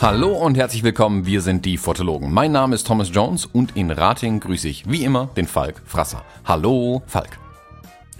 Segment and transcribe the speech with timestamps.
[0.00, 2.32] Hallo und herzlich willkommen, wir sind die Fotologen.
[2.32, 6.24] Mein Name ist Thomas Jones und in Rating grüße ich wie immer den Falk Frasser.
[6.44, 7.38] Hallo Falk.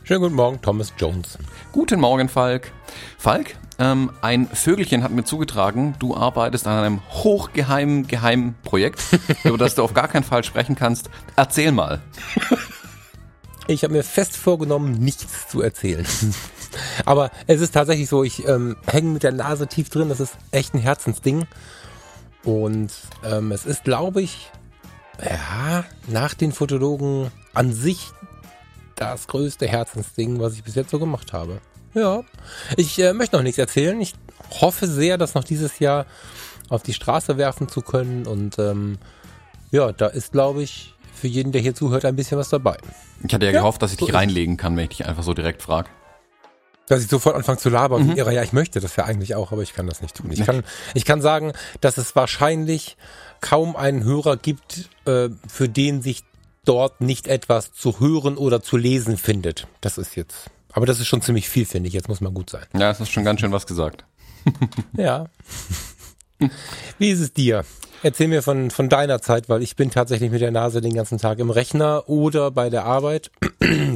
[0.09, 1.37] Schönen guten Morgen, Thomas Jones.
[1.71, 2.73] Guten Morgen Falk.
[3.19, 9.03] Falk, ähm, ein Vögelchen hat mir zugetragen, du arbeitest an einem hochgeheimen, geheimen Projekt,
[9.45, 11.11] über das du auf gar keinen Fall sprechen kannst.
[11.37, 12.01] Erzähl mal.
[13.71, 16.07] Ich habe mir fest vorgenommen, nichts zu erzählen.
[17.05, 20.09] Aber es ist tatsächlich so, ich ähm, hänge mit der Nase tief drin.
[20.09, 21.45] Das ist echt ein Herzensding.
[22.45, 22.91] Und
[23.23, 24.51] ähm, es ist, glaube ich,
[25.23, 28.11] ja, nach den Fotologen an sich
[29.01, 31.61] das größte Herzensding, was ich bis jetzt so gemacht habe.
[31.95, 32.23] Ja,
[32.77, 34.01] ich äh, möchte noch nichts erzählen.
[34.01, 34.15] Ich
[34.61, 36.07] hoffe sehr, das noch dieses Jahr
[36.69, 38.27] auf die Straße werfen zu können.
[38.27, 38.99] Und ähm,
[39.71, 42.77] ja, da ist, glaube ich, für jeden, der hier zuhört, ein bisschen was dabei.
[43.27, 45.23] Ich hatte ja, ja gehofft, dass ich so dich reinlegen kann, wenn ich dich einfach
[45.23, 45.89] so direkt frage.
[46.87, 48.07] Dass ich sofort anfange zu labern.
[48.07, 48.17] Mhm.
[48.17, 50.31] Ja, ich möchte das ja eigentlich auch, aber ich kann das nicht tun.
[50.31, 50.63] Ich kann,
[50.95, 52.97] ich kann sagen, dass es wahrscheinlich
[53.41, 56.25] kaum einen Hörer gibt, äh, für den sich
[56.69, 59.67] dort nicht etwas zu hören oder zu lesen findet.
[59.81, 60.51] Das ist jetzt.
[60.73, 61.95] Aber das ist schon ziemlich viel, finde ich.
[61.95, 62.65] Jetzt muss man gut sein.
[62.79, 64.05] Ja, es ist schon ganz schön was gesagt.
[64.93, 65.27] ja.
[66.99, 67.65] Wie ist es dir?
[68.03, 71.19] Erzähl mir von, von deiner Zeit, weil ich bin tatsächlich mit der Nase den ganzen
[71.19, 73.31] Tag im Rechner oder bei der Arbeit.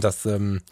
[0.00, 0.62] Das ähm,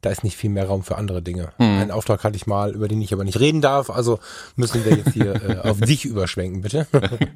[0.00, 1.52] da ist nicht viel mehr Raum für andere Dinge.
[1.58, 1.64] Mhm.
[1.66, 4.18] Einen Auftrag hatte ich mal, über den ich aber nicht reden darf, also
[4.56, 6.86] müssen wir jetzt hier äh, auf dich überschwenken, bitte.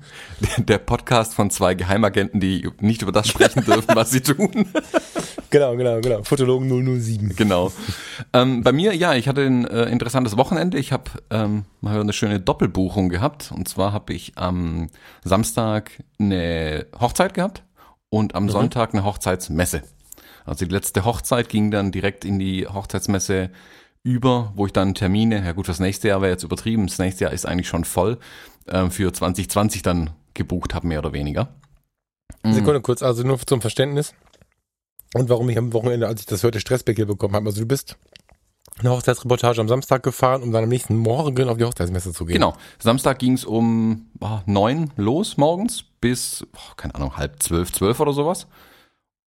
[0.59, 4.67] Der Podcast von zwei Geheimagenten, die nicht über das sprechen dürfen, was sie tun.
[5.53, 6.23] Genau, genau, genau.
[6.23, 7.37] Fotologen 007.
[7.37, 7.71] Genau.
[8.33, 10.79] Ähm, bei mir, ja, ich hatte ein äh, interessantes Wochenende.
[10.79, 13.53] Ich habe ähm, mal eine schöne Doppelbuchung gehabt.
[13.55, 14.89] Und zwar habe ich am
[15.23, 17.65] Samstag eine Hochzeit gehabt
[18.09, 18.49] und am mhm.
[18.49, 19.83] Sonntag eine Hochzeitsmesse.
[20.45, 23.51] Also die letzte Hochzeit ging dann direkt in die Hochzeitsmesse
[24.03, 27.25] über, wo ich dann Termine, ja gut, das nächste Jahr wäre jetzt übertrieben, das nächste
[27.25, 28.19] Jahr ist eigentlich schon voll,
[28.67, 31.55] äh, für 2020 dann gebucht habe, mehr oder weniger.
[32.43, 32.55] Mhm.
[32.55, 34.15] Sekunde kurz, also nur zum Verständnis.
[35.15, 37.47] Und warum ich am Wochenende, als ich das hörte, Stressbeckel bekommen habe.
[37.47, 37.97] Also du bist
[38.79, 42.35] eine Hochzeitsreportage am Samstag gefahren, um dann am nächsten Morgen auf die Hochzeitsmesse zu gehen.
[42.35, 42.55] Genau.
[42.79, 48.01] Samstag ging es um oh, neun los morgens bis, oh, keine Ahnung, halb zwölf, zwölf
[48.01, 48.47] oder sowas.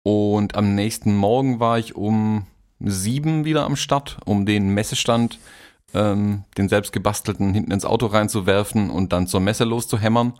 [0.05, 2.45] Und am nächsten Morgen war ich um
[2.79, 5.39] sieben wieder am Start, um den Messestand,
[5.95, 10.33] ähm, den selbst gebastelten, hinten ins Auto reinzuwerfen und dann zur Messe loszuhämmern.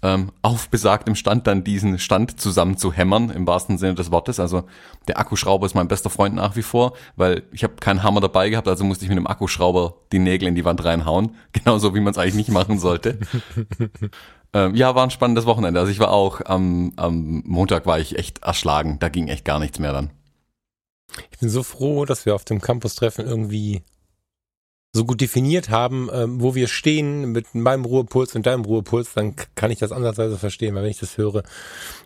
[0.00, 4.40] Ähm, auf besagtem Stand dann diesen Stand zusammen zu hämmern, im wahrsten Sinne des Wortes.
[4.40, 4.64] Also
[5.08, 8.48] der Akkuschrauber ist mein bester Freund nach wie vor, weil ich habe keinen Hammer dabei
[8.48, 11.36] gehabt, also musste ich mit dem Akkuschrauber die Nägel in die Wand reinhauen.
[11.52, 13.18] Genauso wie man es eigentlich nicht machen sollte.
[14.54, 15.80] Ähm, ja, war ein spannendes Wochenende.
[15.80, 18.98] Also ich war auch am, am Montag war ich echt erschlagen.
[18.98, 20.10] Da ging echt gar nichts mehr dann.
[21.30, 23.82] Ich bin so froh, dass wir auf dem Campus-Treffen irgendwie
[24.94, 29.34] so gut definiert haben, ähm, wo wir stehen mit meinem Ruhepuls und deinem Ruhepuls, dann
[29.54, 31.44] kann ich das ansatzweise verstehen, weil wenn ich das höre,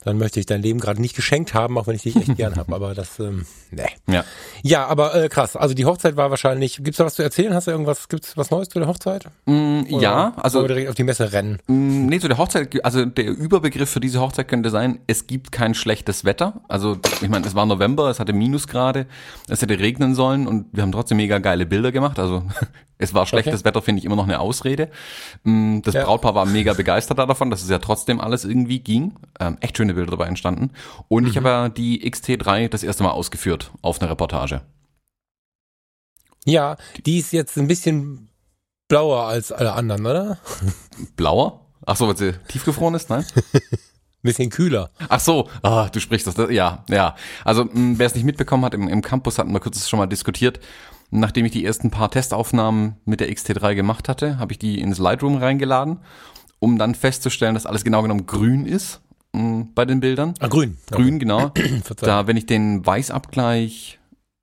[0.05, 2.55] dann möchte ich dein Leben gerade nicht geschenkt haben, auch wenn ich dich echt gern
[2.55, 3.83] habe, aber das, ähm, nee.
[4.07, 4.25] Ja,
[4.63, 7.55] ja aber äh, krass, also die Hochzeit war wahrscheinlich, gibt's da was zu erzählen?
[7.55, 9.25] Hast du irgendwas, gibt's was Neues zu der Hochzeit?
[9.47, 10.61] Mm, ja, also.
[10.61, 11.59] Oder direkt auf die Messe rennen?
[11.67, 15.51] Mm, nee, zu der Hochzeit, also der Überbegriff für diese Hochzeit könnte sein, es gibt
[15.51, 19.07] kein schlechtes Wetter, also ich meine, es war November, es hatte Minusgrade,
[19.49, 22.45] es hätte regnen sollen und wir haben trotzdem mega geile Bilder gemacht, also
[22.99, 23.65] es war schlechtes okay.
[23.65, 24.91] Wetter, finde ich immer noch eine Ausrede.
[25.45, 26.05] Mm, das ja.
[26.05, 29.15] Brautpaar war mega begeistert davon, dass es ja trotzdem alles irgendwie ging.
[29.39, 30.71] Ähm, echt schöne Bilder dabei entstanden.
[31.09, 31.31] Und mhm.
[31.31, 34.63] ich habe ja die XT3 das erste Mal ausgeführt auf einer Reportage.
[36.45, 38.29] Ja, die ist jetzt ein bisschen
[38.89, 40.39] blauer als alle anderen, oder?
[41.17, 41.67] Blauer?
[41.85, 43.25] Ach so, weil sie tiefgefroren ist, nein?
[44.27, 44.91] bisschen kühler.
[45.09, 47.15] Ach so, ah, du sprichst das, ja, ja.
[47.45, 50.61] Also, wer es nicht mitbekommen hat, im, im Campus hatten wir kurz schon mal diskutiert.
[51.11, 54.99] Nachdem ich die ersten paar Testaufnahmen mit der XT3 gemacht hatte, habe ich die ins
[54.99, 55.99] Lightroom reingeladen,
[56.59, 59.01] um dann festzustellen, dass alles genau genommen grün ist
[59.33, 60.35] mh, mm, bei den Bildern.
[60.41, 60.77] Ah, grün.
[60.91, 61.19] Grün, okay.
[61.19, 61.53] genau.
[62.01, 63.99] da, wenn ich den Weißabgleich,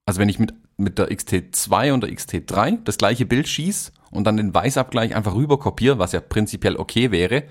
[0.06, 4.26] also wenn ich mit, mit der XT2 und der XT3 das gleiche Bild schieße und
[4.26, 7.44] dann den Weißabgleich einfach rüber kopiere, was ja prinzipiell okay wäre,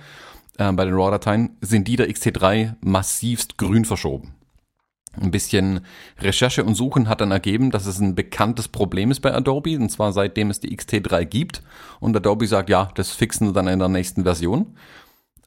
[0.58, 4.35] äh, bei den RAW-Dateien, sind die der XT3 massivst grün verschoben.
[5.20, 5.81] Ein bisschen
[6.20, 9.91] Recherche und Suchen hat dann ergeben, dass es ein bekanntes Problem ist bei Adobe, und
[9.91, 11.62] zwar seitdem es die XT3 gibt.
[12.00, 14.75] Und Adobe sagt, ja, das fixen wir dann in der nächsten Version.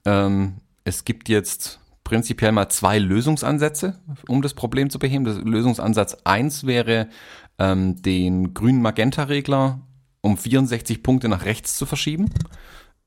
[0.06, 5.26] Ähm, es gibt jetzt prinzipiell mal zwei Lösungsansätze, um das Problem zu beheben.
[5.26, 7.10] Das Lösungsansatz 1 wäre,
[7.58, 9.82] ähm, den grünen Magenta-Regler
[10.22, 12.30] um 64 Punkte nach rechts zu verschieben.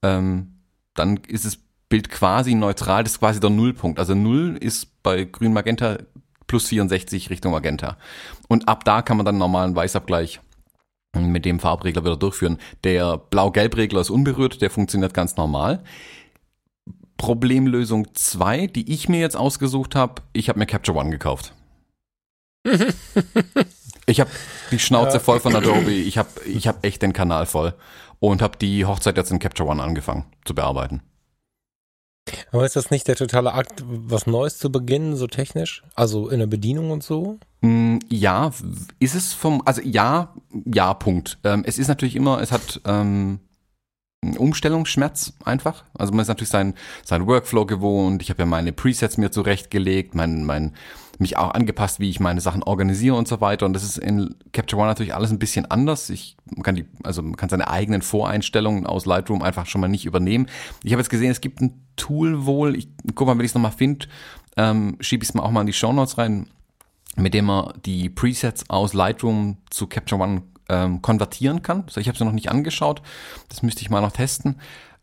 [0.02, 0.58] Ähm,
[0.94, 1.58] dann ist das
[1.88, 3.98] Bild quasi neutral, das ist quasi der Nullpunkt.
[3.98, 5.98] Also Null ist bei grün Magenta
[6.48, 7.96] plus 64 Richtung Magenta.
[8.48, 10.40] Und ab da kann man dann einen normalen Weißabgleich
[11.16, 12.58] mit dem Farbregler wieder durchführen.
[12.84, 15.84] Der Blau-Gelb-Regler ist unberührt, der funktioniert ganz normal.
[17.16, 21.52] Problemlösung 2, die ich mir jetzt ausgesucht habe, ich habe mir Capture One gekauft.
[24.06, 24.30] ich habe
[24.70, 25.20] die Schnauze ja.
[25.20, 27.74] voll von Adobe, ich habe ich hab echt den Kanal voll
[28.20, 31.02] und habe die Hochzeit jetzt in Capture One angefangen zu bearbeiten.
[32.52, 35.82] Aber ist das nicht der totale Akt, was Neues zu beginnen, so technisch?
[35.94, 37.38] Also in der Bedienung und so?
[37.60, 38.52] Mm, ja,
[38.98, 40.34] ist es vom, also ja,
[40.64, 41.38] ja, Punkt.
[41.44, 43.40] Ähm, es ist natürlich immer, es hat ähm,
[44.36, 45.84] Umstellungsschmerz einfach.
[45.94, 48.22] Also man ist natürlich sein, sein Workflow gewohnt.
[48.22, 50.74] Ich habe ja meine Presets mir zurechtgelegt, mein, mein,
[51.18, 53.66] mich auch angepasst, wie ich meine Sachen organisiere und so weiter.
[53.66, 56.10] Und das ist in Capture One natürlich alles ein bisschen anders.
[56.10, 60.04] Ich kann die, also man kann seine eigenen Voreinstellungen aus Lightroom einfach schon mal nicht
[60.04, 60.46] übernehmen.
[60.82, 62.76] Ich habe jetzt gesehen, es gibt ein Tool wohl.
[62.76, 64.06] Ich guck mal, wenn ich es nochmal finde,
[64.56, 66.46] ähm, schiebe ich es mal auch mal in die Show Notes rein,
[67.16, 71.84] mit dem man die Presets aus Lightroom zu Capture One ähm, konvertieren kann.
[71.86, 73.02] Also ich habe es noch nicht angeschaut.
[73.48, 74.56] Das müsste ich mal noch testen.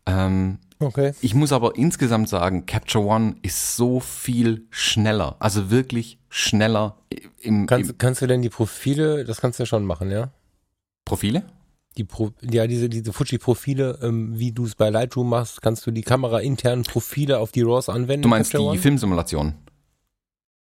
[0.06, 1.12] Ähm, okay.
[1.20, 5.36] Ich muss aber insgesamt sagen, Capture One ist so viel schneller.
[5.38, 6.96] Also wirklich schneller.
[7.40, 10.30] Im, kannst, im kannst du denn die Profile, das kannst du ja schon machen, ja?
[11.04, 11.44] Profile?
[11.96, 15.90] Die Pro, ja, diese, diese Fuji-Profile, ähm, wie du es bei Lightroom machst, kannst du
[15.90, 18.22] die Kamera internen Profile auf die RAWs anwenden.
[18.22, 19.54] Du meinst die Filmsimulation?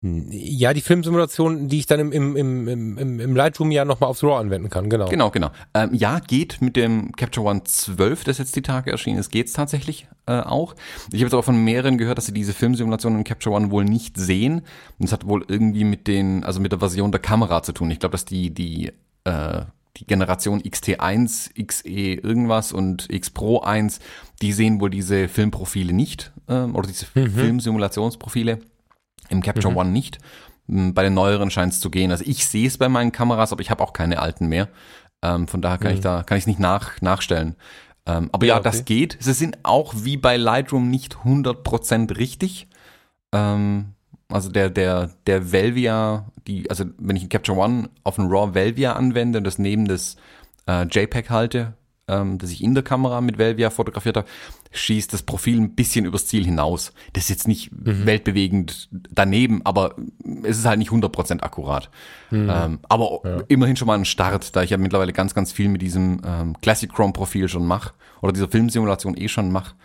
[0.01, 4.23] Ja, die Filmsimulation, die ich dann im, im, im, im, im Lightroom ja nochmal aufs
[4.23, 5.07] RAW anwenden kann, genau.
[5.07, 5.49] Genau, genau.
[5.73, 9.53] Ähm, ja, geht mit dem Capture One 12, das jetzt die Tage erschienen ist, geht's
[9.53, 10.75] tatsächlich äh, auch.
[11.07, 13.83] Ich habe jetzt auch von mehreren gehört, dass sie diese Filmsimulation in Capture One wohl
[13.83, 14.59] nicht sehen.
[14.99, 17.89] Und das hat wohl irgendwie mit den, also mit der Version der Kamera zu tun.
[17.89, 18.91] Ich glaube, dass die, die,
[19.23, 19.61] äh,
[19.97, 23.99] die Generation XT1, XE irgendwas und X Pro 1,
[24.41, 27.31] die sehen wohl diese Filmprofile nicht, äh, oder diese mhm.
[27.31, 28.59] Filmsimulationsprofile
[29.29, 29.77] im Capture mhm.
[29.77, 30.19] One nicht.
[30.67, 32.11] Hm, bei den neueren scheint es zu gehen.
[32.11, 34.69] Also ich sehe es bei meinen Kameras, aber ich habe auch keine alten mehr.
[35.21, 35.97] Ähm, von daher kann mhm.
[35.97, 37.55] ich da kann ich es nicht nach, nachstellen.
[38.05, 38.69] Ähm, aber ja, ja okay.
[38.69, 39.17] das geht.
[39.19, 42.67] Sie sind auch wie bei Lightroom nicht 100% richtig.
[43.33, 43.93] Ähm,
[44.27, 48.53] also der der der Velvia, die also wenn ich ein Capture One auf ein RAW
[48.53, 50.17] Velvia anwende und das neben das
[50.67, 51.73] äh, JPEG halte,
[52.07, 54.27] ähm, das ich in der Kamera mit Velvia fotografiert habe,
[54.75, 56.93] schießt das Profil ein bisschen übers Ziel hinaus.
[57.13, 58.05] Das ist jetzt nicht mhm.
[58.05, 59.95] weltbewegend daneben, aber
[60.43, 61.89] es ist halt nicht 100% akkurat.
[62.31, 62.49] Mhm.
[62.51, 63.43] Ähm, aber ja.
[63.47, 66.55] immerhin schon mal ein Start, da ich ja mittlerweile ganz, ganz viel mit diesem ähm,
[66.61, 69.75] Classic Chrome Profil schon mache oder dieser Filmsimulation eh schon mache.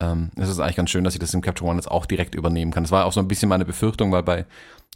[0.00, 2.34] Ähm, es ist eigentlich ganz schön, dass ich das im Capture One jetzt auch direkt
[2.34, 2.84] übernehmen kann.
[2.84, 4.46] Das war auch so ein bisschen meine Befürchtung, weil bei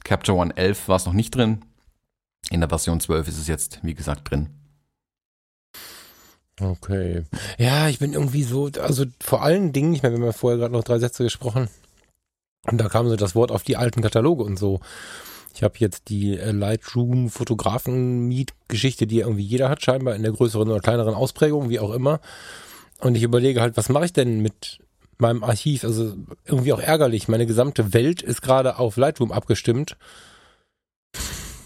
[0.04, 1.64] Capture One 11 war es noch nicht drin.
[2.50, 4.57] In der Version 12 ist es jetzt, wie gesagt, drin.
[6.60, 7.24] Okay.
[7.58, 10.58] Ja, ich bin irgendwie so, also vor allen Dingen, ich meine, wir haben ja vorher
[10.58, 11.68] gerade noch drei Sätze gesprochen
[12.66, 14.80] und da kam so das Wort auf die alten Kataloge und so.
[15.54, 20.22] Ich habe jetzt die äh, Lightroom Fotografen Meet Geschichte, die irgendwie jeder hat scheinbar in
[20.22, 22.20] der größeren oder kleineren Ausprägung, wie auch immer.
[23.00, 24.78] Und ich überlege halt, was mache ich denn mit
[25.18, 25.84] meinem Archiv?
[25.84, 26.14] Also
[26.44, 27.28] irgendwie auch ärgerlich.
[27.28, 29.96] Meine gesamte Welt ist gerade auf Lightroom abgestimmt.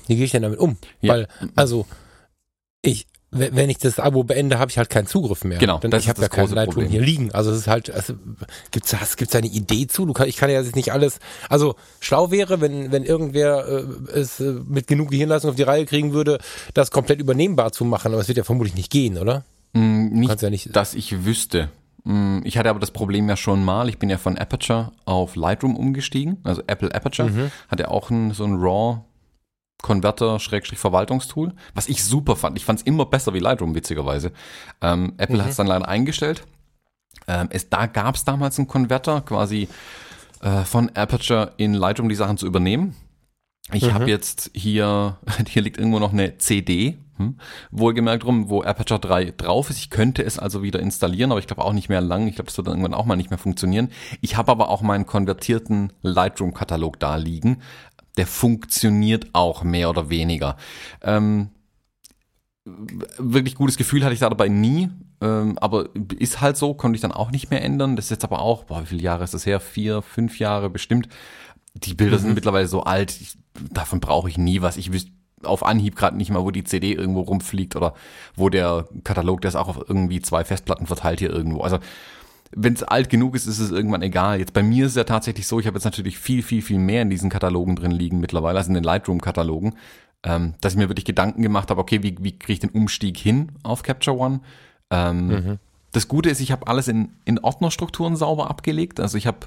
[0.07, 0.77] Wie gehe ich denn damit um?
[1.01, 1.15] Ja.
[1.15, 1.87] Weil, also,
[2.83, 5.59] ich, wenn ich das Abo beende, habe ich halt keinen Zugriff mehr.
[5.59, 6.91] Genau, Denn das ich habe ja kein Lightroom Problem.
[6.91, 7.33] hier liegen.
[7.33, 8.13] Also es ist halt, also,
[8.71, 10.05] gibt's da gibt's da eine Idee zu?
[10.05, 11.19] Du kann, ich kann ja jetzt nicht alles.
[11.49, 15.87] Also schlau wäre, wenn wenn irgendwer äh, es äh, mit genug Gehirnleistung auf die Reihe
[15.87, 16.39] kriegen würde,
[16.75, 18.13] das komplett übernehmbar zu machen.
[18.13, 19.45] Aber es wird ja vermutlich nicht gehen, oder?
[19.73, 21.71] Mm, nicht, ja nicht, dass ich wüsste.
[22.05, 23.89] Mm, ich hatte aber das Problem ja schon mal.
[23.89, 26.37] Ich bin ja von Aperture auf Lightroom umgestiegen.
[26.43, 27.51] Also Apple Aperture mhm.
[27.69, 28.99] hat ja auch ein, so ein RAW
[29.83, 32.57] Converter-Verwaltungstool, was ich super fand.
[32.57, 34.33] Ich fand es immer besser wie Lightroom, witzigerweise.
[34.81, 35.43] Ähm, Apple mhm.
[35.43, 36.45] hat es dann leider eingestellt.
[37.27, 39.69] Ähm, es, da gab es damals einen Konverter, quasi
[40.41, 42.97] äh, von Aperture in Lightroom die Sachen zu übernehmen.
[43.73, 43.95] Ich mhm.
[43.95, 47.39] habe jetzt hier, hier liegt irgendwo noch eine CD, hm,
[47.71, 49.79] wohlgemerkt rum, wo Aperture 3 drauf ist.
[49.79, 52.27] Ich könnte es also wieder installieren, aber ich glaube auch nicht mehr lang.
[52.27, 53.91] Ich glaube, das wird dann irgendwann auch mal nicht mehr funktionieren.
[54.21, 57.59] Ich habe aber auch meinen konvertierten Lightroom-Katalog da liegen
[58.17, 60.57] der funktioniert auch mehr oder weniger.
[61.03, 61.51] Ähm,
[62.65, 64.91] wirklich gutes Gefühl hatte ich da dabei nie,
[65.21, 65.89] ähm, aber
[66.19, 67.97] ist halt so, konnte ich dann auch nicht mehr ändern.
[67.97, 69.61] Das ist jetzt aber auch, boah, wie viele Jahre ist das her?
[69.61, 71.09] Vier, fünf Jahre bestimmt.
[71.75, 72.23] Die Bilder mhm.
[72.23, 73.37] sind mittlerweile so alt, ich,
[73.71, 74.77] davon brauche ich nie was.
[74.77, 75.13] Ich wüsste
[75.45, 77.95] auf Anhieb gerade nicht mal, wo die CD irgendwo rumfliegt oder
[78.37, 81.63] wo der Katalog, der ist auch auf irgendwie zwei Festplatten verteilt hier irgendwo.
[81.63, 81.79] Also
[82.55, 84.39] wenn es alt genug ist, ist es irgendwann egal.
[84.39, 86.79] Jetzt bei mir ist es ja tatsächlich so, ich habe jetzt natürlich viel, viel, viel
[86.79, 89.75] mehr in diesen Katalogen drin liegen mittlerweile, also in den Lightroom-Katalogen,
[90.23, 93.17] ähm, dass ich mir wirklich Gedanken gemacht habe, okay, wie, wie kriege ich den Umstieg
[93.17, 94.41] hin auf Capture One?
[94.91, 95.59] Ähm, mhm.
[95.93, 99.01] Das Gute ist, ich habe alles in, in Ordnerstrukturen sauber abgelegt.
[99.01, 99.47] Also ich habe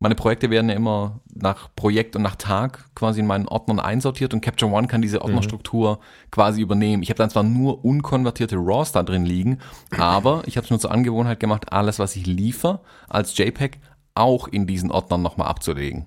[0.00, 4.32] Meine Projekte werden ja immer nach Projekt und nach Tag quasi in meinen Ordnern einsortiert
[4.32, 6.30] und Capture One kann diese Ordnerstruktur mhm.
[6.30, 7.02] quasi übernehmen.
[7.02, 9.58] Ich habe dann zwar nur unkonvertierte RAWs da drin liegen,
[9.96, 13.80] aber ich habe es nur zur Angewohnheit gemacht, alles, was ich liefer als JPEG,
[14.14, 16.06] auch in diesen Ordnern nochmal abzulegen.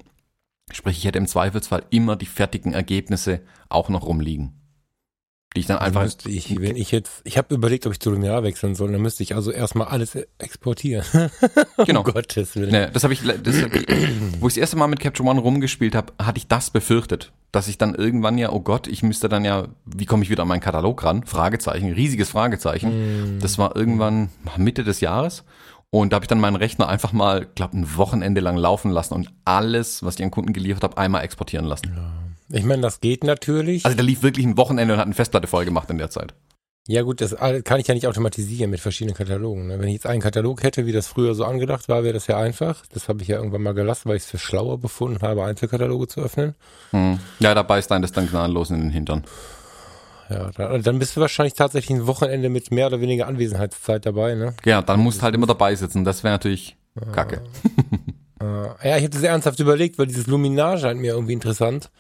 [0.71, 4.60] Sprich, ich hätte im Zweifelsfall immer die fertigen Ergebnisse auch noch rumliegen
[5.55, 6.03] die ich dann also einfach.
[6.03, 9.01] Müsste ich, wenn ich jetzt, ich habe überlegt, ob ich zu Luminar wechseln soll, dann
[9.01, 11.05] müsste ich also erstmal alles exportieren.
[11.85, 12.03] genau.
[12.03, 12.71] um Gottes Willen.
[12.71, 13.55] Nee, das habe ich, das,
[14.39, 17.67] wo ich das erste Mal mit Capture One rumgespielt habe, hatte ich das befürchtet, dass
[17.67, 20.47] ich dann irgendwann ja, oh Gott, ich müsste dann ja, wie komme ich wieder an
[20.47, 21.25] meinen Katalog ran?
[21.25, 23.35] Fragezeichen, riesiges Fragezeichen.
[23.35, 23.39] Mm.
[23.39, 25.43] Das war irgendwann Mitte des Jahres.
[25.89, 29.13] Und da habe ich dann meinen Rechner einfach mal, glaube ein Wochenende lang laufen lassen
[29.13, 31.91] und alles, was ich an Kunden geliefert habe, einmal exportieren lassen.
[31.93, 32.30] Ja.
[32.51, 33.85] Ich meine, das geht natürlich.
[33.85, 36.33] Also der lief wirklich ein Wochenende und hat eine Festplatte voll gemacht in der Zeit.
[36.87, 39.67] Ja gut, das kann ich ja nicht automatisieren mit verschiedenen Katalogen.
[39.67, 39.79] Ne?
[39.79, 42.37] Wenn ich jetzt einen Katalog hätte, wie das früher so angedacht war, wäre das ja
[42.37, 42.83] einfach.
[42.91, 46.07] Das habe ich ja irgendwann mal gelassen, weil ich es für schlauer befunden habe, Einzelkataloge
[46.07, 46.55] zu öffnen.
[46.89, 47.19] Hm.
[47.39, 49.23] Ja, da beißt ein das dann gnadenlos in den Hintern.
[50.31, 54.55] Ja, dann bist du wahrscheinlich tatsächlich ein Wochenende mit mehr oder weniger Anwesenheitszeit dabei, ne?
[54.65, 56.03] Ja, dann musst du halt immer dabei sitzen.
[56.03, 57.11] Das wäre natürlich ja.
[57.11, 57.41] kacke.
[58.41, 61.91] ja, ich habe das ernsthaft überlegt, weil dieses Luminar scheint mir irgendwie interessant.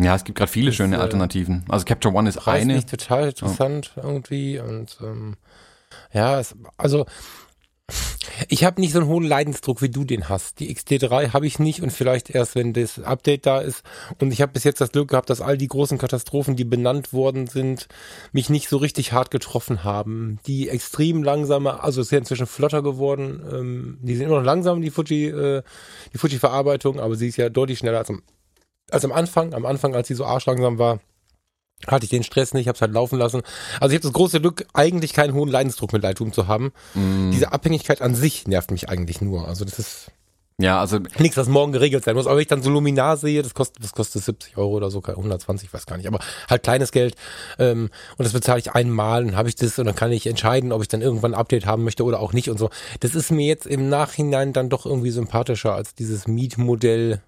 [0.00, 1.64] Ja, es gibt gerade viele das, schöne äh, Alternativen.
[1.68, 2.74] Also Capture One ist eine.
[2.74, 4.00] Nicht total interessant oh.
[4.02, 5.36] irgendwie und ähm,
[6.12, 7.06] ja, es, also
[8.48, 10.60] ich habe nicht so einen hohen Leidensdruck, wie du den hast.
[10.60, 13.82] Die XT3 habe ich nicht und vielleicht erst, wenn das Update da ist.
[14.18, 17.12] Und ich habe bis jetzt das Glück gehabt, dass all die großen Katastrophen, die benannt
[17.12, 17.88] worden sind,
[18.32, 20.38] mich nicht so richtig hart getroffen haben.
[20.46, 23.42] Die extrem langsame, also es ist ja inzwischen flotter geworden.
[23.52, 25.62] Ähm, die sind immer noch langsam, die Fuji, äh,
[26.12, 28.22] die Fuji-Verarbeitung, aber sie ist ja deutlich schneller als am
[28.92, 31.00] also am Anfang, am Anfang, als sie so arschlangsam war,
[31.86, 33.42] hatte ich den Stress nicht, habe es halt laufen lassen.
[33.80, 36.72] Also ich habe das große Glück, eigentlich keinen hohen Leidensdruck mit Lightroom zu haben.
[36.94, 37.30] Mm.
[37.30, 39.48] Diese Abhängigkeit an sich nervt mich eigentlich nur.
[39.48, 40.12] Also das ist
[40.60, 42.26] ja, also nichts, was morgen geregelt sein muss.
[42.26, 45.02] Aber wenn ich dann so Luminar sehe, das kostet, das kostet 70 Euro oder so,
[45.02, 46.18] 120, ich weiß gar nicht, aber
[46.50, 47.14] halt kleines Geld.
[47.58, 50.72] Ähm, und das bezahle ich einmal, dann habe ich das und dann kann ich entscheiden,
[50.72, 52.68] ob ich dann irgendwann ein Update haben möchte oder auch nicht und so.
[53.00, 57.22] Das ist mir jetzt im Nachhinein dann doch irgendwie sympathischer als dieses Mietmodell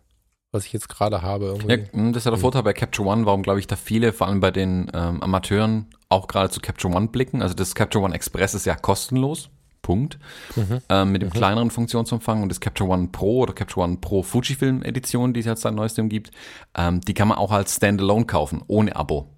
[0.52, 1.46] was ich jetzt gerade habe.
[1.46, 1.70] Irgendwie.
[1.70, 2.42] Ja, hm, das ist ja der hm.
[2.42, 5.86] Vorteil bei Capture One, warum glaube ich da viele, vor allem bei den ähm, Amateuren,
[6.08, 7.42] auch gerade zu Capture One blicken.
[7.42, 9.50] Also das Capture One Express ist ja kostenlos.
[9.80, 10.20] Punkt.
[10.54, 10.80] Mhm.
[10.88, 11.32] Ähm, mit dem mhm.
[11.32, 15.46] kleineren Funktionsumfang und das Capture One Pro oder Capture One Pro Fujifilm Edition, die es
[15.46, 16.30] jetzt seit neuestem gibt,
[16.76, 19.28] ähm, die kann man auch als Standalone kaufen, ohne Abo.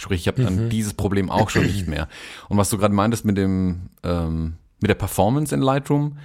[0.00, 0.70] Sprich, ich habe dann mhm.
[0.70, 2.06] dieses Problem auch schon nicht mehr.
[2.48, 6.18] Und was du gerade meintest mit dem ähm, mit der Performance in Lightroom,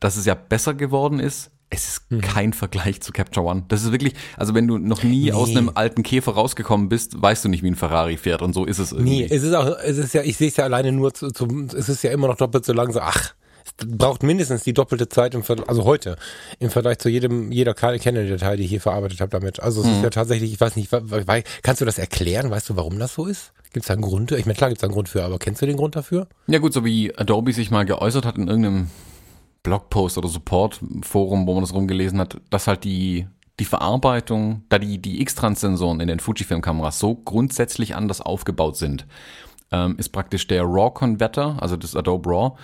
[0.00, 2.20] dass es ja besser geworden ist, es ist mhm.
[2.20, 3.64] kein Vergleich zu Capture One.
[3.68, 5.32] Das ist wirklich, also wenn du noch nie nee.
[5.32, 8.64] aus einem alten Käfer rausgekommen bist, weißt du nicht, wie ein Ferrari fährt und so
[8.64, 9.20] ist es irgendwie.
[9.20, 11.46] Nee, es ist auch, es ist ja, ich sehe es ja alleine nur zu, zu,
[11.76, 13.34] es ist ja immer noch doppelt so lang, so, ach,
[13.64, 16.16] es braucht mindestens die doppelte Zeit im Vergleich, also heute,
[16.58, 19.60] im Vergleich zu jedem, jeder Canon-Datei, die ich hier verarbeitet habe damit.
[19.60, 19.92] Also es mhm.
[19.94, 20.90] ist ja tatsächlich, ich weiß nicht,
[21.62, 22.50] kannst du das erklären?
[22.50, 23.52] Weißt du, warum das so ist?
[23.72, 24.32] Gibt es da einen Grund?
[24.32, 26.26] Ich meine, klar gibt es einen Grund für, aber kennst du den Grund dafür?
[26.46, 28.88] Ja gut, so wie Adobe sich mal geäußert hat in irgendeinem
[29.68, 33.26] Blogpost oder Support-Forum, wo man das rumgelesen hat, dass halt die,
[33.60, 39.06] die Verarbeitung, da die, die X-Trans-Sensoren in den Fujifilm-Kameras so grundsätzlich anders aufgebaut sind,
[39.70, 42.56] ähm, ist praktisch der RAW-Converter, also das Adobe RAW,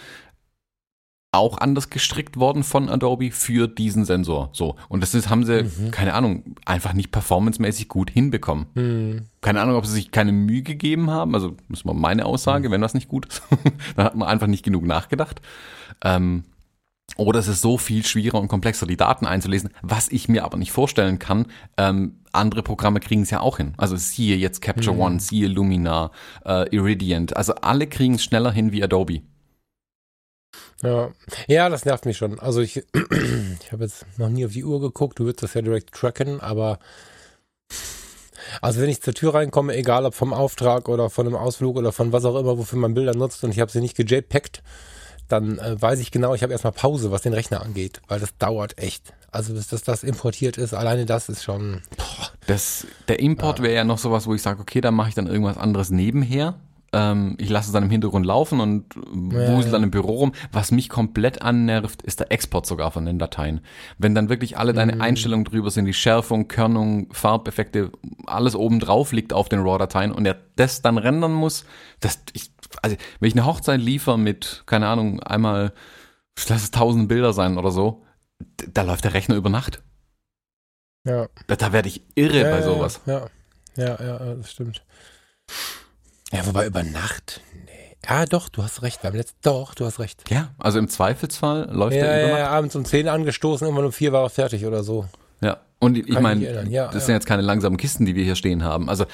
[1.33, 4.51] auch anders gestrickt worden von Adobe für diesen Sensor.
[4.53, 4.77] So.
[4.89, 5.91] Und das ist, haben sie, mhm.
[5.91, 8.67] keine Ahnung, einfach nicht performancemäßig gut hinbekommen.
[8.75, 9.23] Mhm.
[9.43, 11.35] Keine Ahnung, ob sie sich keine Mühe gegeben haben.
[11.35, 12.73] Also, das ist mal meine Aussage, mhm.
[12.73, 13.43] wenn das nicht gut ist.
[13.97, 15.43] dann hat man einfach nicht genug nachgedacht.
[16.03, 16.45] Ähm,
[17.17, 20.57] oder es ist so viel schwieriger und komplexer, die Daten einzulesen, was ich mir aber
[20.57, 21.47] nicht vorstellen kann.
[21.77, 23.75] Ähm, andere Programme kriegen es ja auch hin.
[23.77, 25.01] Also siehe jetzt Capture mhm.
[25.01, 26.11] One, siehe Luminar,
[26.45, 27.37] äh, Iridiant.
[27.37, 29.23] Also alle kriegen es schneller hin wie Adobe.
[30.83, 31.13] Ja.
[31.47, 32.39] ja, das nervt mich schon.
[32.41, 32.79] Also ich,
[33.63, 36.41] ich habe jetzt noch nie auf die Uhr geguckt, du würdest das ja direkt tracken,
[36.41, 36.79] aber
[38.61, 41.93] also wenn ich zur Tür reinkomme, egal ob vom Auftrag oder von einem Ausflug oder
[41.93, 44.63] von was auch immer, wofür man Bilder nutzt und ich habe sie nicht gejpackt,
[45.29, 48.37] dann äh, weiß ich genau, ich habe erstmal Pause, was den Rechner angeht, weil das
[48.39, 49.13] dauert echt.
[49.31, 51.83] Also bis das, das importiert ist, alleine das ist schon.
[51.97, 52.29] Boah.
[52.47, 55.27] Das, der Import wäre ja noch sowas, wo ich sage, okay, dann mache ich dann
[55.27, 56.55] irgendwas anderes nebenher.
[56.95, 60.33] Ähm, ich lasse es dann im Hintergrund laufen und wusel ja, dann im Büro rum.
[60.53, 63.61] Was mich komplett annervt, ist der Export sogar von den Dateien.
[63.99, 65.01] Wenn dann wirklich alle deine mhm.
[65.01, 67.91] Einstellungen drüber sind, die Schärfung, Körnung, Farbeffekte,
[68.27, 71.65] alles oben drauf liegt auf den RAW-Dateien und er das dann rendern muss,
[71.99, 72.53] das, ich,
[72.83, 75.73] also wenn ich eine Hochzeit liefere mit, keine Ahnung, einmal,
[76.49, 78.05] lass es tausend Bilder sein oder so,
[78.73, 79.83] da läuft der Rechner über Nacht.
[81.07, 81.29] Ja.
[81.47, 83.01] Da, da werde ich irre ja, bei sowas.
[83.07, 83.27] Ja,
[83.77, 84.83] ja, ja, ja, das stimmt.
[86.33, 87.97] Ja, wobei über Nacht, nee.
[88.09, 89.03] Ja, doch, du hast recht.
[89.03, 90.29] Beim letzten, doch, du hast recht.
[90.31, 93.93] Ja, also im Zweifelsfall läuft ja, der über ja, abends um 10 angestoßen, irgendwann um
[93.93, 95.09] 4 war er fertig oder so.
[95.41, 96.45] Ja, und ich meine.
[96.71, 97.01] Ja, das ja.
[97.01, 98.89] sind jetzt keine langsamen Kisten, die wir hier stehen haben.
[98.89, 99.07] Also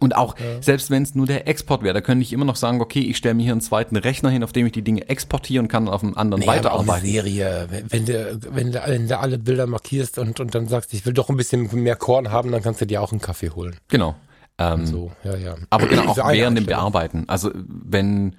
[0.00, 2.80] und auch, selbst wenn es nur der Export wäre, da könnte ich immer noch sagen,
[2.80, 5.66] okay, ich stelle mir hier einen zweiten Rechner hin, auf dem ich die Dinge exportieren
[5.68, 7.06] kann und auf einem anderen aber eine weiterarbeiten.
[7.06, 10.94] Serie, wenn, wenn, du, wenn, du, wenn du alle Bilder markierst und, und dann sagst,
[10.94, 13.50] ich will doch ein bisschen mehr Korn haben, dann kannst du dir auch einen Kaffee
[13.50, 13.76] holen.
[13.88, 14.14] Genau.
[14.58, 15.54] Ähm, So, ja, ja.
[15.70, 16.66] Aber genau, auch während dem.
[16.66, 17.24] Bearbeiten.
[17.28, 18.36] Also wenn,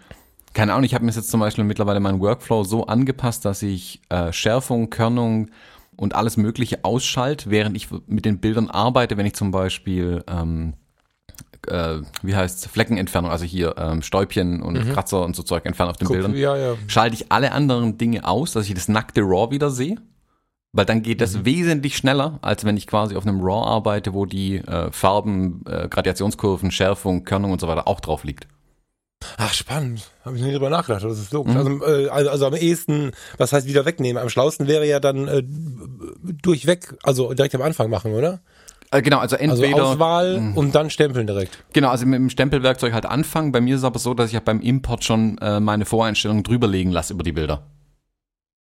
[0.54, 4.02] keine Ahnung, ich habe mir jetzt zum Beispiel mittlerweile meinen Workflow so angepasst, dass ich
[4.10, 5.50] äh, Schärfung, Körnung
[5.96, 10.74] und alles Mögliche ausschalte, während ich mit den Bildern arbeite, wenn ich zum Beispiel ähm,
[11.68, 15.98] äh, wie heißt Fleckenentfernung, also hier ähm, Stäubchen und Kratzer und so Zeug entfernen auf
[15.98, 16.76] den Guck, Bildern, ja, ja.
[16.88, 19.98] schalte ich alle anderen Dinge aus, dass ich das nackte RAW wieder sehe.
[20.72, 24.28] Weil dann geht das wesentlich schneller, als wenn ich quasi auf einem RAW arbeite, wo
[24.28, 28.48] die äh, Farben, äh, Gradationskurven, Schärfung, Körnung und so weiter auch drauf liegt.
[29.38, 30.10] Ach, spannend.
[30.24, 31.54] Habe ich nicht drüber nachgedacht, das ist logisch.
[31.56, 31.82] Mhm.
[31.82, 34.22] Also, äh, also, also am ehesten, was heißt wieder wegnehmen?
[34.22, 35.44] Am schlausten wäre ja dann äh,
[36.42, 38.42] durchweg, also direkt am Anfang machen, oder?
[38.92, 41.64] Äh, genau, also Also entweder Auswahl und dann stempeln direkt.
[41.74, 43.52] genau, also mit dem Stempelwerkzeug halt anfangen.
[43.52, 46.44] Bei mir ist es aber so, dass ich ja beim Import schon äh, meine Voreinstellungen
[46.44, 47.68] drüberlegen lasse über die Bilder.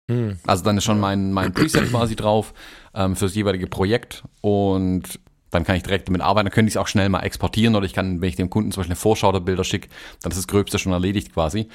[0.10, 0.38] Hm.
[0.46, 2.54] Also dann ist schon mein, mein Preset quasi drauf
[2.94, 6.46] ähm, fürs jeweilige Projekt und dann kann ich direkt damit arbeiten.
[6.48, 8.72] Dann könnte ich es auch schnell mal exportieren oder ich kann, wenn ich dem Kunden
[8.72, 9.90] zum Beispiel eine Vorschau der Bilder schicke,
[10.22, 11.68] dann ist das Gröbste schon erledigt quasi.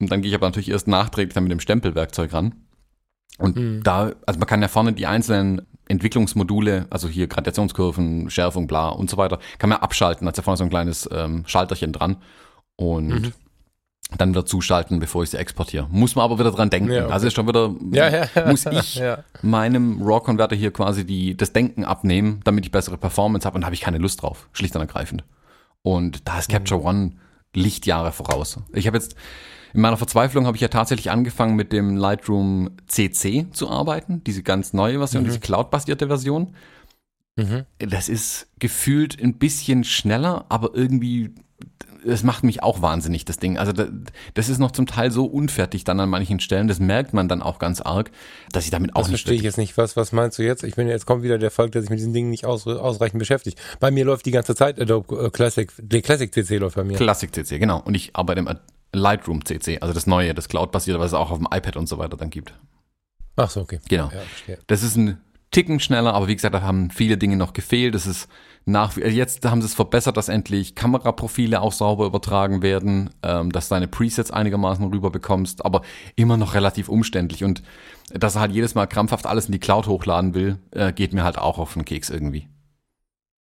[0.00, 2.54] Und dann gehe ich aber natürlich erst nachträglich dann mit dem Stempelwerkzeug ran.
[3.38, 3.82] Und Mhm.
[3.84, 9.10] da, also man kann ja vorne die einzelnen Entwicklungsmodule, also hier Gradationskurven, Schärfung, bla und
[9.10, 10.24] so weiter, kann man abschalten.
[10.24, 12.16] Da ist ja vorne so ein kleines ähm, Schalterchen dran.
[12.76, 13.32] Und Mhm.
[14.16, 15.86] dann wieder zuschalten, bevor ich sie exportiere.
[15.90, 16.90] Muss man aber wieder dran denken.
[16.90, 17.12] Ja, okay.
[17.12, 19.00] Also ist schon wieder, Ja, ja, muss ich
[19.42, 23.66] meinem RAW-Converter hier quasi die, das Denken abnehmen, damit ich bessere Performance habe und da
[23.66, 25.22] habe ich keine Lust drauf, schlicht und ergreifend.
[25.82, 27.12] Und da ist Capture One
[27.54, 28.58] Lichtjahre voraus.
[28.72, 29.14] Ich habe jetzt,
[29.74, 34.42] in meiner Verzweiflung habe ich ja tatsächlich angefangen mit dem Lightroom CC zu arbeiten, diese
[34.42, 36.54] ganz neue Version, diese Cloud-basierte Version.
[37.36, 37.64] Mhm.
[37.78, 41.30] Das ist gefühlt ein bisschen schneller, aber irgendwie,
[42.04, 43.56] es macht mich auch wahnsinnig, das Ding.
[43.58, 43.88] Also da-
[44.34, 47.40] das ist noch zum Teil so unfertig dann an manchen Stellen, das merkt man dann
[47.40, 48.10] auch ganz arg,
[48.52, 49.76] dass ich damit auch Das nicht verstehe ich jetzt nicht.
[49.76, 50.64] Was, was meinst du jetzt?
[50.64, 53.18] Ich bin jetzt kommt wieder der Fall, der sich mit diesen Dingen nicht aus, ausreichend
[53.18, 53.58] beschäftigt.
[53.78, 56.96] Bei mir läuft die ganze Zeit Adobe äh, Classic, der Classic CC läuft bei mir.
[56.96, 57.80] Classic CC, genau.
[57.80, 58.48] Und ich arbeite im
[58.92, 61.98] Lightroom CC, also das neue, das Cloud-basierte, was es auch auf dem iPad und so
[61.98, 62.54] weiter dann gibt.
[63.36, 63.80] Ach so, okay.
[63.88, 64.10] Genau.
[64.46, 64.56] Ja.
[64.66, 67.94] Das ist ein Ticken schneller, aber wie gesagt, da haben viele Dinge noch gefehlt.
[67.94, 68.28] Das ist
[68.66, 73.68] nach, jetzt haben sie es verbessert, dass endlich Kameraprofile auch sauber übertragen werden, ähm, dass
[73.68, 75.82] du deine Presets einigermaßen rüber bekommst, aber
[76.14, 77.62] immer noch relativ umständlich und
[78.12, 81.24] dass er halt jedes Mal krampfhaft alles in die Cloud hochladen will, äh, geht mir
[81.24, 82.48] halt auch auf den Keks irgendwie.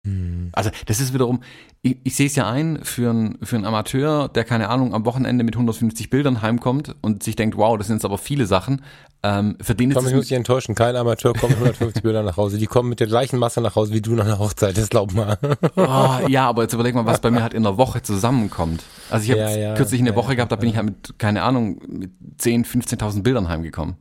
[0.06, 0.50] Hm.
[0.54, 1.42] Also das ist wiederum,
[1.84, 5.06] ich, ich sehe es ja ein, für einen für einen Amateur, der keine Ahnung am
[5.06, 8.82] Wochenende mit 150 Bildern heimkommt und sich denkt, wow, das sind jetzt aber viele Sachen,
[9.24, 10.74] ähm, für den ist Komm, ich es muss dich enttäuschen.
[10.74, 12.58] Kein Amateur kommt mit 150 Bilder nach Hause.
[12.58, 14.76] Die kommen mit der gleichen Masse nach Hause wie du nach einer Hochzeit.
[14.78, 15.38] Das glaub mal.
[15.76, 18.84] Oh, ja, aber jetzt überleg mal, was bei mir halt in der Woche zusammenkommt.
[19.12, 21.20] Also ich habe Ja, ja, kürzlich eine ja, Woche gehabt, da bin ich halt mit,
[21.20, 23.96] keine Ahnung, mit 10, 15.000 Bildern heimgekommen.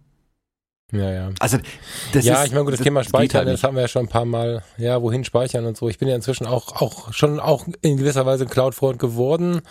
[0.92, 1.30] Ja, ja.
[1.38, 1.58] Also
[2.12, 3.82] das ja, ist, ich meine, gut, das, das Thema geht Speichern, halt das haben wir
[3.82, 4.62] ja schon ein paar Mal.
[4.76, 5.88] Ja, wohin speichern und so.
[5.88, 9.62] Ich bin ja inzwischen auch, auch schon auch in gewisser Weise Cloud-Freund geworden.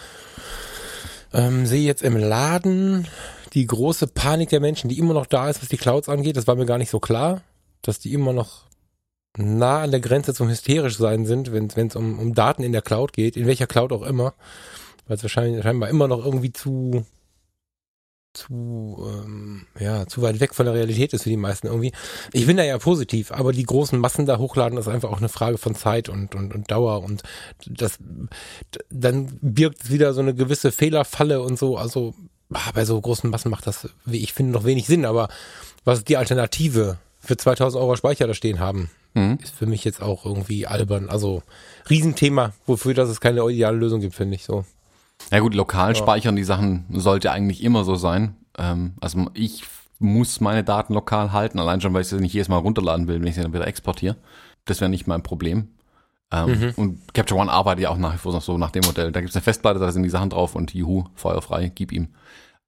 [1.34, 3.08] Ähm, sehe jetzt im Laden
[3.54, 6.38] die große Panik der Menschen, die immer noch da ist, was die Clouds angeht.
[6.38, 7.42] Das war mir gar nicht so klar,
[7.82, 8.66] dass die immer noch
[9.38, 12.82] nah an der Grenze zum hysterisch sein sind, wenn es um, um Daten in der
[12.82, 14.34] Cloud geht, in welcher Cloud auch immer,
[15.08, 17.06] weil es wahrscheinlich scheinbar immer noch irgendwie zu
[18.40, 21.92] zu ähm, ja zu weit weg von der Realität ist für die meisten irgendwie.
[22.32, 25.30] Ich bin da ja positiv, aber die großen Massen da hochladen ist einfach auch eine
[25.30, 27.24] Frage von Zeit und und, und Dauer und
[27.68, 28.00] das
[28.90, 31.78] dann birgt es wieder so eine gewisse Fehlerfalle und so.
[31.78, 32.14] Also
[32.54, 35.06] ah, bei so großen Massen macht das, wie ich finde, noch wenig Sinn.
[35.06, 35.30] Aber
[35.84, 38.90] was ist die Alternative für 2000 Euro Speicher da stehen haben?
[39.14, 39.40] Mhm.
[39.42, 41.10] ist für mich jetzt auch irgendwie albern.
[41.10, 41.42] Also
[41.90, 44.66] Riesenthema, wofür dass es keine ideale Lösung gibt, finde ich so.
[45.32, 48.36] Ja gut, lokal speichern die Sachen sollte eigentlich immer so sein.
[48.58, 49.64] Ähm, also ich
[50.00, 53.20] muss meine Daten lokal halten, allein schon, weil ich sie nicht jedes Mal runterladen will,
[53.20, 54.16] wenn ich sie dann wieder exportiere.
[54.66, 55.68] Das wäre nicht mein Problem.
[56.32, 59.12] Ähm, Und Capture One arbeitet ja auch nach wie vor noch so nach dem Modell.
[59.12, 62.10] Da gibt es eine Festplatte, da sind die Sachen drauf und juhu, feuerfrei, gib ihm.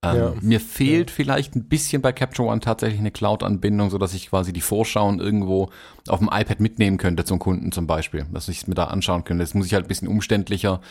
[0.04, 0.34] Ähm, Ja.
[0.42, 4.52] Mir fehlt vielleicht ein bisschen bei Capture One tatsächlich eine Cloud-Anbindung, so dass ich quasi
[4.52, 5.70] die Vorschauen irgendwo
[6.08, 9.24] auf dem iPad mitnehmen könnte zum Kunden zum Beispiel, dass ich es mir da anschauen
[9.24, 9.44] könnte.
[9.44, 10.82] Das muss ich halt ein bisschen umständlicher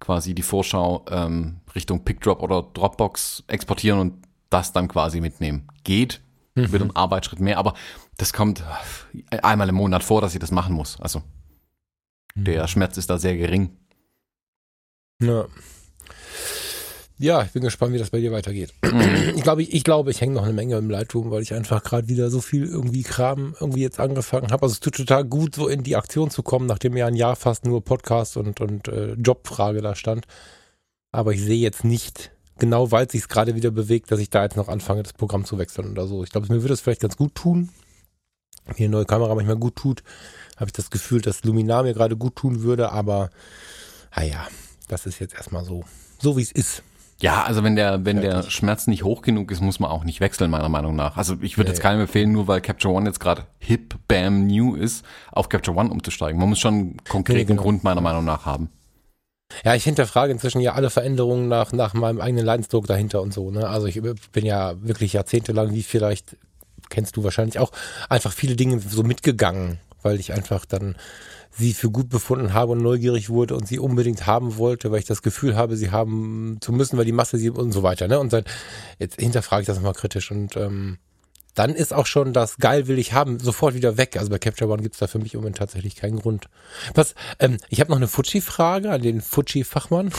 [0.00, 4.14] quasi die Vorschau ähm, Richtung PickDrop oder Dropbox exportieren und
[4.48, 5.68] das dann quasi mitnehmen.
[5.84, 6.20] Geht,
[6.54, 7.74] wird ein Arbeitsschritt mehr, aber
[8.16, 8.64] das kommt
[9.30, 10.98] äh, einmal im Monat vor, dass ich das machen muss.
[11.00, 11.22] Also
[12.34, 13.76] der Schmerz ist da sehr gering.
[15.22, 15.46] Ja.
[17.22, 18.72] Ja, ich bin gespannt, wie das bei dir weitergeht.
[18.82, 19.34] Mhm.
[19.36, 21.82] Ich glaube, ich, ich glaube, ich hänge noch eine Menge im Lightroom, weil ich einfach
[21.82, 24.62] gerade wieder so viel irgendwie Kram irgendwie jetzt angefangen habe.
[24.62, 27.36] Also es tut total gut, so in die Aktion zu kommen, nachdem ja ein Jahr
[27.36, 30.24] fast nur Podcast und, und äh, Jobfrage da stand.
[31.12, 34.44] Aber ich sehe jetzt nicht, genau weil es sich gerade wieder bewegt, dass ich da
[34.44, 36.24] jetzt noch anfange, das Programm zu wechseln oder so.
[36.24, 37.68] Ich glaube, mir würde es vielleicht ganz gut tun.
[38.78, 40.02] Mir eine neue Kamera manchmal gut tut,
[40.56, 43.28] habe ich das Gefühl, dass Luminar mir gerade gut tun würde, aber
[44.16, 44.48] naja,
[44.88, 45.84] das ist jetzt erstmal so,
[46.18, 46.82] so wie es ist.
[47.20, 50.20] Ja, also wenn der, wenn der Schmerz nicht hoch genug ist, muss man auch nicht
[50.20, 51.18] wechseln, meiner Meinung nach.
[51.18, 51.74] Also ich würde nee.
[51.74, 55.76] jetzt keinem empfehlen, nur weil Capture One jetzt gerade hip, bam, new ist, auf Capture
[55.76, 56.40] One umzusteigen.
[56.40, 57.62] Man muss schon einen konkreten nee, genau.
[57.62, 58.70] Grund meiner Meinung nach haben.
[59.64, 63.50] Ja, ich hinterfrage inzwischen ja alle Veränderungen nach, nach meinem eigenen Leidensdruck dahinter und so.
[63.50, 63.68] Ne?
[63.68, 64.00] Also ich
[64.32, 66.36] bin ja wirklich jahrzehntelang, wie vielleicht
[66.88, 67.72] kennst du wahrscheinlich auch,
[68.08, 70.96] einfach viele Dinge so mitgegangen, weil ich einfach dann
[71.50, 75.04] sie für gut befunden habe und neugierig wurde und sie unbedingt haben wollte, weil ich
[75.04, 78.08] das Gefühl habe, sie haben zu müssen, weil die Masse sie und so weiter.
[78.08, 78.18] Ne?
[78.18, 78.44] Und dann
[78.98, 80.98] jetzt hinterfrage ich das nochmal kritisch und ähm,
[81.54, 84.16] dann ist auch schon das geil will ich haben sofort wieder weg.
[84.16, 86.48] Also bei Capture One gibt's da für mich im Moment tatsächlich keinen Grund.
[86.94, 87.14] Was?
[87.38, 90.12] Ähm, ich habe noch eine Fuji-Frage an den Fuji-Fachmann.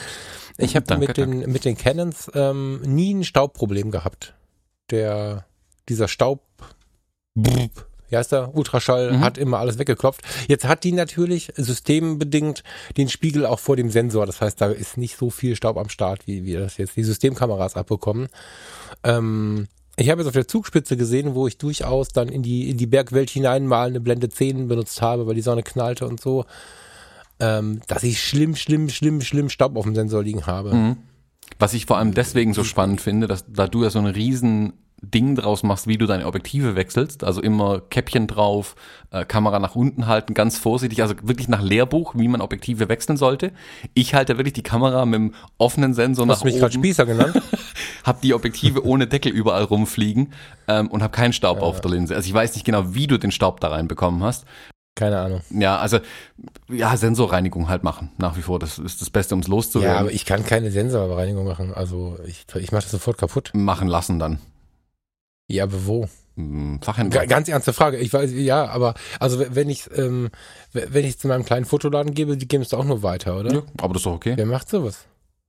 [0.58, 4.34] ich habe mit den mit den Canons ähm, nie ein Staubproblem gehabt.
[4.90, 5.46] Der
[5.88, 6.42] dieser Staub
[8.14, 9.20] wie heißt der, Ultraschall mhm.
[9.20, 10.22] hat immer alles weggeklopft.
[10.46, 12.62] Jetzt hat die natürlich systembedingt
[12.96, 14.24] den Spiegel auch vor dem Sensor.
[14.24, 17.02] Das heißt, da ist nicht so viel Staub am Start, wie wir das jetzt die
[17.02, 18.28] Systemkameras abbekommen.
[19.02, 22.76] Ähm, ich habe jetzt auf der Zugspitze gesehen, wo ich durchaus dann in die, in
[22.76, 26.44] die Bergwelt hinein mal eine Blende 10 benutzt habe, weil die Sonne knallte und so,
[27.40, 30.72] ähm, dass ich schlimm, schlimm, schlimm, schlimm Staub auf dem Sensor liegen habe.
[30.72, 30.96] Mhm.
[31.58, 34.83] Was ich vor allem deswegen so spannend finde, dass da du ja so einen riesen
[35.10, 37.24] Ding draus machst, wie du deine Objektive wechselst.
[37.24, 38.76] Also immer Käppchen drauf,
[39.10, 43.16] äh, Kamera nach unten halten, ganz vorsichtig, also wirklich nach Lehrbuch, wie man Objektive wechseln
[43.16, 43.52] sollte.
[43.94, 46.48] Ich halte wirklich die Kamera mit dem offenen Sensor Hast nach oben.
[46.48, 47.42] Hast du mich gerade Spießer genannt?
[48.04, 50.32] hab die Objektive ohne Deckel überall rumfliegen
[50.68, 51.62] ähm, und hab keinen Staub ja.
[51.62, 52.14] auf der Linse.
[52.14, 54.44] Also ich weiß nicht genau, wie du den Staub da reinbekommen hast.
[54.96, 55.40] Keine Ahnung.
[55.50, 55.98] Ja, also
[56.68, 58.12] ja, Sensorreinigung halt machen.
[58.16, 59.94] Nach wie vor, das ist das Beste, um es loszuwerden.
[59.94, 61.74] Ja, aber ich kann keine Sensorreinigung machen.
[61.74, 63.50] Also ich, ich mache das sofort kaputt.
[63.54, 64.38] Machen lassen dann.
[65.48, 66.08] Ja, aber wo?
[66.36, 67.26] Hm, Fachhändler.
[67.26, 67.98] Ganz ernste Frage.
[67.98, 70.30] Ich weiß, ja, aber also wenn ich ähm,
[70.72, 73.52] wenn ich zu meinem kleinen Fotoladen gebe, die geben es doch auch nur weiter, oder?
[73.52, 74.34] Ja, aber das ist doch okay.
[74.36, 75.06] Wer macht sowas?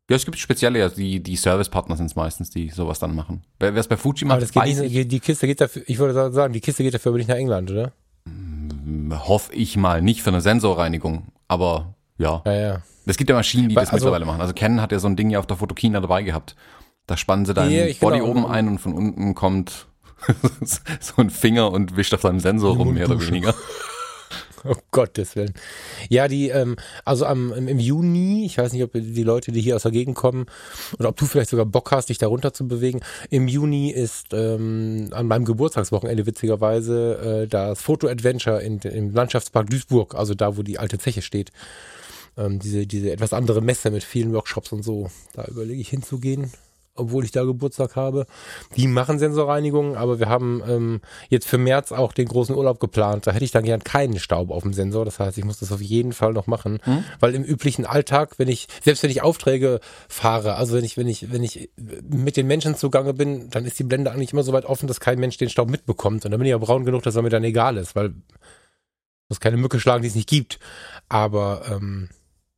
[0.07, 3.41] Ja, es gibt spezielle, ja, die, die Servicepartner sind es meistens, die sowas dann machen.
[3.57, 6.31] Wer es bei Fuji macht, aber das geht nicht, die Kiste geht dafür, ich würde
[6.31, 7.91] sagen, die Kiste geht dafür aber nicht nach England, oder?
[8.27, 12.43] Hm, hoffe ich mal, nicht für eine Sensorreinigung, aber ja.
[12.45, 12.81] Ja, ja.
[13.07, 14.41] Es gibt ja Maschinen, die das also, mittlerweile machen.
[14.41, 16.55] Also Canon hat ja so ein Ding ja auf der Fotokina dabei gehabt.
[17.07, 19.87] Da spannen sie deinen yeah, Body oben ein und von unten kommt
[20.99, 23.53] so ein Finger und wischt auf seinem Sensor rum, mehr oder weniger.
[24.63, 25.53] Oh Gottes Willen.
[26.09, 29.75] Ja, die, ähm, also am, im Juni, ich weiß nicht, ob die Leute, die hier
[29.75, 30.47] aus der Gegend kommen,
[30.97, 33.01] oder ob du vielleicht sogar Bock hast, dich da runter zu bewegen.
[33.29, 40.33] Im Juni ist ähm, an meinem Geburtstagswochenende witzigerweise äh, das Foto-Adventure im Landschaftspark Duisburg, also
[40.33, 41.51] da, wo die alte Zeche steht.
[42.37, 45.09] Ähm, diese, diese etwas andere Messe mit vielen Workshops und so.
[45.33, 46.51] Da überlege ich hinzugehen
[46.95, 48.25] obwohl ich da Geburtstag habe.
[48.75, 53.27] Die machen Sensorreinigungen, aber wir haben ähm, jetzt für März auch den großen Urlaub geplant.
[53.27, 55.05] Da hätte ich dann gern keinen Staub auf dem Sensor.
[55.05, 57.03] Das heißt, ich muss das auf jeden Fall noch machen, hm?
[57.19, 61.07] weil im üblichen Alltag, wenn ich selbst wenn ich Aufträge fahre, also wenn ich wenn
[61.07, 61.69] ich wenn ich
[62.09, 64.99] mit den Menschen zugange bin, dann ist die Blende eigentlich immer so weit offen, dass
[64.99, 66.25] kein Mensch den Staub mitbekommt.
[66.25, 68.13] Und dann bin ich ja braun genug, dass er mir dann egal ist, weil
[69.29, 70.59] muss keine Mücke schlagen, die es nicht gibt.
[71.09, 72.09] Aber ähm,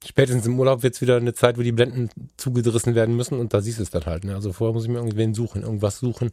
[0.07, 3.53] spätestens im Urlaub wird es wieder eine Zeit, wo die Blenden zugerissen werden müssen und
[3.53, 4.23] da siehst du es dann halt.
[4.23, 4.33] Ne?
[4.33, 6.31] Also vorher muss ich mir irgendwen suchen, irgendwas suchen,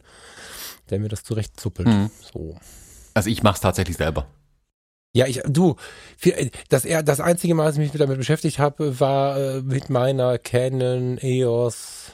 [0.89, 1.87] der mir das zurechtzuppelt.
[1.87, 2.09] Mhm.
[2.33, 2.57] So.
[3.13, 4.27] Also ich mache es tatsächlich selber.
[5.13, 5.75] Ja, ich, du,
[6.67, 11.17] das, das einzige Mal, dass ich mich damit beschäftigt habe, war äh, mit meiner Canon
[11.19, 12.11] EOS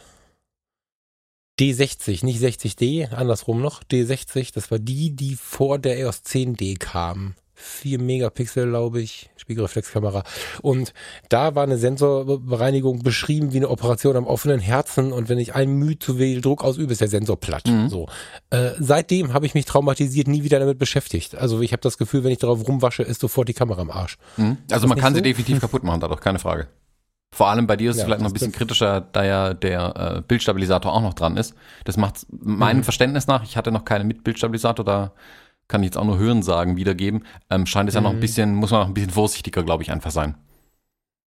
[1.59, 7.35] D60, nicht 60D, andersrum noch, D60, das war die, die vor der EOS 10D kam.
[7.61, 10.23] 4 Megapixel, glaube ich, Spiegelreflexkamera.
[10.61, 10.93] Und
[11.29, 15.11] da war eine Sensorbereinigung beschrieben wie eine Operation am offenen Herzen.
[15.11, 17.67] Und wenn ich ein Mühe zu viel Druck ausübe, ist der Sensor platt.
[17.67, 17.89] Mhm.
[17.89, 18.07] So.
[18.49, 21.35] Äh, seitdem habe ich mich traumatisiert, nie wieder damit beschäftigt.
[21.35, 24.17] Also ich habe das Gefühl, wenn ich darauf rumwasche, ist sofort die Kamera im Arsch.
[24.37, 24.57] Mhm.
[24.71, 25.17] Also man kann so?
[25.17, 26.67] sie definitiv kaputt machen, dadurch, keine Frage.
[27.33, 30.17] Vor allem bei dir ist es ja, vielleicht noch ein bisschen kritischer, da ja der
[30.17, 31.55] äh, Bildstabilisator auch noch dran ist.
[31.85, 32.83] Das macht meinem mhm.
[32.83, 35.13] Verständnis nach, ich hatte noch keinen mit Bildstabilisator, da
[35.71, 37.97] kann ich jetzt auch nur Hören sagen, wiedergeben, ähm, scheint es mhm.
[37.97, 38.21] ja noch ein mhm.
[38.21, 40.35] bisschen, muss man noch ein bisschen vorsichtiger, glaube ich, einfach sein.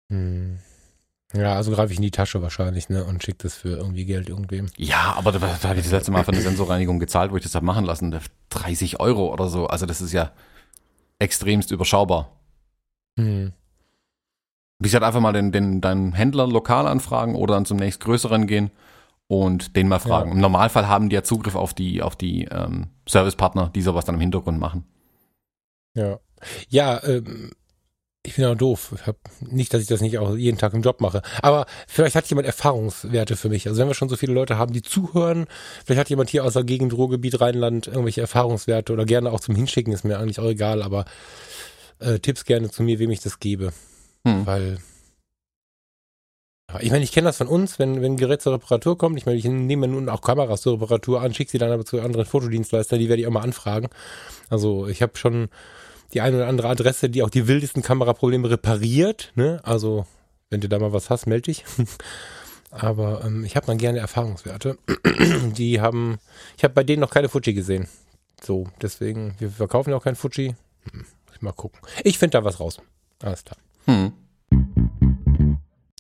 [0.10, 0.58] Mhm.
[1.34, 4.30] Ja, also greife ich in die Tasche wahrscheinlich, ne, und schicke das für irgendwie Geld
[4.30, 4.68] irgendwem.
[4.78, 7.44] Ja, aber da, da habe ich das letzte Mal für eine Sensorreinigung gezahlt, wo ich
[7.44, 8.18] das habe machen lassen.
[8.50, 9.68] 30 Euro oder so.
[9.68, 10.32] Also das ist ja
[11.20, 12.32] extremst überschaubar.
[13.16, 13.54] Mhm.
[14.80, 18.72] Wie halt einfach mal den, den, deinen Händler lokal anfragen oder dann zum nächstgrößeren gehen
[19.32, 20.32] und den mal fragen.
[20.32, 20.36] Ja.
[20.36, 24.16] Im Normalfall haben die ja Zugriff auf die, auf die ähm, Servicepartner, die sowas dann
[24.16, 24.84] im Hintergrund machen.
[25.94, 26.20] Ja.
[26.68, 27.52] Ja, ähm,
[28.24, 28.94] ich bin auch doof.
[28.94, 31.22] Ich hab nicht, dass ich das nicht auch jeden Tag im Job mache.
[31.42, 33.70] Aber vielleicht hat jemand Erfahrungswerte für mich.
[33.70, 35.46] Also wenn wir schon so viele Leute haben, die zuhören,
[35.86, 39.56] vielleicht hat jemand hier aus der Gegend, Ruhrgebiet, Rheinland irgendwelche Erfahrungswerte oder gerne auch zum
[39.56, 41.06] Hinschicken, ist mir eigentlich auch egal, aber
[42.00, 43.72] äh, Tipps gerne zu mir, wem ich das gebe.
[44.26, 44.46] Hm.
[44.46, 44.80] Weil
[46.80, 49.18] ich meine, ich kenne das von uns, wenn, wenn ein Gerät zur Reparatur kommt.
[49.18, 52.02] Ich meine, ich nehme nun auch Kameras zur Reparatur an, schicke sie dann aber zu
[52.02, 53.90] anderen Fotodienstleistern, die werde ich auch mal anfragen.
[54.50, 55.50] Also ich habe schon
[56.14, 59.32] die eine oder andere Adresse, die auch die wildesten Kameraprobleme repariert.
[59.36, 59.60] Ne?
[59.64, 60.06] Also
[60.50, 61.64] wenn du da mal was hast, melde dich.
[62.72, 64.78] aber ähm, ich habe dann gerne Erfahrungswerte.
[65.58, 66.20] die haben,
[66.58, 67.88] ich habe bei denen noch keine Fuji gesehen.
[68.42, 70.56] So, deswegen, wir verkaufen ja auch kein Fuji.
[70.92, 71.06] Hm,
[71.42, 71.80] mal gucken.
[72.04, 72.80] Ich finde da was raus.
[73.22, 73.58] Alles klar.
[73.86, 74.14] Hm.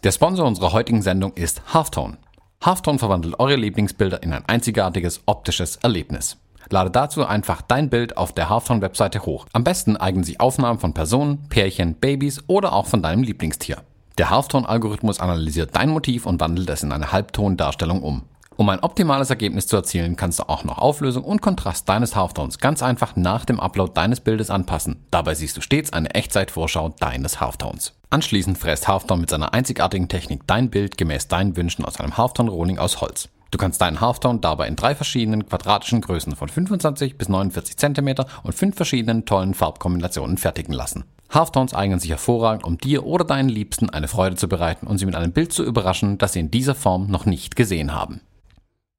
[0.03, 2.17] Der Sponsor unserer heutigen Sendung ist Halftone.
[2.59, 6.37] Halftone verwandelt eure Lieblingsbilder in ein einzigartiges optisches Erlebnis.
[6.71, 9.45] Lade dazu einfach dein Bild auf der Halftone-Webseite hoch.
[9.53, 13.83] Am besten eignen sich Aufnahmen von Personen, Pärchen, Babys oder auch von deinem Lieblingstier.
[14.17, 18.23] Der Halftone-Algorithmus analysiert dein Motiv und wandelt es in eine Halbtondarstellung um.
[18.55, 22.57] Um ein optimales Ergebnis zu erzielen, kannst du auch noch Auflösung und Kontrast deines Halftones
[22.57, 25.05] ganz einfach nach dem Upload deines Bildes anpassen.
[25.11, 28.00] Dabei siehst du stets eine Echtzeitvorschau deines Halftones.
[28.13, 32.77] Anschließend fräst Halftone mit seiner einzigartigen Technik dein Bild gemäß deinen Wünschen aus einem Halftone-Rohling
[32.77, 33.29] aus Holz.
[33.51, 38.25] Du kannst deinen Halftone dabei in drei verschiedenen quadratischen Größen von 25 bis 49 cm
[38.43, 41.05] und fünf verschiedenen tollen Farbkombinationen fertigen lassen.
[41.29, 45.05] Halftones eignen sich hervorragend, um dir oder deinen Liebsten eine Freude zu bereiten und sie
[45.05, 48.19] mit einem Bild zu überraschen, das sie in dieser Form noch nicht gesehen haben.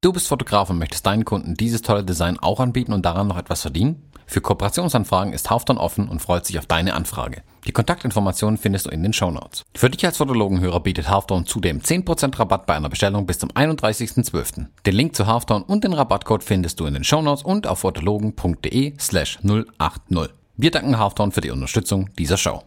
[0.03, 3.37] Du bist Fotograf und möchtest deinen Kunden dieses tolle Design auch anbieten und daran noch
[3.37, 4.11] etwas verdienen?
[4.25, 7.41] Für Kooperationsanfragen ist Halfton offen und freut sich auf deine Anfrage.
[7.65, 9.63] Die Kontaktinformationen findest du in den Shownotes.
[9.73, 14.65] Für dich als Fotologenhörer bietet Halfton zudem 10% Rabatt bei einer Bestellung bis zum 31.12.
[14.85, 18.95] Den Link zu Halfton und den Rabattcode findest du in den Shownotes und auf fotologen.de
[18.99, 20.33] slash 080.
[20.57, 22.61] Wir danken Halfton für die Unterstützung dieser Show.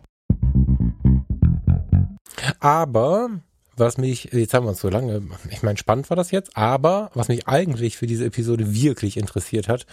[2.60, 3.28] Aber
[3.76, 7.10] was mich, jetzt haben wir uns so lange, ich meine, spannend war das jetzt, aber
[7.14, 9.86] was mich eigentlich für diese Episode wirklich interessiert hat,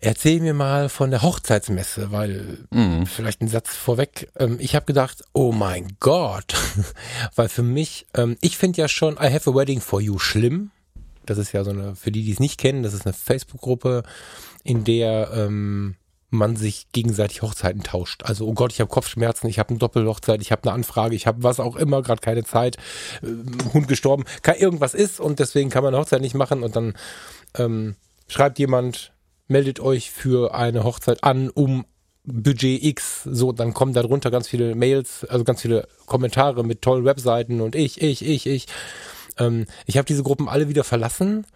[0.00, 3.06] Erzähl mir mal von der Hochzeitsmesse, weil mhm.
[3.06, 4.30] vielleicht ein Satz vorweg.
[4.36, 6.54] Ähm, ich habe gedacht, oh mein Gott,
[7.34, 10.72] weil für mich, ähm, ich finde ja schon I Have a Wedding for You schlimm.
[11.24, 14.02] Das ist ja so eine, für die, die es nicht kennen, das ist eine Facebook-Gruppe,
[14.62, 15.96] in der ähm,
[16.34, 18.22] man sich gegenseitig Hochzeiten tauscht.
[18.24, 21.26] Also, oh Gott, ich habe Kopfschmerzen, ich habe eine Doppelhochzeit, ich habe eine Anfrage, ich
[21.26, 22.76] habe was auch immer, gerade keine Zeit,
[23.22, 26.76] äh, Hund gestorben, kann, irgendwas ist und deswegen kann man eine Hochzeit nicht machen und
[26.76, 26.94] dann
[27.56, 27.96] ähm,
[28.28, 29.12] schreibt jemand,
[29.48, 31.84] meldet euch für eine Hochzeit an, um
[32.24, 37.04] Budget X, so, dann kommen darunter ganz viele Mails, also ganz viele Kommentare mit tollen
[37.04, 38.66] Webseiten und ich, ich, ich, ich.
[39.38, 41.46] Ähm, ich habe diese Gruppen alle wieder verlassen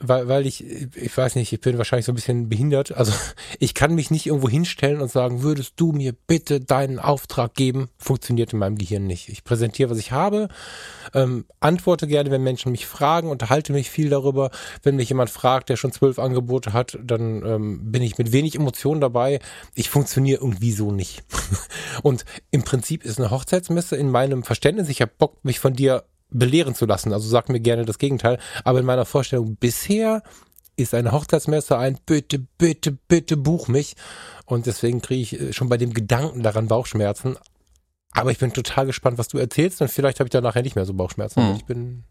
[0.00, 2.92] weil, weil ich, ich weiß nicht, ich bin wahrscheinlich so ein bisschen behindert.
[2.92, 3.12] Also
[3.58, 7.88] ich kann mich nicht irgendwo hinstellen und sagen, würdest du mir bitte deinen Auftrag geben?
[7.98, 9.28] Funktioniert in meinem Gehirn nicht.
[9.28, 10.48] Ich präsentiere, was ich habe,
[11.14, 14.50] ähm, antworte gerne, wenn Menschen mich fragen, unterhalte mich viel darüber.
[14.82, 18.54] Wenn mich jemand fragt, der schon zwölf Angebote hat, dann ähm, bin ich mit wenig
[18.54, 19.40] Emotionen dabei.
[19.74, 21.24] Ich funktioniere irgendwie so nicht.
[22.02, 26.04] und im Prinzip ist eine Hochzeitsmesse in meinem Verständnis, ich habe Bock, mich von dir
[26.30, 27.12] belehren zu lassen.
[27.12, 28.38] Also sag mir gerne das Gegenteil.
[28.64, 30.22] Aber in meiner Vorstellung bisher
[30.76, 33.96] ist eine Hochzeitsmesse ein bitte, bitte, bitte buch mich.
[34.46, 37.36] Und deswegen kriege ich äh, schon bei dem Gedanken daran Bauchschmerzen.
[38.12, 40.76] Aber ich bin total gespannt, was du erzählst und vielleicht habe ich da nachher nicht
[40.76, 41.50] mehr so Bauchschmerzen.
[41.50, 41.56] Mhm.
[41.56, 42.04] Ich bin,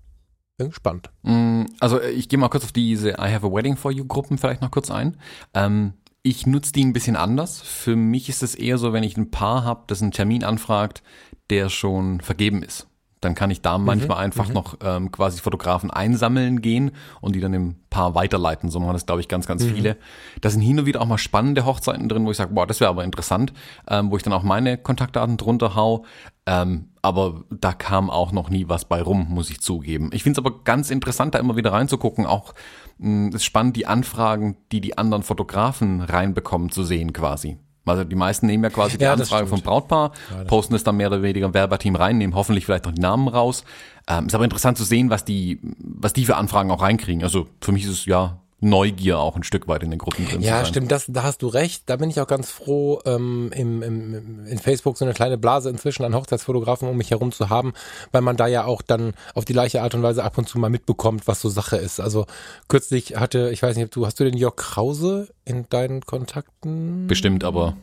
[0.57, 1.09] bin gespannt.
[1.23, 4.05] Mm, also äh, ich gehe mal kurz auf diese I Have a Wedding for You
[4.05, 5.17] Gruppen vielleicht noch kurz ein.
[5.53, 7.61] Ähm, ich nutze die ein bisschen anders.
[7.61, 11.01] Für mich ist es eher so, wenn ich ein Paar habe, das einen Termin anfragt,
[11.49, 12.87] der schon vergeben ist.
[13.21, 14.53] Dann kann ich da mhm, manchmal einfach mhm.
[14.53, 18.69] noch ähm, quasi Fotografen einsammeln gehen und die dann im Paar weiterleiten.
[18.69, 19.73] So machen das, glaube ich, ganz, ganz mhm.
[19.73, 19.97] viele.
[20.41, 22.79] Da sind hin und wieder auch mal spannende Hochzeiten drin, wo ich sage, boah, das
[22.79, 23.53] wäre aber interessant,
[23.89, 26.05] ähm, wo ich dann auch meine Kontaktdaten drunter hau.
[26.45, 30.09] Ähm, aber da kam auch noch nie was bei rum, muss ich zugeben.
[30.13, 32.25] Ich finde es aber ganz interessant, da immer wieder reinzugucken.
[32.25, 32.53] Auch
[32.99, 37.57] mh, ist spannend, die Anfragen, die die anderen Fotografen reinbekommen, zu sehen quasi.
[37.89, 40.97] Also die meisten nehmen ja quasi die ja, Anfrage vom Brautpaar, ja, posten es dann
[40.97, 43.63] mehr oder weniger im Werbeteam rein, nehmen hoffentlich vielleicht noch die Namen raus.
[44.07, 47.23] Ähm, ist aber interessant zu sehen, was die, was die für Anfragen auch reinkriegen.
[47.23, 50.41] Also für mich ist es ja Neugier auch ein Stück weit in den Gruppen drin.
[50.41, 51.83] Ja, stimmt, das, da hast du recht.
[51.85, 55.69] Da bin ich auch ganz froh, ähm, im, im, in Facebook so eine kleine Blase
[55.69, 57.73] inzwischen an Hochzeitsfotografen um mich herum zu haben,
[58.11, 60.57] weil man da ja auch dann auf die gleiche Art und Weise ab und zu
[60.57, 61.99] mal mitbekommt, was so Sache ist.
[61.99, 62.25] Also
[62.67, 67.05] kürzlich hatte, ich weiß nicht, ob du, hast du den Jörg Krause in deinen Kontakten?
[67.05, 67.77] Bestimmt, aber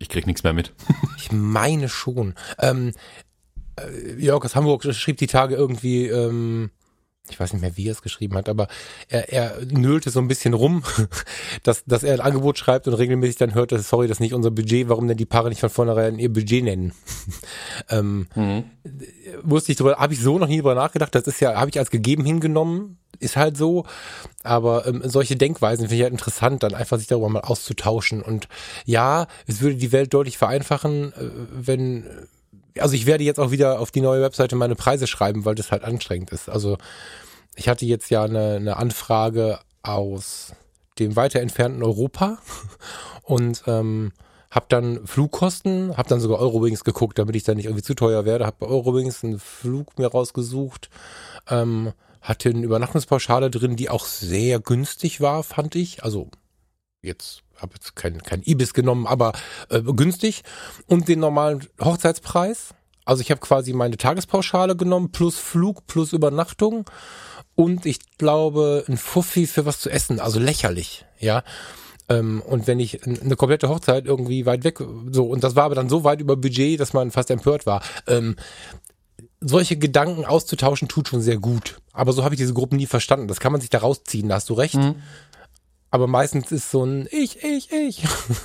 [0.00, 0.72] Ich krieg nichts mehr mit.
[1.16, 2.34] ich meine schon.
[2.58, 2.92] Ähm,
[3.76, 6.70] äh, Jörg aus Hamburg schrieb die Tage irgendwie, ähm,
[7.30, 8.68] ich weiß nicht mehr, wie er es geschrieben hat, aber
[9.08, 10.82] er, er nölte so ein bisschen rum,
[11.62, 14.34] dass, dass er ein Angebot schreibt und regelmäßig dann hört, dass, sorry, das ist nicht
[14.34, 16.92] unser Budget, warum denn die Paare nicht von vornherein ihr Budget nennen?
[17.90, 18.64] ähm, mhm.
[19.42, 21.78] Wusste ich drüber, habe ich so noch nie drüber nachgedacht, das ist ja, habe ich
[21.78, 23.84] als gegeben hingenommen, ist halt so,
[24.42, 28.48] aber ähm, solche Denkweisen finde ich halt interessant, dann einfach sich darüber mal auszutauschen und
[28.84, 32.04] ja, es würde die Welt deutlich vereinfachen, äh, wenn
[32.80, 35.70] also ich werde jetzt auch wieder auf die neue Webseite meine Preise schreiben, weil das
[35.70, 36.48] halt anstrengend ist.
[36.48, 36.78] Also
[37.56, 40.52] ich hatte jetzt ja eine, eine Anfrage aus
[40.98, 42.38] dem weiter entfernten Europa
[43.22, 44.12] und ähm,
[44.50, 48.24] habe dann Flugkosten, habe dann sogar Eurowings geguckt, damit ich da nicht irgendwie zu teuer
[48.24, 50.88] werde, habe bei Eurowings einen Flug mir rausgesucht,
[51.48, 56.02] ähm, hatte eine Übernachtungspauschale drin, die auch sehr günstig war, fand ich.
[56.02, 56.28] Also
[57.02, 59.32] jetzt habe jetzt kein, kein Ibis genommen, aber
[59.68, 60.42] äh, günstig.
[60.86, 62.74] Und den normalen Hochzeitspreis.
[63.04, 66.84] Also ich habe quasi meine Tagespauschale genommen, plus Flug, plus Übernachtung.
[67.54, 70.20] Und ich glaube, ein Fuffi für was zu essen.
[70.20, 71.42] Also lächerlich, ja.
[72.08, 74.78] Ähm, und wenn ich eine komplette Hochzeit irgendwie weit weg,
[75.10, 77.82] so, und das war aber dann so weit über Budget, dass man fast empört war.
[78.06, 78.36] Ähm,
[79.40, 81.80] solche Gedanken auszutauschen tut schon sehr gut.
[81.92, 83.28] Aber so habe ich diese Gruppen nie verstanden.
[83.28, 84.74] Das kann man sich da rausziehen, da hast du recht.
[84.74, 84.96] Mhm.
[85.90, 88.04] Aber meistens ist so ein Ich, ich, ich.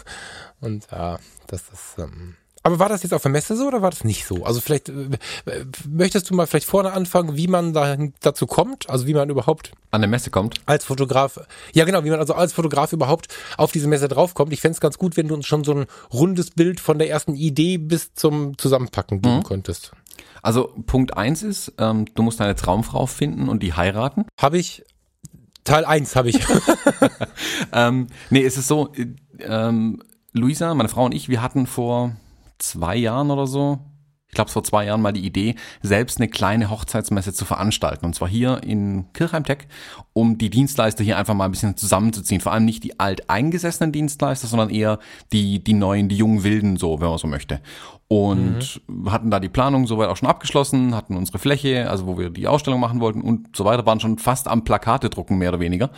[0.62, 1.97] Und ja, das ist.
[1.97, 4.45] Ähm aber war das jetzt auf der Messe so oder war das nicht so?
[4.45, 5.10] Also vielleicht äh,
[5.89, 9.73] möchtest du mal vielleicht vorne anfangen, wie man da, dazu kommt, also wie man überhaupt
[9.91, 10.62] an der Messe kommt.
[10.65, 11.41] Als Fotograf.
[11.73, 13.27] Ja, genau, wie man also als Fotograf überhaupt
[13.58, 14.53] auf diese Messe draufkommt.
[14.53, 17.10] Ich fände es ganz gut, wenn du uns schon so ein rundes Bild von der
[17.10, 19.43] ersten Idee bis zum Zusammenpacken geben mhm.
[19.43, 19.91] könntest.
[20.41, 24.25] Also Punkt eins ist, ähm, du musst deine Traumfrau finden und die heiraten.
[24.39, 24.84] Habe ich
[25.63, 26.39] Teil 1 habe ich.
[27.73, 28.91] ähm, nee, es ist so,
[29.39, 30.02] ähm,
[30.34, 32.15] Luisa, meine Frau und ich, wir hatten vor
[32.58, 33.80] zwei Jahren oder so,
[34.34, 38.04] ich glaube vor zwei Jahren mal die Idee, selbst eine kleine Hochzeitsmesse zu veranstalten.
[38.04, 39.67] Und zwar hier in Kirchheim-Tech,
[40.13, 42.41] um die Dienstleister hier einfach mal ein bisschen zusammenzuziehen.
[42.41, 44.98] Vor allem nicht die alteingesessenen Dienstleister, sondern eher
[45.32, 47.62] die, die neuen, die jungen Wilden, so, wenn man so möchte.
[48.08, 49.12] Und mhm.
[49.12, 52.48] hatten da die Planung soweit auch schon abgeschlossen, hatten unsere Fläche, also wo wir die
[52.48, 55.91] Ausstellung machen wollten und so weiter, waren schon fast am Plakate drucken, mehr oder weniger.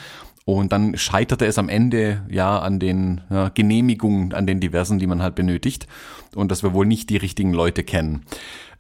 [0.46, 5.08] Und dann scheiterte es am Ende ja an den ja, Genehmigungen, an den diversen, die
[5.08, 5.88] man halt benötigt.
[6.36, 8.26] Und dass wir wohl nicht die richtigen Leute kennen.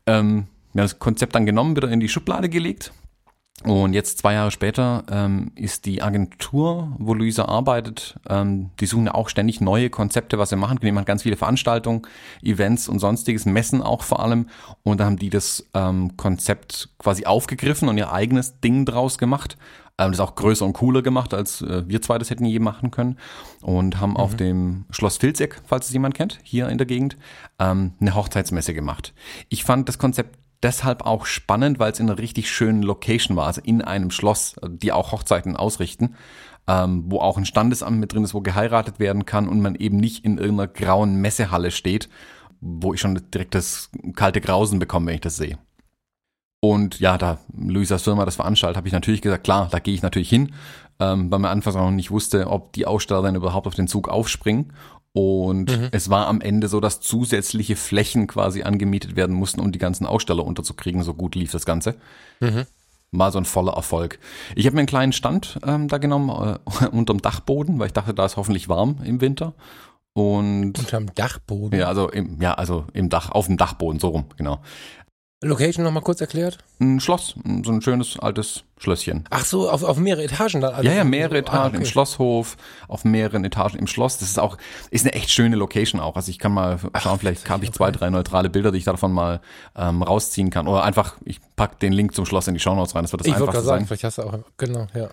[0.06, 2.94] Ähm, wir haben das Konzept dann genommen, wieder in die Schublade gelegt.
[3.64, 9.06] Und jetzt zwei Jahre später ähm, ist die Agentur, wo Luisa arbeitet, ähm, die suchen
[9.06, 10.78] ja auch ständig neue Konzepte, was sie machen.
[10.82, 12.02] Die machen ganz viele Veranstaltungen,
[12.44, 14.50] Events und sonstiges, Messen auch vor allem.
[14.84, 19.58] Und da haben die das ähm, Konzept quasi aufgegriffen und ihr eigenes Ding draus gemacht
[19.98, 22.92] ähm, das auch größer und cooler gemacht, als äh, wir zwei das hätten je machen
[22.92, 23.18] können.
[23.62, 24.18] Und haben mhm.
[24.18, 27.18] auf dem Schloss Filzeck, falls es jemand kennt, hier in der Gegend,
[27.60, 29.14] ähm, eine Hochzeitsmesse gemacht.
[29.50, 33.46] Ich fand das Konzept deshalb auch spannend, weil es in einer richtig schönen Location war,
[33.46, 36.16] also in einem Schloss, die auch Hochzeiten ausrichten,
[36.68, 39.98] ähm, wo auch ein Standesamt mit drin ist, wo geheiratet werden kann und man eben
[39.98, 42.10] nicht in irgendeiner grauen Messehalle steht,
[42.62, 45.60] wo ich schon direkt das kalte Grausen bekomme, wenn ich das sehe.
[46.62, 50.02] Und ja, da Luisas Firma das veranstaltet, habe ich natürlich gesagt, klar, da gehe ich
[50.02, 50.52] natürlich hin,
[51.00, 53.88] ähm, weil man anfangs auch noch nicht wusste, ob die Aussteller dann überhaupt auf den
[53.88, 54.74] Zug aufspringen.
[55.16, 55.88] Und mhm.
[55.94, 60.06] es war am Ende so, dass zusätzliche Flächen quasi angemietet werden mussten, um die ganzen
[60.06, 61.04] Aussteller unterzukriegen.
[61.04, 61.96] So gut lief das Ganze.
[62.42, 62.66] Mhm.
[63.12, 64.20] Mal so ein voller Erfolg.
[64.56, 68.14] Ich habe mir einen kleinen Stand ähm, da genommen, äh, unterm Dachboden, weil ich dachte,
[68.14, 69.54] da ist hoffentlich warm im Winter.
[70.12, 71.80] Und unterm Dachboden?
[71.80, 74.60] Ja, also im, ja, also im Dach, auf dem Dachboden, so rum, genau.
[75.44, 76.58] Location nochmal kurz erklärt?
[76.80, 79.26] Ein Schloss, so ein schönes altes Schlösschen.
[79.30, 80.74] Ach so, auf, auf mehrere Etagen dann?
[80.74, 81.78] Also ja, ja, mehrere Etagen ah, okay.
[81.78, 84.18] im Schlosshof, auf mehreren Etagen im Schloss.
[84.18, 84.58] Das ist auch,
[84.92, 86.16] ist eine echt schöne Location auch.
[86.16, 88.86] Also ich kann mal schauen, Ach, vielleicht habe ich zwei, drei neutrale Bilder, die ich
[88.86, 89.42] davon mal
[89.76, 90.68] ähm, rausziehen kann.
[90.68, 93.04] Oder einfach, ich pack den Link zum Schloss in die Shownotes rein.
[93.04, 93.88] Das wird das ich einfachste sagen, sein.
[93.88, 95.10] Vielleicht hast du auch, genau, ja.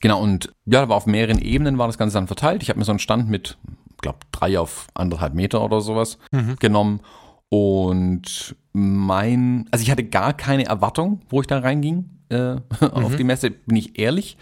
[0.00, 2.62] Genau, und ja, war auf mehreren Ebenen war das Ganze dann verteilt.
[2.62, 3.58] Ich habe mir so einen Stand mit,
[4.00, 6.56] glaube drei auf anderthalb Meter oder sowas mhm.
[6.56, 7.00] genommen
[7.48, 12.60] und mein, also ich hatte gar keine Erwartung, wo ich da reinging äh, mhm.
[12.80, 14.36] auf die Messe, bin ich ehrlich.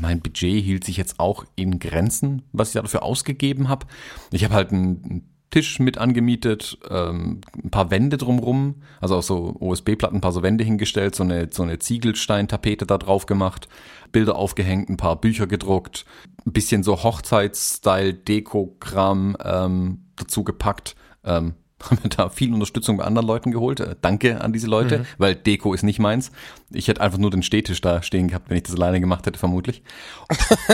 [0.00, 3.86] Mein Budget hielt sich jetzt auch in Grenzen, was ich dafür ausgegeben habe.
[4.32, 9.54] Ich habe halt einen Tisch mit angemietet, ähm, ein paar Wände drumrum, also auch so
[9.60, 13.68] OSB-Platten, ein paar so Wände hingestellt, so eine, so eine Ziegelsteintapete da drauf gemacht,
[14.12, 16.06] Bilder aufgehängt, ein paar Bücher gedruckt,
[16.46, 20.96] ein bisschen so Hochzeitsstyle-Deko-Kram ähm, dazu gepackt.
[21.24, 21.54] Ähm,
[21.86, 23.80] Haben mir da viel Unterstützung bei anderen Leuten geholt.
[23.80, 25.06] Äh, danke an diese Leute, mhm.
[25.18, 26.32] weil Deko ist nicht meins.
[26.70, 29.38] Ich hätte einfach nur den Stehtisch da stehen gehabt, wenn ich das alleine gemacht hätte,
[29.38, 29.82] vermutlich.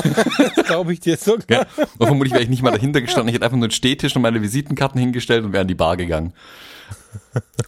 [0.56, 1.44] das glaube ich dir sogar.
[1.48, 1.66] Ja.
[1.98, 3.28] Und vermutlich wäre ich nicht mal dahinter gestanden.
[3.28, 5.96] Ich hätte einfach nur den Stehtisch und meine Visitenkarten hingestellt und wäre an die Bar
[5.96, 6.32] gegangen.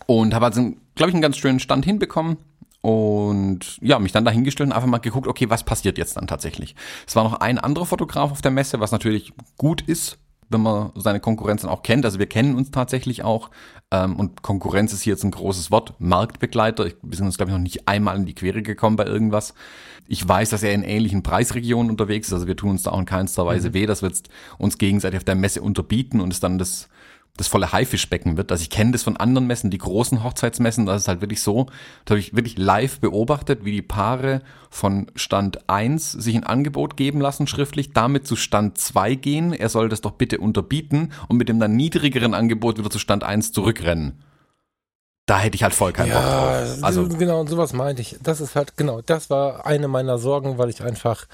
[0.06, 2.38] Und habe also, glaube ich, einen ganz schönen Stand hinbekommen
[2.84, 6.74] und ja, mich dann dahingestellt und einfach mal geguckt, okay, was passiert jetzt dann tatsächlich.
[7.06, 10.18] Es war noch ein anderer Fotograf auf der Messe, was natürlich gut ist,
[10.54, 12.04] wenn man seine Konkurrenz dann auch kennt.
[12.04, 13.50] Also wir kennen uns tatsächlich auch
[13.90, 15.94] ähm, und Konkurrenz ist hier jetzt ein großes Wort.
[15.98, 19.54] Marktbegleiter, wir sind uns glaube ich noch nicht einmal in die Quere gekommen bei irgendwas.
[20.06, 22.98] Ich weiß, dass er in ähnlichen Preisregionen unterwegs ist, also wir tun uns da auch
[22.98, 23.74] in keinster Weise mhm.
[23.74, 24.28] weh, dass wir jetzt
[24.58, 26.88] uns gegenseitig auf der Messe unterbieten und es dann das
[27.36, 28.52] das volle Haifischbecken wird.
[28.52, 31.66] Also ich kenne das von anderen Messen, die großen Hochzeitsmessen, das ist halt wirklich so,
[32.04, 36.96] da habe ich wirklich live beobachtet, wie die Paare von Stand 1 sich ein Angebot
[36.96, 41.36] geben lassen, schriftlich, damit zu Stand 2 gehen, er soll das doch bitte unterbieten und
[41.36, 44.22] mit dem dann niedrigeren Angebot wieder zu Stand 1 zurückrennen.
[45.26, 46.84] Da hätte ich halt voll keinen ja, Bock drauf.
[46.84, 48.18] Also genau, und sowas meinte ich.
[48.22, 51.26] Das ist halt, genau, das war eine meiner Sorgen, weil ich einfach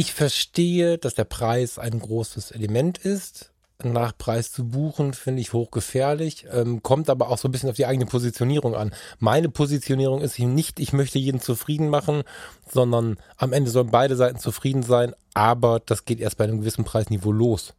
[0.00, 3.52] ich verstehe, dass der Preis ein großes Element ist.
[3.82, 7.76] Nach Preis zu buchen, finde ich hochgefährlich, ähm, kommt aber auch so ein bisschen auf
[7.76, 8.94] die eigene Positionierung an.
[9.18, 12.22] Meine Positionierung ist nicht, ich möchte jeden zufrieden machen,
[12.70, 16.84] sondern am Ende sollen beide Seiten zufrieden sein, aber das geht erst bei einem gewissen
[16.84, 17.74] Preisniveau los.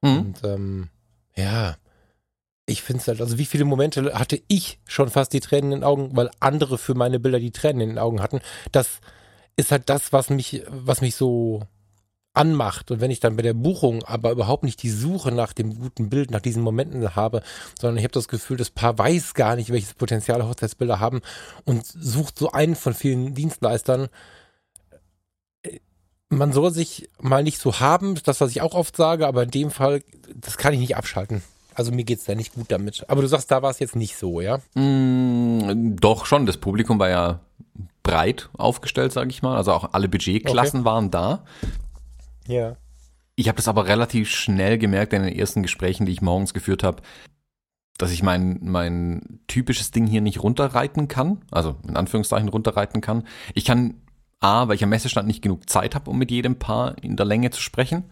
[0.00, 0.18] Mhm.
[0.18, 0.88] Und ähm,
[1.36, 1.76] ja,
[2.66, 5.78] ich finde es halt, also wie viele Momente hatte ich schon fast die Tränen in
[5.80, 8.40] den Augen, weil andere für meine Bilder die Tränen in den Augen hatten.
[8.72, 9.00] Das
[9.56, 11.62] ist halt das, was mich, was mich so
[12.34, 12.90] anmacht.
[12.90, 16.08] Und wenn ich dann bei der Buchung aber überhaupt nicht die Suche nach dem guten
[16.08, 17.42] Bild, nach diesen Momenten habe,
[17.78, 21.20] sondern ich habe das Gefühl, das Paar weiß gar nicht, welches Potenzial Hochzeitsbilder haben
[21.64, 24.08] und sucht so einen von vielen Dienstleistern.
[26.30, 29.50] Man soll sich mal nicht so haben, das, was ich auch oft sage, aber in
[29.50, 30.02] dem Fall,
[30.34, 31.42] das kann ich nicht abschalten.
[31.74, 33.04] Also mir geht's da nicht gut damit.
[33.08, 34.58] Aber du sagst, da war es jetzt nicht so, ja?
[34.74, 36.46] Mm, doch schon.
[36.46, 37.40] Das Publikum war ja
[38.02, 39.56] breit aufgestellt, sage ich mal.
[39.56, 40.86] Also auch alle Budgetklassen okay.
[40.86, 41.44] waren da.
[42.46, 42.76] Ja.
[43.34, 46.82] Ich habe das aber relativ schnell gemerkt in den ersten Gesprächen, die ich morgens geführt
[46.82, 47.02] habe,
[47.98, 51.44] dass ich mein, mein typisches Ding hier nicht runterreiten kann.
[51.50, 53.26] Also in Anführungszeichen runterreiten kann.
[53.54, 54.02] Ich kann
[54.40, 57.26] A, weil ich am Messestand nicht genug Zeit habe, um mit jedem Paar in der
[57.26, 58.10] Länge zu sprechen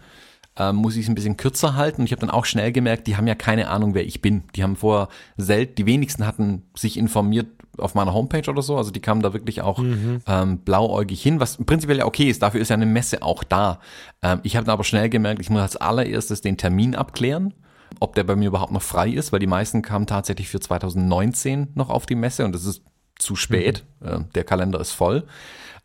[0.57, 2.03] ähm, muss ich es ein bisschen kürzer halten.
[2.03, 4.45] Und ich habe dann auch schnell gemerkt, die haben ja keine Ahnung, wer ich bin.
[4.55, 7.49] Die haben vorher selten, die wenigsten hatten sich informiert
[7.79, 8.77] auf meiner Homepage oder so.
[8.77, 10.21] Also die kamen da wirklich auch mhm.
[10.27, 12.43] ähm, blauäugig hin, was prinzipiell ja okay ist.
[12.43, 13.81] Dafür ist ja eine Messe auch da.
[14.23, 17.55] Ähm, ich habe dann aber schnell gemerkt, ich muss als allererstes den Termin abklären
[17.99, 21.73] ob der bei mir überhaupt noch frei ist, weil die meisten kamen tatsächlich für 2019
[21.75, 22.83] noch auf die Messe und das ist
[23.19, 23.85] zu spät.
[24.01, 24.29] Mhm.
[24.35, 25.27] der Kalender ist voll.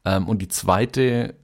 [0.06, 1.36] Ähm, und die zweite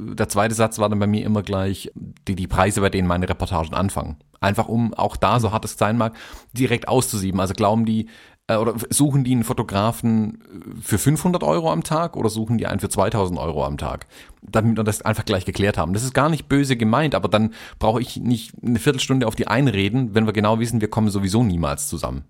[0.00, 3.28] der zweite Satz war dann bei mir immer gleich die, die Preise, bei denen meine
[3.28, 4.16] Reportagen anfangen.
[4.40, 6.16] Einfach um auch da, so hart es sein mag,
[6.52, 7.40] direkt auszusieben.
[7.40, 8.08] Also glauben die,
[8.50, 10.42] äh, oder suchen die einen Fotografen
[10.82, 14.06] für 500 Euro am Tag oder suchen die einen für 2000 Euro am Tag?
[14.42, 15.92] Damit wir das einfach gleich geklärt haben.
[15.92, 19.46] Das ist gar nicht böse gemeint, aber dann brauche ich nicht eine Viertelstunde auf die
[19.46, 22.24] einreden, wenn wir genau wissen, wir kommen sowieso niemals zusammen.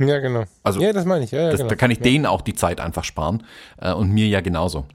[0.00, 0.44] Ja, genau.
[0.62, 1.30] Also, ja, das meine ich.
[1.30, 1.68] Ja, ja, das, genau.
[1.68, 2.04] Da kann ich ja.
[2.04, 3.44] denen auch die Zeit einfach sparen
[3.78, 4.86] äh, und mir ja genauso.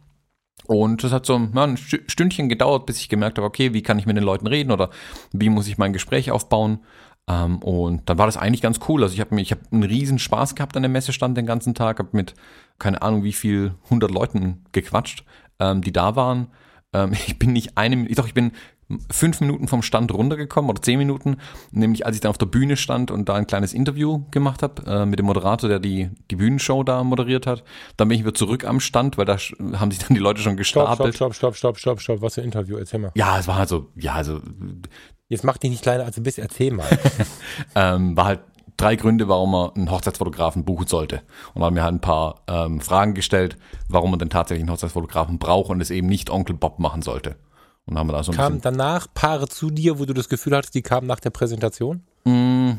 [0.65, 3.99] Und das hat so ja, ein Stündchen gedauert, bis ich gemerkt habe, okay, wie kann
[3.99, 4.89] ich mit den Leuten reden oder
[5.31, 6.79] wie muss ich mein Gespräch aufbauen.
[7.27, 9.03] Ähm, und dann war das eigentlich ganz cool.
[9.03, 11.73] Also ich habe mir, ich habe einen riesen Spaß gehabt an dem Messestand den ganzen
[11.73, 12.33] Tag, habe mit
[12.79, 15.25] keine Ahnung wie viel hundert Leuten gequatscht,
[15.59, 16.47] ähm, die da waren.
[16.93, 18.51] Ähm, ich bin nicht eine, doch ich bin
[19.11, 21.37] fünf Minuten vom Stand runtergekommen oder zehn Minuten,
[21.71, 24.81] nämlich als ich dann auf der Bühne stand und da ein kleines Interview gemacht habe
[24.85, 27.63] äh, mit dem Moderator, der die, die Bühnenshow da moderiert hat.
[27.97, 29.37] Dann bin ich wieder zurück am Stand, weil da
[29.73, 31.15] haben sich dann die Leute schon gestapelt.
[31.15, 33.11] Stopp, stopp, stopp, stopp, stopp, stopp, was für ein Interview, erzähl mal.
[33.15, 34.39] Ja, es war halt so, ja, also.
[35.29, 36.87] Jetzt mach dich nicht kleiner als ein bisschen, erzähl mal.
[37.75, 38.39] ähm, war halt
[38.77, 41.21] drei Gründe, warum man einen Hochzeitsfotografen buchen sollte.
[41.53, 43.57] Und haben mir halt ein paar ähm, Fragen gestellt,
[43.89, 47.35] warum man denn tatsächlich einen Hochzeitsfotografen braucht und es eben nicht Onkel Bob machen sollte.
[47.85, 50.55] Und haben wir da so ein Kamen danach Paare zu dir, wo du das Gefühl
[50.55, 52.03] hattest, die kamen nach der Präsentation?
[52.25, 52.71] Mm,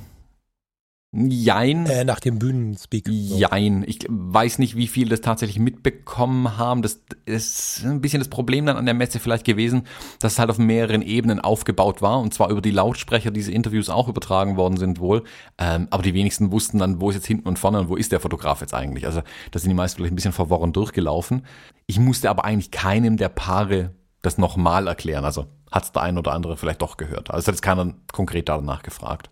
[1.13, 1.87] jein.
[1.87, 3.09] Äh, nach dem Bühnenspeak.
[3.09, 3.85] Jein.
[3.87, 6.83] Ich weiß nicht, wie viele das tatsächlich mitbekommen haben.
[6.83, 9.83] Das ist ein bisschen das Problem dann an der Messe vielleicht gewesen,
[10.19, 12.21] dass es halt auf mehreren Ebenen aufgebaut war.
[12.21, 15.25] Und zwar über die Lautsprecher diese Interviews auch übertragen worden sind wohl.
[15.59, 18.13] Ähm, aber die wenigsten wussten dann, wo ist jetzt hinten und vorne und wo ist
[18.13, 19.07] der Fotograf jetzt eigentlich.
[19.07, 21.47] Also da sind die meisten vielleicht ein bisschen verworren durchgelaufen.
[21.87, 25.25] Ich musste aber eigentlich keinem der Paare das nochmal erklären.
[25.25, 27.31] Also hat es der ein oder andere vielleicht doch gehört.
[27.31, 29.31] Also hat jetzt keiner konkret danach gefragt.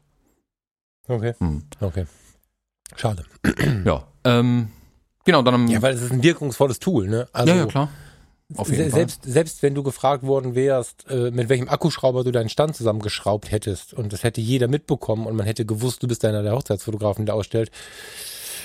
[1.08, 1.34] Okay.
[1.38, 1.62] Hm.
[1.80, 2.06] Okay.
[2.94, 3.24] Schade.
[3.84, 4.06] Ja.
[4.24, 4.70] Ähm,
[5.24, 7.28] genau, dann Ja, weil es ist ein wirkungsvolles Tool, ne?
[7.32, 7.88] Also, ja, ja, klar.
[8.56, 9.32] auf jeden selbst, Fall.
[9.32, 13.94] Selbst wenn du gefragt worden wärst, äh, mit welchem Akkuschrauber du deinen Stand zusammengeschraubt hättest
[13.94, 17.34] und das hätte jeder mitbekommen und man hätte gewusst, du bist einer der Hochzeitsfotografen, der
[17.34, 17.70] ausstellt,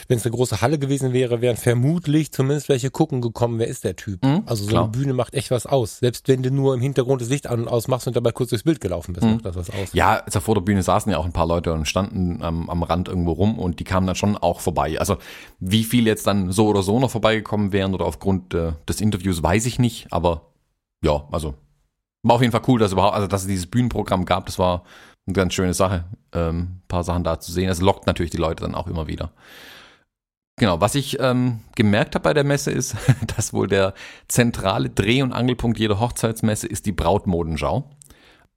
[0.07, 3.83] wenn es eine große Halle gewesen wäre, wären vermutlich zumindest welche gucken gekommen, wer ist
[3.83, 4.23] der Typ.
[4.23, 4.83] Mhm, also so klar.
[4.83, 5.99] eine Bühne macht echt was aus.
[5.99, 8.49] Selbst wenn du nur im Hintergrund das Licht an und aus machst und dabei kurz
[8.49, 9.33] durchs Bild gelaufen bist, mhm.
[9.33, 9.93] macht das was aus.
[9.93, 12.83] Ja, also vor der Bühne saßen ja auch ein paar Leute und standen ähm, am
[12.83, 14.99] Rand irgendwo rum und die kamen dann schon auch vorbei.
[14.99, 15.17] Also
[15.59, 19.43] wie viel jetzt dann so oder so noch vorbeigekommen wären oder aufgrund äh, des Interviews,
[19.43, 20.07] weiß ich nicht.
[20.11, 20.51] Aber
[21.03, 21.55] ja, also
[22.23, 24.45] war auf jeden Fall cool, dass überhaupt, also dass es dieses Bühnenprogramm gab.
[24.45, 24.83] Das war
[25.25, 27.69] eine ganz schöne Sache, ähm, paar Sachen da zu sehen.
[27.69, 29.31] Es lockt natürlich die Leute dann auch immer wieder.
[30.57, 32.95] Genau, was ich ähm, gemerkt habe bei der Messe ist,
[33.35, 33.93] dass wohl der
[34.27, 37.89] zentrale Dreh- und Angelpunkt jeder Hochzeitsmesse ist die Brautmodenschau.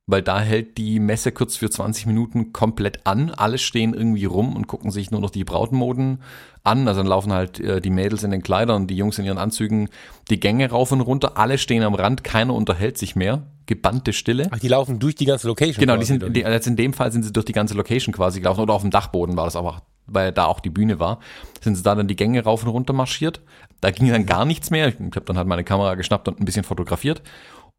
[0.06, 3.30] Weil da hält die Messe kurz für 20 Minuten komplett an.
[3.30, 6.22] Alle stehen irgendwie rum und gucken sich nur noch die Brautmoden
[6.62, 6.86] an.
[6.88, 9.88] Also dann laufen halt äh, die Mädels in den Kleidern, die Jungs in ihren Anzügen
[10.28, 11.38] die Gänge rauf und runter.
[11.38, 13.44] Alle stehen am Rand, keiner unterhält sich mehr.
[13.64, 14.48] Gebannte Stille.
[14.50, 15.80] Ach, die laufen durch die ganze Location.
[15.80, 18.40] Genau, die sind, die, jetzt in dem Fall sind sie durch die ganze Location quasi
[18.40, 18.60] gelaufen.
[18.60, 21.20] Oder auf dem Dachboden war das aber weil da auch die Bühne war,
[21.60, 23.40] sind sie da dann die Gänge rauf und runter marschiert.
[23.80, 24.88] Da ging dann gar nichts mehr.
[24.88, 27.22] Ich habe dann halt meine Kamera geschnappt und ein bisschen fotografiert.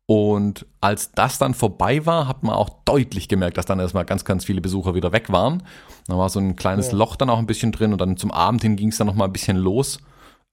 [0.07, 4.23] Und als das dann vorbei war, hat man auch deutlich gemerkt, dass dann erstmal ganz,
[4.23, 5.63] ganz viele Besucher wieder weg waren.
[6.07, 6.97] Da war so ein kleines ja.
[6.97, 9.27] Loch dann auch ein bisschen drin und dann zum Abend hin ging es dann nochmal
[9.27, 9.99] ein bisschen los.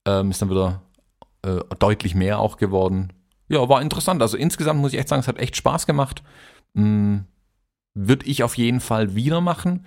[0.07, 0.83] Ähm, ist dann wieder
[1.43, 3.13] äh, deutlich mehr auch geworden.
[3.49, 4.23] Ja, war interessant.
[4.23, 6.23] Also insgesamt muss ich echt sagen, es hat echt Spaß gemacht.
[6.75, 7.27] Hm,
[7.93, 9.87] Würde ich auf jeden Fall wieder machen.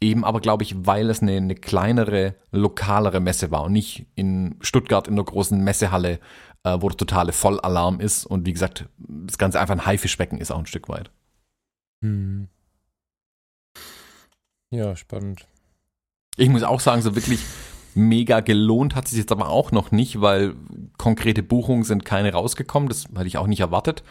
[0.00, 4.56] Eben aber, glaube ich, weil es eine, eine kleinere, lokalere Messe war und nicht in
[4.60, 6.20] Stuttgart in der großen Messehalle,
[6.64, 8.26] äh, wo der totale Vollalarm ist.
[8.26, 11.10] Und wie gesagt, das Ganze einfach ein Haifischbecken ist auch ein Stück weit.
[12.02, 12.48] Hm.
[14.70, 15.46] Ja, spannend.
[16.36, 17.40] Ich muss auch sagen, so wirklich
[17.94, 20.54] mega gelohnt hat sich jetzt aber auch noch nicht, weil
[20.96, 22.88] konkrete Buchungen sind keine rausgekommen.
[22.88, 24.04] Das hatte ich auch nicht erwartet.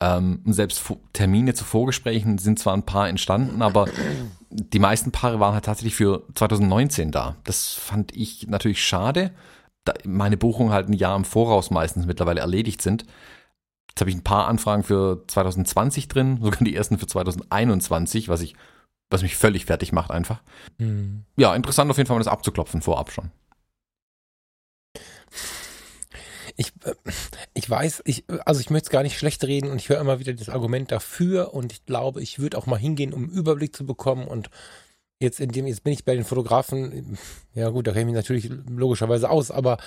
[0.00, 0.82] Ähm, selbst
[1.12, 3.86] Termine zu Vorgesprächen sind zwar ein paar entstanden, aber
[4.50, 7.36] die meisten Paare waren halt tatsächlich für 2019 da.
[7.44, 9.32] Das fand ich natürlich schade,
[10.04, 13.04] meine Buchungen halt ein Jahr im Voraus meistens mittlerweile erledigt sind.
[13.90, 18.40] Jetzt habe ich ein paar Anfragen für 2020 drin, sogar die ersten für 2021, was
[18.40, 18.54] ich,
[19.10, 20.42] was mich völlig fertig macht einfach.
[20.78, 21.24] Mhm.
[21.36, 23.30] Ja, interessant auf jeden Fall mal das abzuklopfen vorab schon
[26.56, 26.94] ich, äh,
[27.54, 30.18] ich weiß, ich, also ich möchte es gar nicht schlecht reden und ich höre immer
[30.18, 33.76] wieder das Argument dafür und ich glaube, ich würde auch mal hingehen, um einen Überblick
[33.76, 34.50] zu bekommen und
[35.18, 37.18] jetzt in dem, jetzt bin ich bei den Fotografen,
[37.54, 39.78] ja gut, da kenne ich mich natürlich logischerweise aus, aber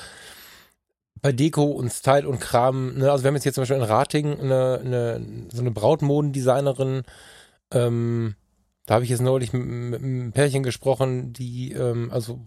[1.22, 3.84] bei Deko und Style und Kram, ne, also wir haben jetzt hier zum Beispiel in
[3.84, 7.04] Rating eine, eine so eine Brautmodendesignerin,
[7.72, 8.36] ähm,
[8.86, 12.42] da habe ich jetzt neulich mit, mit einem Pärchen gesprochen, die, ähm, also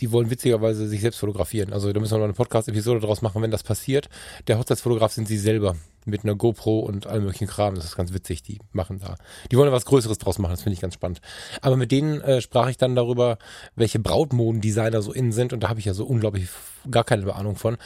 [0.00, 1.72] die wollen witzigerweise sich selbst fotografieren.
[1.72, 4.08] Also da müssen wir noch eine Podcast-Episode draus machen, wenn das passiert.
[4.48, 5.76] Der Hochzeitsfotograf sind sie selber
[6.06, 7.74] mit einer GoPro und allem möglichen Kram.
[7.74, 8.42] Das ist ganz witzig.
[8.42, 9.16] Die machen da.
[9.50, 10.52] Die wollen was Größeres draus machen.
[10.52, 11.20] Das finde ich ganz spannend.
[11.60, 13.38] Aber mit denen äh, sprach ich dann darüber,
[13.76, 15.52] welche Brautmodendesigner so innen sind.
[15.52, 16.48] Und da habe ich ja so unglaublich
[16.90, 17.76] gar keine Ahnung von.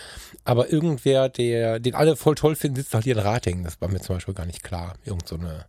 [0.45, 3.65] Aber irgendwer, der, den alle voll toll finden, sitzt halt hier in Rating.
[3.65, 4.95] Das war mir zum Beispiel gar nicht klar.
[5.05, 5.67] Irgend so eine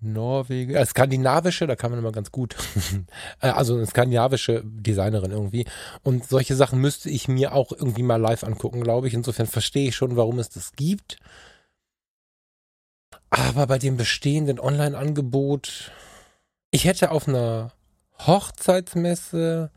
[0.00, 2.56] Norwegen, äh, skandinavische, da kann man immer ganz gut.
[3.40, 5.66] Äh, also eine skandinavische Designerin irgendwie.
[6.02, 9.14] Und solche Sachen müsste ich mir auch irgendwie mal live angucken, glaube ich.
[9.14, 11.18] Insofern verstehe ich schon, warum es das gibt.
[13.30, 15.92] Aber bei dem bestehenden Online-Angebot,
[16.70, 17.72] ich hätte auf einer
[18.26, 19.70] Hochzeitsmesse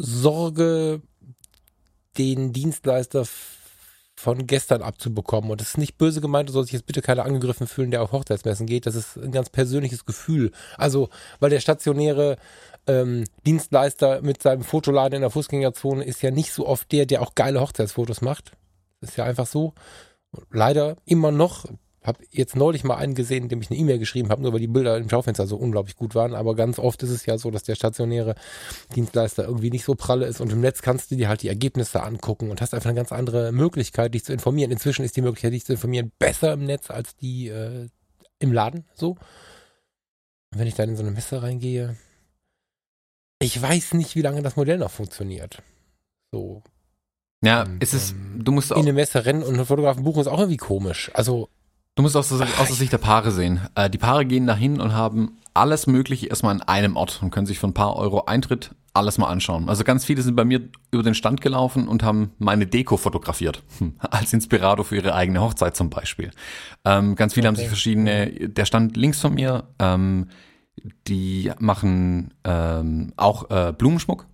[0.00, 1.02] Sorge,
[2.16, 3.24] den Dienstleister
[4.18, 5.48] von gestern abzubekommen.
[5.50, 8.02] Und das ist nicht böse gemeint, du sollst dich jetzt bitte keiner angegriffen fühlen, der
[8.02, 8.84] auf Hochzeitsmessen geht.
[8.84, 10.50] Das ist ein ganz persönliches Gefühl.
[10.76, 11.08] Also,
[11.38, 12.36] weil der stationäre
[12.88, 17.22] ähm, Dienstleister mit seinem Fotoladen in der Fußgängerzone ist ja nicht so oft der, der
[17.22, 18.52] auch geile Hochzeitsfotos macht.
[19.00, 19.74] Ist ja einfach so.
[20.50, 21.66] Leider immer noch,
[22.02, 24.68] habe jetzt neulich mal einen gesehen, dem ich eine E-Mail geschrieben habe, nur weil die
[24.68, 26.34] Bilder im Schaufenster so unglaublich gut waren.
[26.34, 28.34] Aber ganz oft ist es ja so, dass der stationäre
[28.94, 30.40] Dienstleister irgendwie nicht so pralle ist.
[30.40, 33.12] Und im Netz kannst du dir halt die Ergebnisse angucken und hast einfach eine ganz
[33.12, 34.70] andere Möglichkeit, dich zu informieren.
[34.70, 37.88] Inzwischen ist die Möglichkeit, dich zu informieren, besser im Netz als die äh,
[38.38, 38.84] im Laden.
[38.94, 39.10] So.
[40.52, 41.96] Und wenn ich dann in so eine Messe reingehe,
[43.40, 45.62] ich weiß nicht, wie lange das Modell noch funktioniert.
[46.32, 46.62] So.
[47.42, 48.76] Ja, und, ist es, ähm, du musst auch.
[48.76, 51.10] In eine Messe rennen und einen Fotografen buchen ist auch irgendwie komisch.
[51.14, 51.48] Also,
[51.98, 53.58] Du musst aus der, aus der Sicht der Paare sehen.
[53.74, 57.44] Äh, die Paare gehen dahin und haben alles Mögliche erstmal an einem Ort und können
[57.46, 59.68] sich für ein paar Euro Eintritt alles mal anschauen.
[59.68, 60.60] Also ganz viele sind bei mir
[60.92, 63.64] über den Stand gelaufen und haben meine Deko fotografiert.
[63.78, 66.30] Hm, als Inspirator für ihre eigene Hochzeit zum Beispiel.
[66.84, 67.48] Ähm, ganz viele okay.
[67.48, 70.28] haben sich verschiedene, der stand links von mir, ähm,
[71.08, 74.28] die machen ähm, auch äh, Blumenschmuck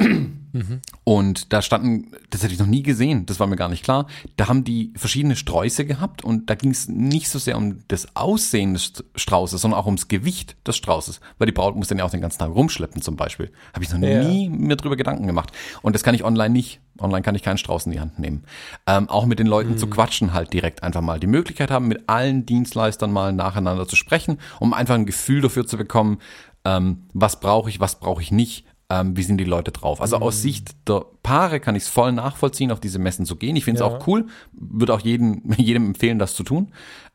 [0.00, 0.80] Mhm.
[1.04, 4.06] Und da standen, das hätte ich noch nie gesehen, das war mir gar nicht klar.
[4.36, 8.16] Da haben die verschiedene Sträuße gehabt und da ging es nicht so sehr um das
[8.16, 11.20] Aussehen des Straußes, sondern auch ums Gewicht des Straußes.
[11.38, 13.50] Weil die Braut muss den ja auch den ganzen Tag rumschleppen zum Beispiel.
[13.72, 14.22] Habe ich noch ja.
[14.22, 15.52] nie mir drüber Gedanken gemacht.
[15.82, 16.80] Und das kann ich online nicht.
[16.98, 18.44] Online kann ich keinen Strauß in die Hand nehmen.
[18.86, 19.78] Ähm, auch mit den Leuten mhm.
[19.78, 21.18] zu quatschen halt direkt einfach mal.
[21.18, 25.66] Die Möglichkeit haben, mit allen Dienstleistern mal nacheinander zu sprechen, um einfach ein Gefühl dafür
[25.66, 26.18] zu bekommen,
[26.64, 30.00] ähm, was brauche ich, was brauche ich nicht ähm, wie sind die Leute drauf.
[30.00, 30.24] Also mhm.
[30.24, 33.56] aus Sicht der Paare kann ich es voll nachvollziehen, auf diese Messen zu gehen.
[33.56, 33.96] Ich finde es ja.
[33.96, 36.72] auch cool, würde auch jedem, jedem empfehlen, das zu tun.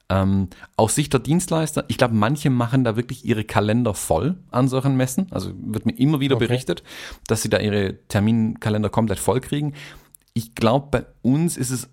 [0.07, 4.67] Ähm, aus Sicht der Dienstleister, ich glaube, manche machen da wirklich ihre Kalender voll an
[4.67, 5.27] solchen Messen.
[5.31, 6.47] Also wird mir immer wieder okay.
[6.47, 6.83] berichtet,
[7.27, 9.73] dass sie da ihre Terminkalender komplett voll kriegen.
[10.33, 11.89] Ich glaube, bei uns ist es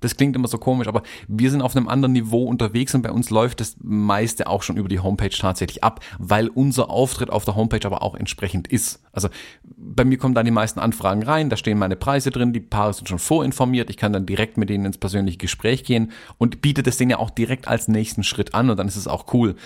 [0.00, 3.10] das klingt immer so komisch, aber wir sind auf einem anderen Niveau unterwegs und bei
[3.10, 7.44] uns läuft das meiste auch schon über die Homepage tatsächlich ab, weil unser Auftritt auf
[7.44, 9.02] der Homepage aber auch entsprechend ist.
[9.12, 9.28] Also
[9.62, 12.94] bei mir kommen dann die meisten Anfragen rein, da stehen meine Preise drin, die Paare
[12.94, 16.82] sind schon vorinformiert, ich kann dann direkt mit denen ins persönliche Gespräch gehen und biete
[16.82, 19.56] das denen ja auch direkt als nächsten Schritt an und dann ist es auch cool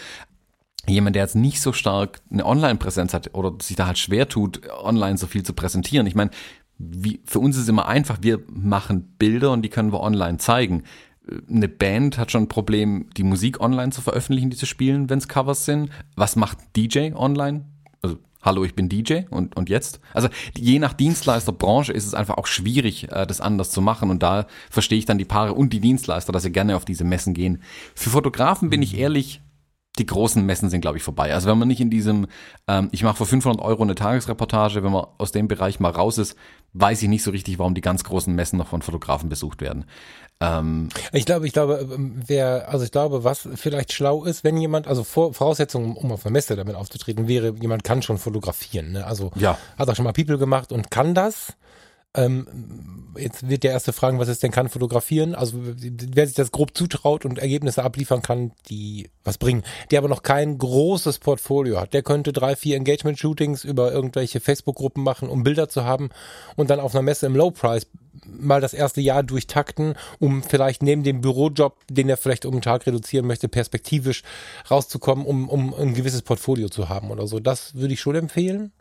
[0.87, 4.61] jemand, der jetzt nicht so stark eine Online-Präsenz hat oder sich da halt schwer tut,
[4.83, 6.07] online so viel zu präsentieren.
[6.07, 6.31] Ich meine,
[6.79, 10.39] wie, für uns ist es immer einfach, wir machen Bilder und die können wir online
[10.39, 10.83] zeigen.
[11.49, 15.19] Eine Band hat schon ein Problem, die Musik online zu veröffentlichen, die zu spielen, wenn
[15.19, 15.91] es Covers sind.
[16.17, 17.65] Was macht DJ online?
[18.03, 20.01] Also, hallo, ich bin DJ und, und jetzt?
[20.13, 24.11] Also, je nach Dienstleisterbranche ist es einfach auch schwierig, äh, das anders zu machen.
[24.11, 27.05] Und da verstehe ich dann die Paare und die Dienstleister, dass sie gerne auf diese
[27.05, 27.63] Messen gehen.
[27.95, 29.41] Für Fotografen bin ich ehrlich,
[29.99, 31.33] die großen Messen sind, glaube ich, vorbei.
[31.33, 32.27] Also wenn man nicht in diesem,
[32.67, 36.19] ähm, ich mache für 500 Euro eine Tagesreportage, wenn man aus dem Bereich mal raus
[36.19, 36.37] ist,
[36.73, 39.85] weiß ich nicht so richtig, warum die ganz großen Messen noch von Fotografen besucht werden.
[40.41, 44.57] Ähm, ich glaube, ich glaube, ähm, wer, also ich glaube, was vielleicht schlau ist, wenn
[44.57, 48.93] jemand, also Vor, Voraussetzung, um auf einer Messe damit aufzutreten, wäre, jemand kann schon fotografieren.
[48.93, 49.07] Ne?
[49.07, 49.57] Also ja.
[49.79, 51.55] hat auch schon mal People gemacht und kann das.
[52.15, 52.47] Ähm,
[53.19, 55.35] jetzt wird der erste fragen, was es denn kann, fotografieren.
[55.35, 60.09] Also wer sich das grob zutraut und Ergebnisse abliefern kann, die was bringen, der aber
[60.09, 65.43] noch kein großes Portfolio hat, der könnte drei, vier Engagement-Shootings über irgendwelche Facebook-Gruppen machen, um
[65.43, 66.11] Bilder zu haben
[66.57, 67.87] und dann auf einer Messe im Low-Price
[68.27, 72.63] mal das erste Jahr durchtakten, um vielleicht neben dem Bürojob, den er vielleicht um den
[72.63, 74.23] Tag reduzieren möchte, perspektivisch
[74.71, 77.41] rauszukommen, um, um ein gewisses Portfolio zu haben oder so.
[77.41, 78.73] Das würde ich schon empfehlen.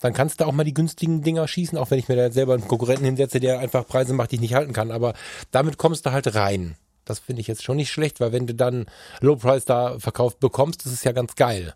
[0.00, 2.54] Dann kannst du auch mal die günstigen Dinger schießen, auch wenn ich mir da selber
[2.54, 4.90] einen Konkurrenten hinsetze, der einfach Preise macht, die ich nicht halten kann.
[4.90, 5.14] Aber
[5.50, 6.76] damit kommst du halt rein.
[7.04, 8.86] Das finde ich jetzt schon nicht schlecht, weil wenn du dann
[9.20, 11.72] Low Price da verkauft bekommst, das ist ja ganz geil.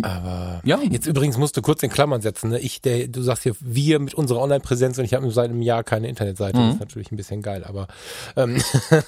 [0.00, 0.80] Aber ja.
[0.80, 2.50] jetzt übrigens musst du kurz in Klammern setzen.
[2.50, 2.58] Ne?
[2.58, 5.84] Ich, der, du sagst hier, wir mit unserer Online-Präsenz und ich habe seit einem Jahr
[5.84, 6.56] keine Internetseite.
[6.58, 6.64] Mhm.
[6.64, 7.88] Das ist natürlich ein bisschen geil, aber
[8.36, 8.62] ähm,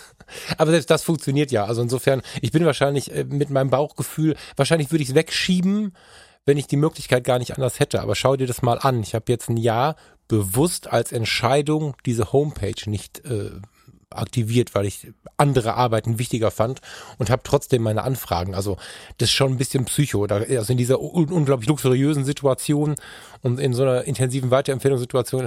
[0.58, 1.64] aber selbst das funktioniert ja.
[1.64, 5.94] Also insofern, ich bin wahrscheinlich äh, mit meinem Bauchgefühl, wahrscheinlich würde ich es wegschieben,
[6.47, 8.03] wenn ich die Möglichkeit gar nicht anders hätte.
[8.03, 9.03] Aber schau dir das mal an.
[9.03, 9.97] Ich habe jetzt ein Jahr
[10.28, 13.51] bewusst als Entscheidung diese Homepage nicht äh,
[14.11, 16.80] aktiviert, weil ich andere Arbeiten wichtiger fand
[17.18, 18.55] und habe trotzdem meine Anfragen.
[18.55, 18.76] Also
[19.18, 20.26] das ist schon ein bisschen Psycho.
[20.26, 22.95] Da, also in dieser un unglaublich luxuriösen Situation
[23.42, 25.47] und in so einer intensiven Weiterempfehlungssituation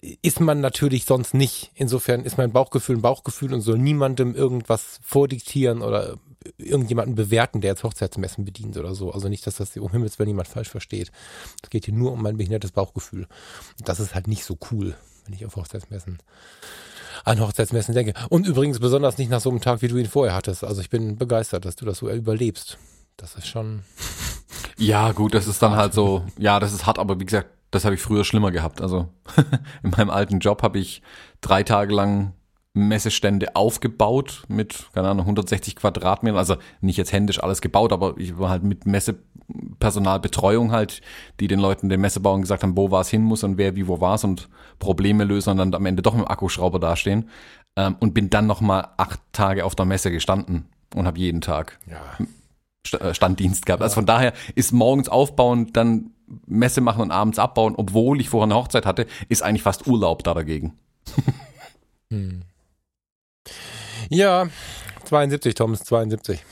[0.00, 1.70] äh, ist man natürlich sonst nicht.
[1.74, 6.18] Insofern ist mein Bauchgefühl ein Bauchgefühl und soll niemandem irgendwas vordiktieren oder
[6.58, 9.12] irgendjemanden bewerten, der jetzt Hochzeitsmessen bedient oder so.
[9.12, 11.10] Also nicht, dass das um Himmels Willen niemand falsch versteht.
[11.62, 13.26] Es geht hier nur um mein behindertes Bauchgefühl.
[13.84, 16.18] Das ist halt nicht so cool, wenn ich auf Hochzeitsmessen
[17.24, 18.14] an Hochzeitsmessen denke.
[18.28, 20.64] Und übrigens besonders nicht nach so einem Tag, wie du ihn vorher hattest.
[20.64, 22.78] Also ich bin begeistert, dass du das so überlebst.
[23.16, 23.82] Das ist schon.
[24.78, 27.84] Ja, gut, das ist dann halt so, ja, das ist hart, aber wie gesagt, das
[27.84, 28.80] habe ich früher schlimmer gehabt.
[28.80, 29.08] Also
[29.82, 31.02] in meinem alten Job habe ich
[31.40, 32.32] drei Tage lang
[32.74, 36.38] Messestände aufgebaut mit, keine Ahnung, 160 Quadratmetern.
[36.38, 41.02] Also nicht jetzt händisch alles gebaut, aber ich war halt mit Messepersonalbetreuung halt,
[41.38, 44.00] die den Leuten den Messebauern gesagt haben, wo was hin muss und wer wie wo
[44.00, 44.48] war's und
[44.78, 47.28] Probleme lösen und dann am Ende doch mit dem Akkuschrauber dastehen.
[47.76, 51.78] Ähm, und bin dann nochmal acht Tage auf der Messe gestanden und habe jeden Tag
[51.86, 52.26] ja.
[52.98, 53.80] Äh, Standdienst gehabt.
[53.80, 53.84] Ja.
[53.84, 56.10] Also von daher ist morgens aufbauen, dann
[56.46, 60.24] Messe machen und abends abbauen, obwohl ich vorher eine Hochzeit hatte, ist eigentlich fast Urlaub
[60.24, 60.78] da dagegen.
[62.10, 62.42] hm.
[64.08, 64.48] Ja,
[65.04, 66.44] 72, Thomas, 72.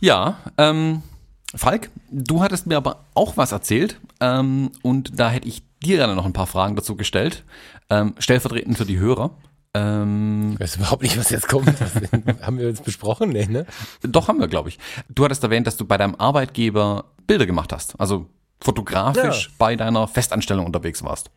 [0.00, 1.02] ja, ähm,
[1.54, 6.14] Falk, du hattest mir aber auch was erzählt ähm, und da hätte ich dir gerne
[6.14, 7.44] noch ein paar Fragen dazu gestellt,
[7.90, 9.30] ähm, stellvertretend für die Hörer.
[9.74, 11.68] Ähm, ich weiß überhaupt nicht, was jetzt kommt.
[12.42, 13.30] haben wir uns besprochen?
[13.30, 13.66] Nee, ne?
[14.02, 14.78] Doch, haben wir, glaube ich.
[15.08, 18.26] Du hattest erwähnt, dass du bei deinem Arbeitgeber Bilder gemacht hast, also
[18.60, 19.54] fotografisch ja.
[19.58, 21.30] bei deiner Festanstellung unterwegs warst.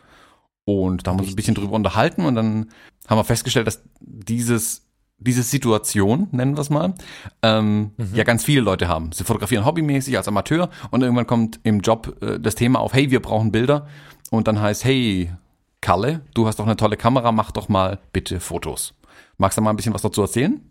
[0.67, 2.69] Und da haben wir uns ein bisschen drüber unterhalten und dann
[3.07, 4.81] haben wir festgestellt, dass dieses
[5.17, 6.93] diese Situation, nennen wir es mal,
[7.41, 8.13] ähm, mhm.
[8.13, 9.13] ja ganz viele Leute haben.
[9.13, 13.09] Sie fotografieren hobbymäßig als Amateur und irgendwann kommt im Job äh, das Thema auf, hey,
[13.11, 13.87] wir brauchen Bilder
[14.29, 15.31] und dann heißt, hey,
[15.79, 18.93] Kalle, du hast doch eine tolle Kamera, mach doch mal bitte Fotos.
[19.37, 20.61] Magst du mal ein bisschen was dazu erzählen?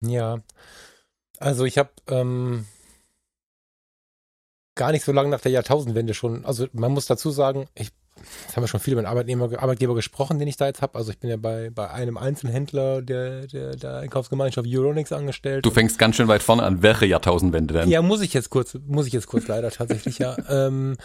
[0.00, 0.38] Ja,
[1.38, 2.64] also ich habe ähm,
[4.74, 7.90] gar nicht so lange nach der Jahrtausendwende schon, also man muss dazu sagen, ich
[8.44, 10.96] Jetzt haben wir schon viel über den Arbeitnehmer, Arbeitgeber gesprochen, den ich da jetzt habe.
[10.96, 15.64] Also ich bin ja bei, bei einem Einzelhändler der, der, der Einkaufsgemeinschaft Euronics angestellt.
[15.64, 16.82] Du fängst ganz schön weit vorne an.
[16.82, 17.88] Welche Jahrtausendwende denn?
[17.88, 20.36] Ja, muss ich jetzt kurz, muss ich jetzt kurz leider tatsächlich, ja.
[20.48, 20.96] ähm,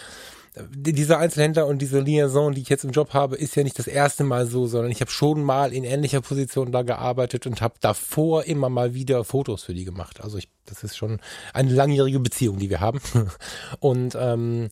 [0.72, 3.88] dieser Einzelhändler und diese Liaison, die ich jetzt im Job habe, ist ja nicht das
[3.88, 7.76] erste Mal so, sondern ich habe schon mal in ähnlicher Position da gearbeitet und habe
[7.80, 10.22] davor immer mal wieder Fotos für die gemacht.
[10.22, 11.20] Also ich, das ist schon
[11.53, 13.01] eine langjährige Beziehung, die wir haben.
[13.80, 14.70] Und ähm,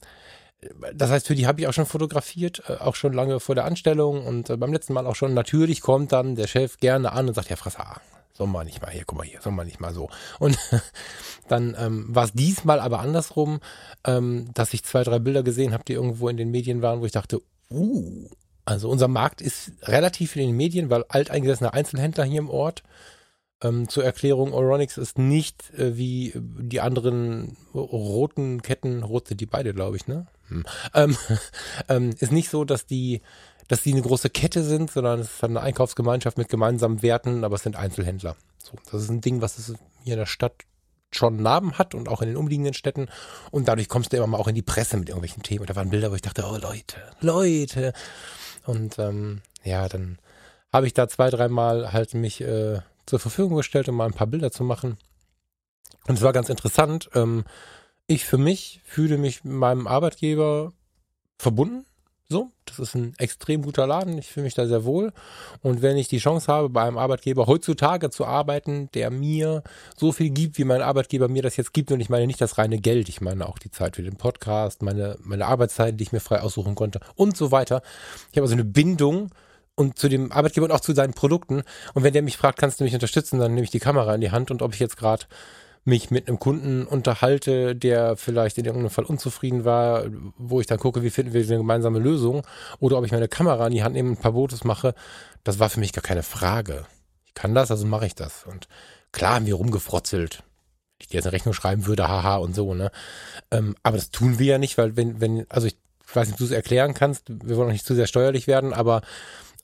[0.94, 3.66] das heißt, für die habe ich auch schon fotografiert, äh, auch schon lange vor der
[3.66, 5.34] Anstellung und äh, beim letzten Mal auch schon.
[5.34, 8.00] Natürlich kommt dann der Chef gerne an und sagt, ja, Fresser,
[8.34, 10.10] soll man nicht mal hier, guck mal hier, soll man nicht mal so.
[10.40, 10.58] Und
[11.48, 13.60] dann ähm, war es diesmal aber andersrum,
[14.06, 17.06] ähm, dass ich zwei, drei Bilder gesehen habe, die irgendwo in den Medien waren, wo
[17.06, 17.42] ich dachte,
[17.72, 18.30] uh,
[18.66, 22.84] also unser Markt ist relativ in den Medien, weil alteingesessene Einzelhändler hier im Ort
[23.62, 29.46] ähm, zur Erklärung, Oronix ist nicht äh, wie die anderen roten Ketten, rot sind die
[29.46, 30.28] beide, glaube ich, ne?
[30.48, 30.66] Hm.
[30.94, 31.18] Ähm,
[31.90, 33.22] ähm, ist nicht so, dass die,
[33.68, 37.56] dass die eine große Kette sind, sondern es ist eine Einkaufsgemeinschaft mit gemeinsamen Werten, aber
[37.56, 38.36] es sind Einzelhändler.
[38.58, 40.54] So, das ist ein Ding, was es hier in der Stadt
[41.14, 43.10] schon Namen hat und auch in den umliegenden Städten.
[43.52, 45.62] Und dadurch kommst du immer mal auch in die Presse mit irgendwelchen Themen.
[45.62, 47.94] Und da waren Bilder, wo ich dachte, oh Leute, Leute.
[48.66, 50.20] Und ähm, ja, dann
[50.72, 54.28] habe ich da zwei, dreimal halt mich äh, zur Verfügung gestellt, um mal ein paar
[54.28, 54.98] Bilder zu machen.
[56.08, 57.10] Und es war ganz interessant.
[57.14, 57.44] Ähm,
[58.08, 60.74] ich für mich fühle mich mit meinem Arbeitgeber
[61.38, 61.86] verbunden.
[62.32, 64.18] So, das ist ein extrem guter Laden.
[64.18, 65.12] Ich fühle mich da sehr wohl.
[65.62, 69.64] Und wenn ich die Chance habe, bei einem Arbeitgeber heutzutage zu arbeiten, der mir
[69.98, 72.58] so viel gibt, wie mein Arbeitgeber mir das jetzt gibt, und ich meine nicht das
[72.58, 76.14] reine Geld, ich meine auch die Zeit für den Podcast, meine, meine Arbeitszeit, die ich
[76.14, 77.82] mir frei aussuchen konnte und so weiter.
[78.32, 79.32] Ich habe also eine Bindung
[79.82, 81.64] und zu dem Arbeitgeber und auch zu seinen Produkten.
[81.94, 84.22] Und wenn der mich fragt, kannst du mich unterstützen, dann nehme ich die Kamera in
[84.22, 85.26] die Hand und ob ich jetzt gerade
[85.84, 90.06] mich mit einem Kunden unterhalte, der vielleicht in irgendeinem Fall unzufrieden war,
[90.38, 92.44] wo ich dann gucke, wie finden wir eine gemeinsame Lösung,
[92.80, 94.94] oder ob ich meine Kamera in die Hand nehme und ein paar Fotos mache,
[95.44, 96.86] das war für mich gar keine Frage.
[97.26, 98.46] Ich kann das, also mache ich das.
[98.46, 98.68] Und
[99.12, 100.44] klar haben wir rumgefrotzelt.
[101.00, 102.92] Ich dir jetzt eine Rechnung schreiben würde, haha und so, ne?
[103.50, 105.76] Ähm, aber das tun wir ja nicht, weil wenn, wenn, also ich
[106.14, 108.72] weiß nicht, ob du es erklären kannst, wir wollen auch nicht zu sehr steuerlich werden,
[108.72, 109.02] aber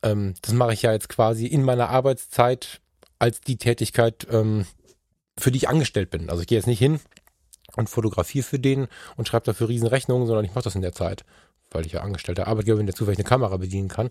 [0.04, 2.82] ähm, das mache ich ja jetzt quasi in meiner Arbeitszeit
[3.20, 4.66] als die Tätigkeit, ähm,
[5.38, 6.30] für die ich angestellt bin.
[6.30, 7.00] Also ich gehe jetzt nicht hin
[7.76, 11.26] und fotografiere für den und schreibe dafür Riesenrechnungen, sondern ich mache das in der Zeit,
[11.72, 14.10] weil ich ja angestellter Arbeitgeber bin, der zufällig eine Kamera bedienen kann.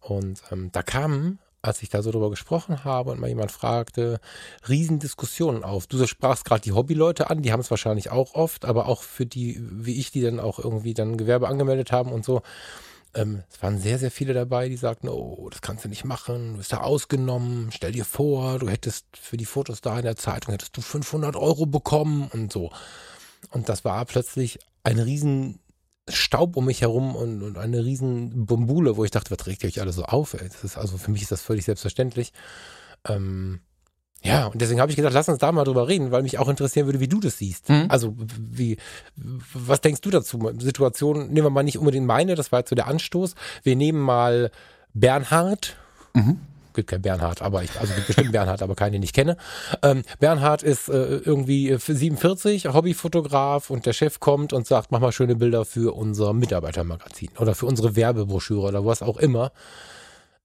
[0.00, 4.20] Und ähm, da kamen, als ich da so drüber gesprochen habe und mal jemand fragte,
[4.68, 5.86] Riesendiskussionen auf.
[5.86, 9.26] Du sprachst gerade die Hobbyleute an, die haben es wahrscheinlich auch oft, aber auch für
[9.26, 12.42] die, wie ich, die dann auch irgendwie dann Gewerbe angemeldet haben und so.
[13.14, 16.52] Ähm, es waren sehr, sehr viele dabei, die sagten, oh, das kannst du nicht machen,
[16.52, 20.16] du bist da ausgenommen, stell dir vor, du hättest für die Fotos da in der
[20.16, 22.70] Zeitung, hättest du 500 Euro bekommen und so.
[23.50, 25.58] Und das war plötzlich ein riesen
[26.08, 29.68] Staub um mich herum und, und eine riesen Bombule, wo ich dachte, was regt ihr
[29.68, 30.34] euch alle so auf?
[30.34, 30.48] Ey?
[30.48, 32.32] Das ist, also für mich ist das völlig selbstverständlich.
[33.06, 33.60] Ähm,
[34.22, 36.48] ja, und deswegen habe ich gedacht, lass uns da mal drüber reden, weil mich auch
[36.48, 37.70] interessieren würde, wie du das siehst.
[37.70, 37.86] Mhm.
[37.88, 38.76] Also, wie,
[39.54, 40.50] was denkst du dazu?
[40.58, 43.34] Situation, nehmen wir mal nicht unbedingt meine, das war jetzt so der Anstoß.
[43.62, 44.50] Wir nehmen mal
[44.92, 45.76] Bernhard.
[46.12, 46.40] Mhm.
[46.74, 49.36] Gibt kein Bernhard, aber ich, also gibt bestimmt Bernhard, aber keinen, den ich kenne.
[49.82, 55.12] Ähm, Bernhard ist äh, irgendwie 47, Hobbyfotograf und der Chef kommt und sagt, mach mal
[55.12, 59.50] schöne Bilder für unser Mitarbeitermagazin oder für unsere Werbebroschüre oder was auch immer.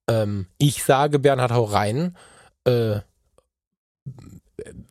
[0.07, 2.15] Ähm, ich sage Bernhard, hau rein.
[2.65, 3.01] Äh,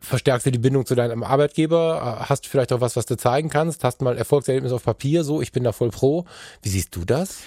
[0.00, 3.84] verstärkst du die Bindung zu deinem Arbeitgeber, hast vielleicht auch was, was du zeigen kannst,
[3.84, 6.24] hast mal Erfolgserlebnis auf Papier, so, ich bin da voll pro.
[6.62, 7.40] Wie siehst du das?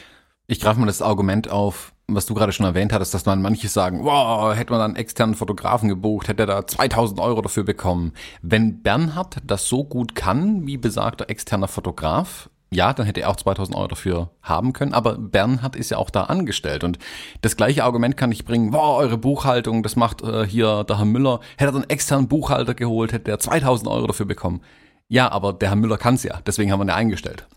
[0.47, 3.67] Ich greife mal das Argument auf, was du gerade schon erwähnt hattest, dass man manche
[3.67, 8.13] sagen, wow, hätte man einen externen Fotografen gebucht, hätte er da 2000 Euro dafür bekommen.
[8.41, 13.35] Wenn Bernhard das so gut kann, wie besagter externer Fotograf, ja, dann hätte er auch
[13.35, 16.99] 2000 Euro dafür haben können, aber Bernhard ist ja auch da angestellt und
[17.41, 21.05] das gleiche Argument kann ich bringen, wow, eure Buchhaltung, das macht äh, hier der Herr
[21.05, 24.61] Müller, hätte er einen externen Buchhalter geholt, hätte er 2000 Euro dafür bekommen.
[25.07, 27.47] Ja, aber der Herr Müller kann's ja, deswegen haben wir ihn eingestellt.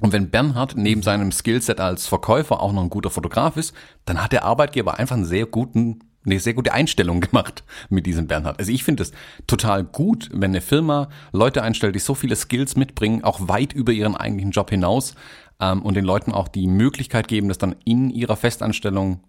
[0.00, 4.22] Und wenn Bernhard neben seinem Skillset als Verkäufer auch noch ein guter Fotograf ist, dann
[4.22, 8.58] hat der Arbeitgeber einfach einen sehr guten eine sehr gute Einstellung gemacht mit diesem Bernhard.
[8.58, 9.12] Also ich finde es
[9.46, 13.92] total gut, wenn eine Firma Leute einstellt, die so viele Skills mitbringen, auch weit über
[13.92, 15.14] ihren eigentlichen Job hinaus
[15.60, 19.20] ähm, und den Leuten auch die Möglichkeit geben, das dann in ihrer Festanstellung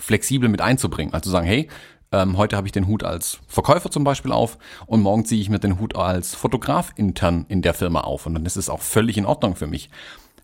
[0.00, 1.14] flexibel mit einzubringen.
[1.14, 1.68] Also sagen, hey,
[2.14, 5.48] Ähm, heute habe ich den Hut als Verkäufer zum Beispiel auf und morgen ziehe ich
[5.48, 8.82] mir den Hut als Fotograf intern in der Firma auf und dann ist es auch
[8.82, 9.88] völlig in Ordnung für mich.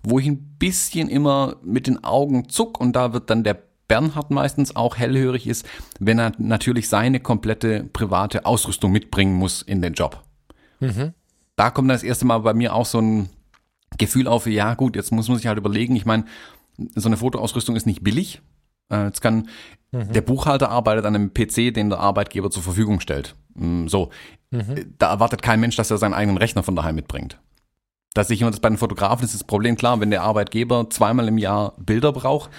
[0.03, 4.31] Wo ich ein bisschen immer mit den Augen zuck und da wird dann der Bernhard
[4.31, 5.67] meistens auch hellhörig ist,
[5.99, 10.23] wenn er natürlich seine komplette private Ausrüstung mitbringen muss in den Job.
[10.81, 11.15] Mhm.
[11.57, 13.31] Da kommt dann das erste Mal bei mir auch so ein
[13.97, 16.25] Gefühl auf, ja gut, jetzt muss man sich halt überlegen, ich meine,
[16.95, 18.41] so eine Fotoausrüstung ist nicht billig.
[18.91, 19.49] Äh, jetzt kann
[19.91, 20.13] mhm.
[20.13, 23.35] der Buchhalter arbeitet an einem PC, den der Arbeitgeber zur Verfügung stellt.
[23.55, 24.11] Mm, so,
[24.51, 24.95] mhm.
[24.99, 27.39] da erwartet kein Mensch, dass er seinen eigenen Rechner von daheim mitbringt.
[28.15, 31.29] Dass ich immer das bei den Fotografen ist das Problem klar, wenn der Arbeitgeber zweimal
[31.29, 32.51] im Jahr Bilder braucht,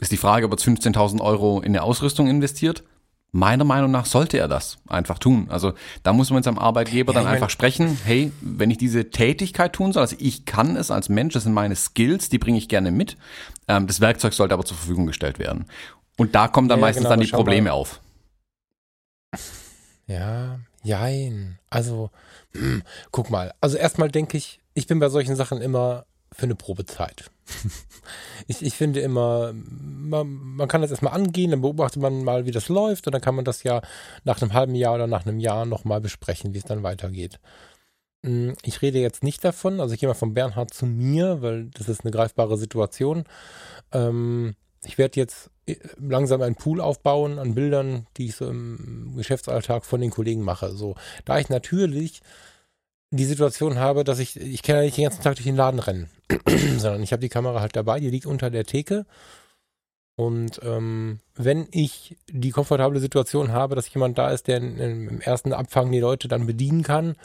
[0.00, 2.84] ist die Frage, ob er 15.000 Euro in eine Ausrüstung investiert.
[3.32, 5.48] Meiner Meinung nach sollte er das einfach tun.
[5.50, 5.72] Also
[6.04, 9.72] da muss man mit seinem Arbeitgeber ja, dann einfach sprechen, hey, wenn ich diese Tätigkeit
[9.72, 12.68] tun soll, also ich kann es als Mensch, das sind meine Skills, die bringe ich
[12.68, 13.16] gerne mit.
[13.66, 15.66] Ähm, das Werkzeug sollte aber zur Verfügung gestellt werden.
[16.16, 17.74] Und da kommen dann ja, meistens genau, dann die Probleme mal.
[17.74, 18.00] auf.
[20.06, 21.58] Ja, jein.
[21.70, 22.10] Also,
[22.52, 23.52] hm, guck mal.
[23.60, 27.30] Also erstmal denke ich, ich bin bei solchen Sachen immer für eine Probezeit.
[28.46, 32.50] ich, ich finde immer, man, man kann das erstmal angehen, dann beobachtet man mal, wie
[32.50, 33.82] das läuft und dann kann man das ja
[34.24, 37.38] nach einem halben Jahr oder nach einem Jahr nochmal besprechen, wie es dann weitergeht.
[38.24, 41.66] Hm, ich rede jetzt nicht davon, also ich gehe mal von Bernhard zu mir, weil
[41.66, 43.24] das ist eine greifbare Situation.
[43.92, 49.14] Ähm, ich werde jetzt äh, langsam einen Pool aufbauen an Bildern, die ich so im
[49.16, 50.70] Geschäftsalltag von den Kollegen mache.
[50.70, 52.20] So, da ich natürlich
[53.10, 55.80] die Situation habe, dass ich, ich kann ja nicht den ganzen Tag durch den Laden
[55.80, 56.10] rennen,
[56.78, 59.06] sondern ich habe die Kamera halt dabei, die liegt unter der Theke.
[60.16, 65.52] Und ähm, wenn ich die komfortable Situation habe, dass jemand da ist, der im ersten
[65.52, 67.16] Abfang die Leute dann bedienen kann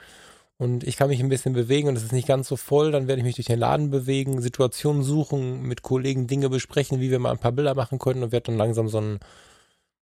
[0.57, 3.07] und ich kann mich ein bisschen bewegen und es ist nicht ganz so voll, dann
[3.07, 7.19] werde ich mich durch den Laden bewegen, Situationen suchen, mit Kollegen Dinge besprechen, wie wir
[7.19, 9.19] mal ein paar Bilder machen können und werde dann langsam so einen,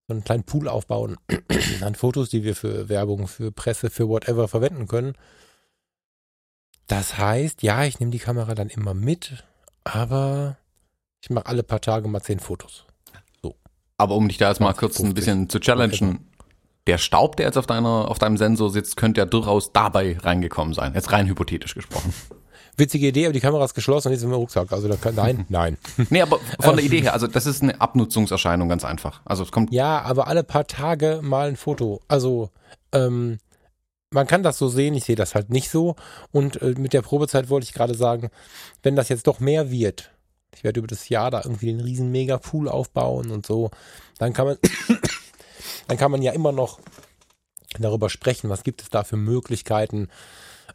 [0.06, 1.16] so einen kleinen Pool aufbauen
[1.80, 5.14] an Fotos, die wir für Werbung, für Presse, für whatever verwenden können.
[6.86, 9.44] Das heißt, ja, ich nehme die Kamera dann immer mit,
[9.84, 10.56] aber
[11.20, 12.84] ich mache alle paar Tage mal zehn Fotos.
[13.42, 13.54] So.
[13.96, 15.04] Aber um dich da jetzt mal kurz 50.
[15.04, 16.28] ein bisschen zu challengen,
[16.86, 20.74] der Staub, der jetzt auf deiner, auf deinem Sensor sitzt, könnte ja durchaus dabei reingekommen
[20.74, 20.92] sein.
[20.94, 22.12] Jetzt rein hypothetisch gesprochen.
[22.76, 24.72] Witzige Idee, aber die Kamera ist geschlossen und jetzt ist im Rucksack.
[24.72, 25.78] Also da kann, nein, nein.
[26.10, 29.20] nee, aber von der Idee her, also das ist eine Abnutzungserscheinung ganz einfach.
[29.24, 29.72] Also es kommt.
[29.72, 32.02] Ja, aber alle paar Tage mal ein Foto.
[32.08, 32.50] Also
[32.92, 33.38] ähm,
[34.14, 35.96] man kann das so sehen, ich sehe das halt nicht so.
[36.30, 38.30] Und äh, mit der Probezeit wollte ich gerade sagen,
[38.82, 40.10] wenn das jetzt doch mehr wird,
[40.54, 43.70] ich werde über das Jahr da irgendwie den riesen Mega-Pool aufbauen und so,
[44.18, 44.58] dann kann man,
[45.88, 46.78] dann kann man ja immer noch
[47.78, 50.08] darüber sprechen, was gibt es da für Möglichkeiten.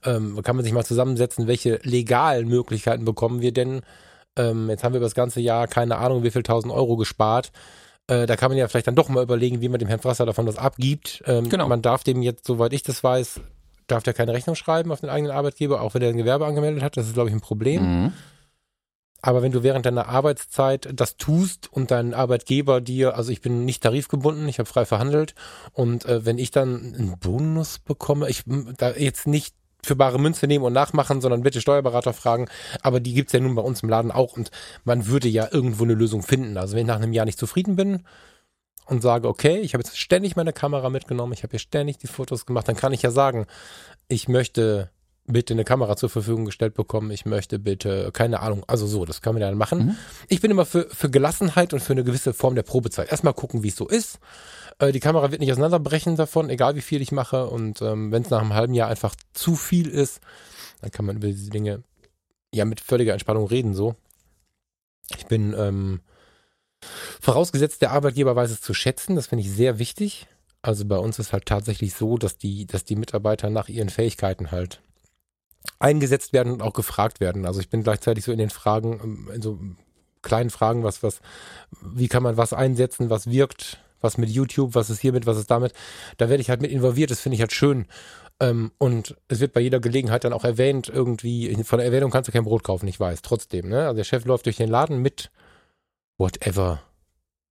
[0.03, 3.81] Ähm, kann man sich mal zusammensetzen, welche legalen Möglichkeiten bekommen wir denn?
[4.35, 7.53] Ähm, jetzt haben wir über das ganze Jahr keine Ahnung, wie viel tausend Euro gespart.
[8.09, 10.25] Äh, da kann man ja vielleicht dann doch mal überlegen, wie man dem Herrn Frasser
[10.25, 11.23] davon was abgibt.
[11.27, 11.67] Ähm, genau.
[11.67, 13.41] Man darf dem jetzt, soweit ich das weiß,
[13.85, 16.81] darf der keine Rechnung schreiben auf den eigenen Arbeitgeber, auch wenn er ein Gewerbe angemeldet
[16.81, 16.97] hat.
[16.97, 17.83] Das ist, glaube ich, ein Problem.
[18.03, 18.13] Mhm.
[19.21, 23.65] Aber wenn du während deiner Arbeitszeit das tust und dein Arbeitgeber dir, also ich bin
[23.65, 25.35] nicht tarifgebunden, ich habe frei verhandelt
[25.73, 28.43] und äh, wenn ich dann einen Bonus bekomme, ich
[28.77, 29.55] da jetzt nicht
[29.89, 32.47] für bare Münze nehmen und nachmachen, sondern bitte Steuerberater fragen.
[32.83, 34.51] Aber die gibt's ja nun bei uns im Laden auch und
[34.83, 36.57] man würde ja irgendwo eine Lösung finden.
[36.57, 38.05] Also wenn ich nach einem Jahr nicht zufrieden bin
[38.85, 42.07] und sage, okay, ich habe jetzt ständig meine Kamera mitgenommen, ich habe hier ständig die
[42.07, 43.47] Fotos gemacht, dann kann ich ja sagen,
[44.07, 44.91] ich möchte
[45.25, 49.21] bitte eine Kamera zur Verfügung gestellt bekommen, ich möchte bitte, keine Ahnung, also so, das
[49.21, 49.79] kann man dann machen.
[49.79, 49.95] Mhm.
[50.27, 53.09] Ich bin immer für, für Gelassenheit und für eine gewisse Form der Probezeit.
[53.11, 54.19] Erstmal gucken, wie es so ist.
[54.79, 57.47] Äh, die Kamera wird nicht auseinanderbrechen davon, egal wie viel ich mache.
[57.47, 60.21] Und ähm, wenn es nach einem halben Jahr einfach zu viel ist,
[60.81, 61.83] dann kann man über diese Dinge
[62.53, 63.73] ja mit völliger Entspannung reden.
[63.73, 63.95] So,
[65.15, 66.01] ich bin ähm,
[67.21, 69.15] vorausgesetzt, der Arbeitgeber weiß es zu schätzen.
[69.15, 70.27] Das finde ich sehr wichtig.
[70.61, 74.51] Also bei uns ist halt tatsächlich so, dass die, dass die Mitarbeiter nach ihren Fähigkeiten
[74.51, 74.81] halt
[75.79, 77.45] eingesetzt werden und auch gefragt werden.
[77.45, 79.59] Also ich bin gleichzeitig so in den Fragen, ähm, in so
[80.21, 81.21] kleinen Fragen, was, was,
[81.81, 85.51] wie kann man was einsetzen, was wirkt, was mit YouTube, was ist hiermit, was ist
[85.51, 85.73] damit.
[86.17, 87.85] Da werde ich halt mit involviert, das finde ich halt schön.
[88.39, 92.27] Ähm, und es wird bei jeder Gelegenheit dann auch erwähnt, irgendwie, von der Erwähnung kannst
[92.27, 93.87] du kein Brot kaufen, ich weiß, trotzdem, ne?
[93.87, 95.31] Also der Chef läuft durch den Laden mit
[96.17, 96.81] whatever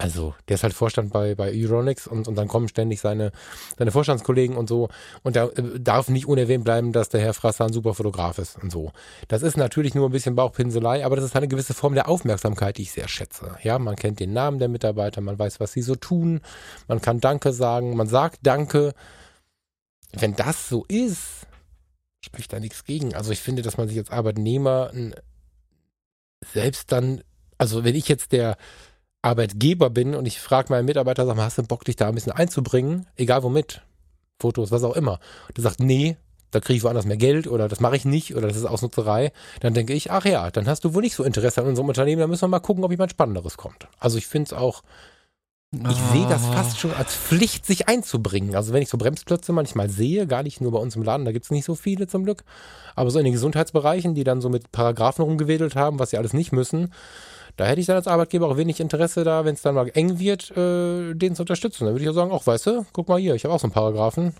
[0.01, 3.33] also, der ist halt Vorstand bei, bei Euronics und, und dann kommen ständig seine,
[3.77, 4.91] seine Vorstandskollegen und so.
[5.25, 8.63] Und da äh, darf nicht unerwähnt bleiben, dass der Herr Frasser ein super Fotograf ist
[8.63, 8.93] und so.
[9.27, 12.79] Das ist natürlich nur ein bisschen Bauchpinselei, aber das ist eine gewisse Form der Aufmerksamkeit,
[12.79, 13.57] die ich sehr schätze.
[13.65, 16.43] Ja, man kennt den Namen der Mitarbeiter, man weiß, was sie so tun,
[16.87, 18.95] man kann Danke sagen, man sagt Danke.
[20.13, 21.49] Wenn das so ist,
[22.21, 23.17] spricht da nichts gegen.
[23.17, 24.93] Also ich finde, dass man sich als Arbeitnehmer
[26.53, 27.23] selbst dann,
[27.59, 28.57] also wenn ich jetzt der
[29.23, 32.14] Arbeitgeber bin und ich frage meinen Mitarbeiter, sag mal, hast du Bock, dich da ein
[32.14, 33.07] bisschen einzubringen?
[33.16, 33.83] Egal womit.
[34.41, 35.19] Fotos, was auch immer.
[35.57, 36.16] Der sagt, nee,
[36.51, 39.33] da kriege ich woanders mehr Geld oder das mache ich nicht oder das ist Ausnutzerei,
[39.61, 42.21] dann denke ich, ach ja, dann hast du wohl nicht so Interesse an unserem Unternehmen,
[42.21, 43.89] dann müssen wir mal gucken, ob jemand Spannenderes kommt.
[43.99, 44.83] Also ich finde es auch,
[45.73, 46.12] ich ah.
[46.12, 48.57] sehe das fast schon als Pflicht, sich einzubringen.
[48.57, 51.33] Also wenn ich so Bremsklötze manchmal sehe, gar nicht nur bei uns im Laden, da
[51.33, 52.45] gibt es nicht so viele zum Glück,
[52.95, 56.33] aber so in den Gesundheitsbereichen, die dann so mit Paragraphen rumgewedelt haben, was sie alles
[56.33, 56.95] nicht müssen,
[57.59, 60.19] da hätte ich dann als Arbeitgeber auch wenig Interesse da, wenn es dann mal eng
[60.19, 61.85] wird, äh, den zu unterstützen.
[61.85, 63.67] Dann würde ich auch sagen, ach weißt du, guck mal hier, ich habe auch so
[63.67, 64.33] einen Paragraphen,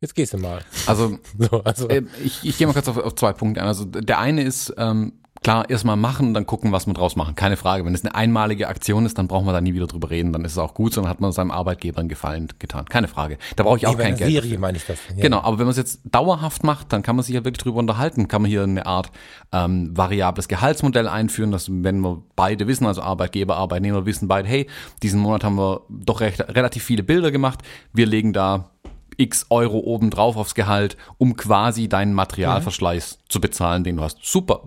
[0.00, 0.60] Jetzt gehst du mal.
[0.86, 1.88] Also, so, also.
[1.88, 3.66] Äh, ich, ich gehe mal kurz auf, auf zwei Punkte ein.
[3.66, 7.34] Also der eine ist, ähm, klar, erstmal machen, dann gucken, was wir draus machen.
[7.34, 7.84] Keine Frage.
[7.84, 10.32] Wenn es eine einmalige Aktion ist, dann brauchen wir da nie wieder drüber reden.
[10.32, 12.86] Dann ist es auch gut, sondern hat man seinem Arbeitgeber einen Gefallen getan.
[12.86, 13.38] Keine Frage.
[13.56, 14.30] Da brauche ich auch nee, kein Geld.
[14.30, 14.98] Serie meine ich das.
[15.14, 15.22] Ja.
[15.22, 17.78] Genau, aber wenn man es jetzt dauerhaft macht, dann kann man sich ja wirklich drüber
[17.78, 18.28] unterhalten.
[18.28, 19.10] Kann man hier eine Art
[19.52, 24.66] ähm, variables Gehaltsmodell einführen, dass wenn wir beide wissen, also Arbeitgeber, Arbeitnehmer wissen beide, hey,
[25.02, 27.60] diesen Monat haben wir doch recht, relativ viele Bilder gemacht.
[27.92, 28.70] Wir legen da
[29.18, 33.22] x Euro obendrauf aufs Gehalt, um quasi deinen Materialverschleiß mhm.
[33.28, 34.24] zu bezahlen, den du hast.
[34.24, 34.62] Super.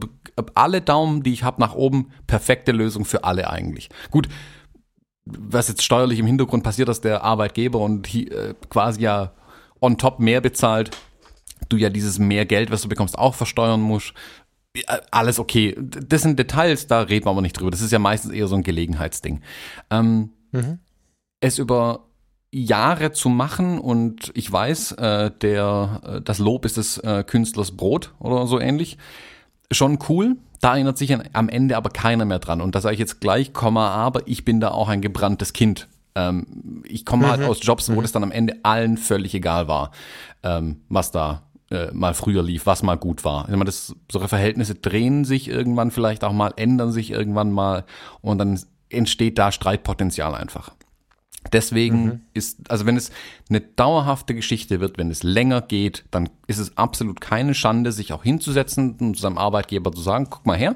[0.54, 3.90] Alle Daumen, die ich habe nach oben, perfekte Lösung für alle eigentlich.
[4.12, 4.28] Gut,
[5.26, 9.34] was jetzt steuerlich im Hintergrund passiert, dass der Arbeitgeber und äh, quasi ja
[9.80, 10.92] on top mehr bezahlt,
[11.70, 14.14] du ja dieses mehr Geld, was du bekommst, auch versteuern musst.
[15.12, 15.76] Alles okay.
[15.80, 17.72] Das sind Details, da reden wir aber nicht drüber.
[17.72, 19.42] Das ist ja meistens eher so ein Gelegenheitsding.
[19.90, 20.80] Ähm, mhm.
[21.40, 22.11] Es über
[22.52, 27.72] Jahre zu machen und ich weiß, äh, der, äh, das Lob ist des äh, Künstlers
[27.72, 28.98] Brot oder so ähnlich.
[29.72, 30.36] Schon cool.
[30.60, 32.62] Da erinnert sich am Ende aber keiner mehr dran.
[32.62, 35.88] Und da sage ich jetzt gleich, Komma, aber ich bin da auch ein gebranntes Kind.
[36.14, 37.44] Ähm, ich komme halt mhm.
[37.44, 38.02] halt aus Jobs, wo mhm.
[38.02, 39.92] das dann am Ende allen völlig egal war,
[40.44, 43.46] ähm, was da äh, mal früher lief, was mal gut war.
[43.46, 47.86] Ich meine, das, solche Verhältnisse drehen sich irgendwann vielleicht auch mal, ändern sich irgendwann mal
[48.20, 50.74] und dann entsteht da Streitpotenzial einfach.
[51.54, 52.22] Deswegen mhm.
[52.34, 53.12] ist, also wenn es
[53.50, 58.14] eine dauerhafte Geschichte wird, wenn es länger geht, dann ist es absolut keine Schande, sich
[58.14, 60.76] auch hinzusetzen und seinem Arbeitgeber zu sagen, guck mal her,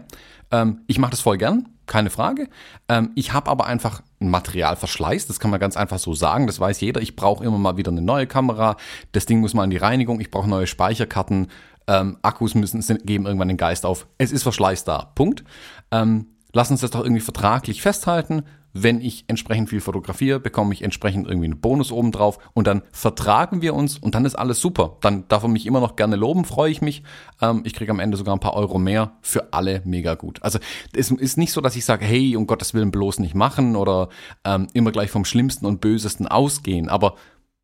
[0.51, 2.49] ähm, ich mache das voll gern, keine Frage.
[2.89, 6.59] Ähm, ich habe aber einfach einen Materialverschleiß, das kann man ganz einfach so sagen, das
[6.59, 7.01] weiß jeder.
[7.01, 8.75] Ich brauche immer mal wieder eine neue Kamera,
[9.11, 11.47] das Ding muss mal in die Reinigung, ich brauche neue Speicherkarten,
[11.87, 14.07] ähm, Akkus müssen geben irgendwann den Geist auf.
[14.17, 15.11] Es ist Verschleiß da.
[15.13, 15.43] Punkt.
[15.91, 18.43] Ähm, lass uns das doch irgendwie vertraglich festhalten
[18.77, 23.61] wenn ich entsprechend viel fotografiere, bekomme ich entsprechend irgendwie einen Bonus obendrauf und dann vertragen
[23.61, 24.97] wir uns und dann ist alles super.
[24.99, 27.01] Dann darf er mich immer noch gerne loben, freue ich mich.
[27.41, 30.43] Ähm, ich kriege am Ende sogar ein paar Euro mehr für alle mega gut.
[30.43, 30.59] Also
[30.93, 34.09] es ist nicht so, dass ich sage, hey, um Gottes Willen bloß nicht machen oder
[34.43, 37.15] ähm, immer gleich vom Schlimmsten und Bösesten ausgehen, aber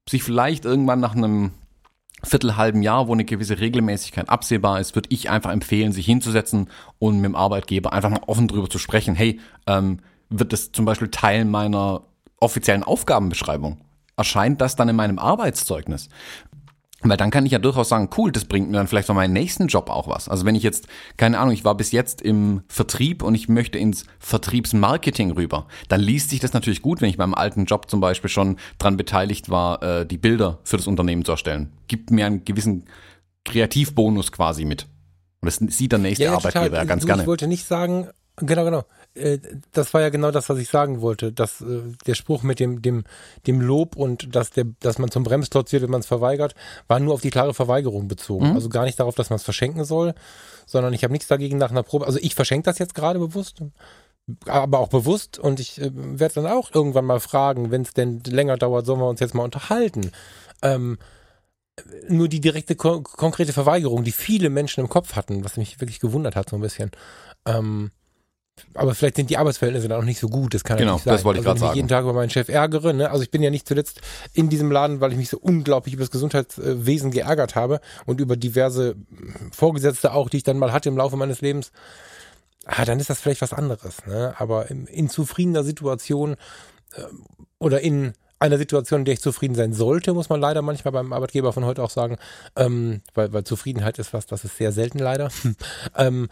[0.09, 1.51] sich vielleicht irgendwann nach einem
[2.23, 7.17] Viertelhalben Jahr, wo eine gewisse Regelmäßigkeit absehbar ist, würde ich einfach empfehlen, sich hinzusetzen und
[7.17, 9.15] mit dem Arbeitgeber einfach mal offen drüber zu sprechen.
[9.15, 9.99] Hey, ähm,
[10.31, 12.03] wird das zum Beispiel Teil meiner
[12.39, 13.77] offiziellen Aufgabenbeschreibung?
[14.17, 16.09] Erscheint das dann in meinem Arbeitszeugnis?
[17.03, 19.33] Weil dann kann ich ja durchaus sagen, cool, das bringt mir dann vielleicht für meinen
[19.33, 20.29] nächsten Job auch was.
[20.29, 23.79] Also wenn ich jetzt, keine Ahnung, ich war bis jetzt im Vertrieb und ich möchte
[23.79, 28.01] ins Vertriebsmarketing rüber, dann liest sich das natürlich gut, wenn ich beim alten Job zum
[28.01, 31.71] Beispiel schon dran beteiligt war, äh, die Bilder für das Unternehmen zu erstellen.
[31.87, 32.85] Gibt mir einen gewissen
[33.45, 34.85] Kreativbonus quasi mit.
[35.41, 36.85] Und das sieht der nächste ja, Arbeitgeber total.
[36.85, 37.23] ganz du, gerne.
[37.23, 38.83] Ich wollte nicht sagen, Genau, genau.
[39.15, 39.39] Äh,
[39.73, 41.31] das war ja genau das, was ich sagen wollte.
[41.31, 43.03] Dass äh, der Spruch mit dem, dem,
[43.47, 46.55] dem Lob und dass, der, dass man zum Bremsklotz wird, wenn man es verweigert,
[46.87, 48.49] war nur auf die klare Verweigerung bezogen.
[48.49, 48.55] Mhm.
[48.55, 50.13] Also gar nicht darauf, dass man es verschenken soll,
[50.65, 52.05] sondern ich habe nichts dagegen nach einer Probe.
[52.05, 53.61] Also ich verschenke das jetzt gerade bewusst,
[54.45, 58.21] aber auch bewusst und ich äh, werde dann auch irgendwann mal fragen, wenn es denn
[58.25, 60.11] länger dauert, sollen wir uns jetzt mal unterhalten.
[60.61, 60.97] Ähm,
[62.07, 65.99] nur die direkte ko konkrete Verweigerung, die viele Menschen im Kopf hatten, was mich wirklich
[65.99, 66.91] gewundert hat so ein bisschen.
[67.45, 67.91] Ähm,
[68.73, 70.53] aber vielleicht sind die Arbeitsverhältnisse dann auch nicht so gut.
[70.53, 71.13] Das kann genau, nicht sein.
[71.13, 71.75] das wollte ich also, gerade sagen.
[71.75, 72.93] jeden Tag über meinen Chef ärgere.
[72.93, 73.09] Ne?
[73.09, 74.01] Also ich bin ja nicht zuletzt
[74.33, 78.35] in diesem Laden, weil ich mich so unglaublich über das Gesundheitswesen geärgert habe und über
[78.35, 78.95] diverse
[79.51, 81.71] Vorgesetzte auch, die ich dann mal hatte im Laufe meines Lebens.
[82.65, 84.05] Ah, dann ist das vielleicht was anderes.
[84.05, 84.35] Ne?
[84.37, 86.35] Aber in, in zufriedener Situation
[86.95, 87.03] äh,
[87.59, 91.13] oder in einer Situation, in der ich zufrieden sein sollte, muss man leider manchmal beim
[91.13, 92.17] Arbeitgeber von heute auch sagen,
[92.55, 95.29] ähm, weil, weil Zufriedenheit ist was, das ist sehr selten leider.
[95.95, 96.27] ähm,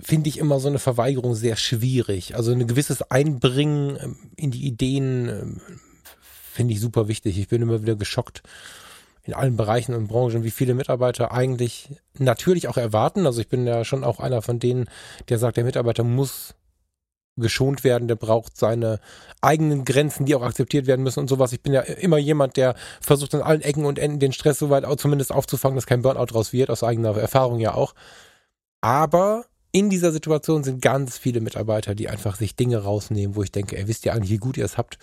[0.00, 2.36] finde ich immer so eine Verweigerung sehr schwierig.
[2.36, 5.60] Also ein gewisses Einbringen ähm, in die Ideen ähm,
[6.52, 7.38] finde ich super wichtig.
[7.38, 8.42] Ich bin immer wieder geschockt
[9.24, 13.26] in allen Bereichen und Branchen, wie viele Mitarbeiter eigentlich natürlich auch erwarten.
[13.26, 14.86] Also ich bin ja schon auch einer von denen,
[15.28, 16.54] der sagt, der Mitarbeiter muss
[17.36, 19.00] geschont werden, der braucht seine
[19.40, 21.52] eigenen Grenzen, die auch akzeptiert werden müssen und sowas.
[21.52, 24.84] Ich bin ja immer jemand, der versucht an allen Ecken und Enden den Stress soweit
[24.98, 27.94] zumindest aufzufangen, dass kein Burnout draus wird, aus eigener Erfahrung ja auch.
[28.80, 33.52] Aber in dieser Situation sind ganz viele Mitarbeiter, die einfach sich Dinge rausnehmen, wo ich
[33.52, 34.98] denke, ihr wisst ja eigentlich, wie gut ihr es habt.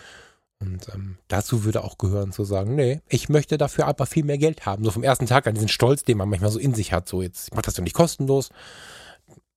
[0.60, 4.38] Und ähm, dazu würde auch gehören zu sagen, nee, ich möchte dafür aber viel mehr
[4.38, 4.84] Geld haben.
[4.84, 7.22] So vom ersten Tag an diesen Stolz, den man manchmal so in sich hat, so
[7.22, 8.50] jetzt, ich mach das doch nicht kostenlos.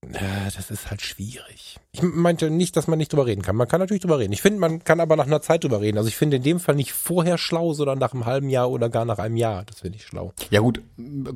[0.07, 1.77] Äh, das ist halt schwierig.
[1.93, 3.57] Ich meinte nicht, dass man nicht drüber reden kann.
[3.57, 4.33] Man kann natürlich drüber reden.
[4.33, 5.99] Ich finde, man kann aber nach einer Zeit drüber reden.
[5.99, 8.89] Also ich finde in dem Fall nicht vorher schlau, sondern nach einem halben Jahr oder
[8.89, 9.65] gar nach einem Jahr.
[9.65, 10.33] Das finde ich schlau.
[10.51, 10.83] Ja gut,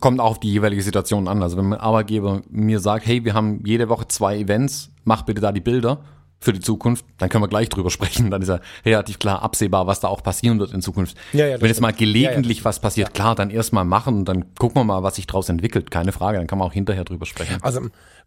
[0.00, 1.42] kommt auch auf die jeweilige Situation an.
[1.42, 5.40] Also wenn mein Arbeitgeber mir sagt, hey, wir haben jede Woche zwei Events, mach bitte
[5.40, 6.04] da die Bilder
[6.42, 8.30] für die Zukunft, dann können wir gleich drüber sprechen.
[8.30, 11.16] Dann ist ja relativ klar absehbar, was da auch passieren wird in Zukunft.
[11.32, 14.54] Ja, ja, Wenn jetzt mal gelegentlich ja, was passiert, klar, dann erstmal machen und dann
[14.56, 15.90] gucken wir mal, was sich daraus entwickelt.
[15.90, 17.58] Keine Frage, dann kann man auch hinterher drüber sprechen.
[17.62, 17.80] Also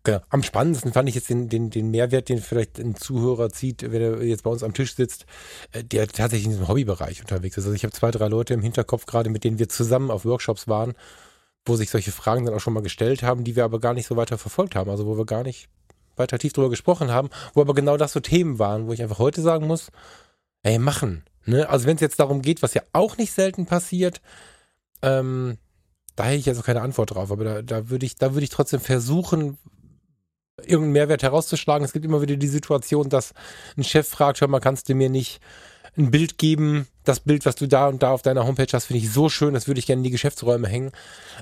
[0.04, 3.82] genau, am spannendsten fand ich jetzt den, den, den Mehrwert, den vielleicht ein Zuhörer zieht,
[3.92, 5.26] wenn er jetzt bei uns am Tisch sitzt,
[5.72, 7.66] äh, der tatsächlich in diesem Hobbybereich unterwegs ist.
[7.66, 10.68] Also ich habe zwei, drei Leute im Hinterkopf gerade, mit denen wir zusammen auf Workshops
[10.68, 10.94] waren,
[11.66, 14.08] wo sich solche Fragen dann auch schon mal gestellt haben, die wir aber gar nicht
[14.08, 14.90] so weiter verfolgt haben.
[14.90, 15.68] Also wo wir gar nicht
[16.18, 19.20] weiter tief drüber gesprochen haben, wo aber genau das so Themen waren, wo ich einfach
[19.20, 19.90] heute sagen muss,
[20.64, 21.24] ey, machen.
[21.46, 21.70] Ne?
[21.70, 24.22] Also wenn es jetzt darum geht, was ja auch nicht selten passiert,
[25.02, 25.58] ähm,
[26.16, 28.50] da hätte ich also keine Antwort drauf, aber da, da würde ich, da würde ich
[28.50, 29.58] trotzdem versuchen,
[30.58, 31.84] irgendeinen Mehrwert herauszuschlagen.
[31.84, 33.34] Es gibt immer wieder die Situation, dass
[33.78, 35.42] ein Chef fragt, hör mal, kannst du mir nicht
[35.98, 39.04] ein Bild geben, das Bild, was du da und da auf deiner Homepage hast, finde
[39.04, 40.92] ich so schön, das würde ich gerne in die Geschäftsräume hängen.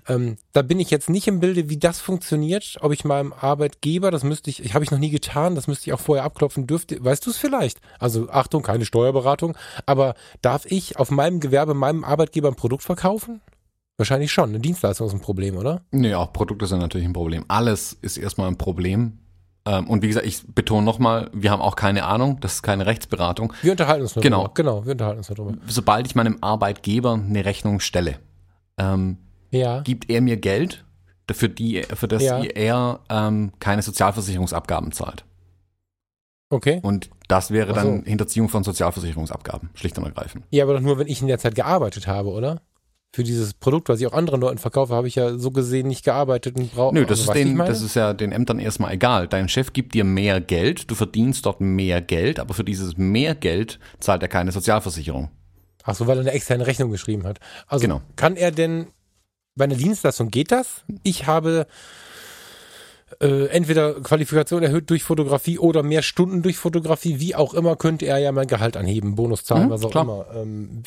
[0.08, 4.12] Ähm, da bin ich jetzt nicht im Bilde, wie das funktioniert, ob ich meinem Arbeitgeber,
[4.12, 7.04] das müsste ich, habe ich noch nie getan, das müsste ich auch vorher abklopfen dürfte.
[7.04, 7.80] Weißt du es vielleicht?
[8.00, 13.42] Also Achtung, keine Steuerberatung, aber darf ich auf meinem Gewerbe meinem Arbeitgeber ein Produkt verkaufen?
[13.98, 14.50] Wahrscheinlich schon.
[14.50, 15.82] Eine Dienstleistung ist ein Problem, oder?
[15.92, 17.46] Nee, auch Produkte sind natürlich ein Problem.
[17.48, 19.20] Alles ist erstmal ein Problem.
[19.66, 22.86] Ähm, und wie gesagt, ich betone nochmal, wir haben auch keine Ahnung, das ist keine
[22.86, 23.54] Rechtsberatung.
[23.62, 24.38] Wir unterhalten uns nur genau.
[24.40, 24.54] darüber.
[24.54, 25.54] Genau, wir unterhalten uns darüber.
[25.68, 28.20] Sobald ich meinem Arbeitgeber eine Rechnung stelle,
[28.78, 29.18] ähm,
[29.52, 29.82] ja.
[29.82, 30.84] gibt er mir Geld,
[31.32, 32.44] für, die, für das ja.
[32.44, 35.24] er ähm, keine Sozialversicherungsabgaben zahlt.
[36.50, 36.80] Okay.
[36.84, 37.74] Und das wäre so.
[37.74, 40.46] dann Hinterziehung von Sozialversicherungsabgaben, schlicht und ergreifend.
[40.52, 42.62] Ja, aber doch nur, wenn ich in der Zeit gearbeitet habe, oder?
[43.14, 46.04] Für dieses Produkt, was ich auch anderen Leuten verkaufe, habe ich ja so gesehen nicht
[46.04, 46.96] gearbeitet und brauche.
[46.96, 49.28] Nö, das also, ist den, das ist ja den Ämtern erstmal egal.
[49.28, 53.36] Dein Chef gibt dir mehr Geld, du verdienst dort mehr Geld, aber für dieses mehr
[53.36, 55.30] Geld zahlt er keine Sozialversicherung.
[55.84, 57.40] Ach so, weil er eine externe Rechnung geschrieben hat.
[57.68, 58.02] Also genau.
[58.16, 58.88] kann er denn
[59.56, 60.84] bei einer Dienstleistung geht das?
[61.04, 61.68] Ich habe
[63.22, 68.06] äh, entweder Qualifikation erhöht durch Fotografie oder mehr Stunden durch Fotografie, wie auch immer, könnte
[68.06, 70.04] er ja mein Gehalt anheben, Bonus zahlen, mhm, was auch klar.
[70.04, 70.26] immer.
[70.36, 70.84] Ähm,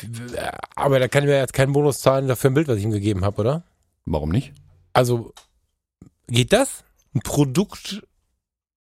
[0.75, 3.25] aber da kann er jetzt keinen Bonus zahlen dafür ein Bild, was ich ihm gegeben
[3.25, 3.63] habe, oder?
[4.05, 4.53] Warum nicht?
[4.93, 5.33] Also,
[6.29, 6.85] geht das?
[7.15, 8.03] Ein Produkt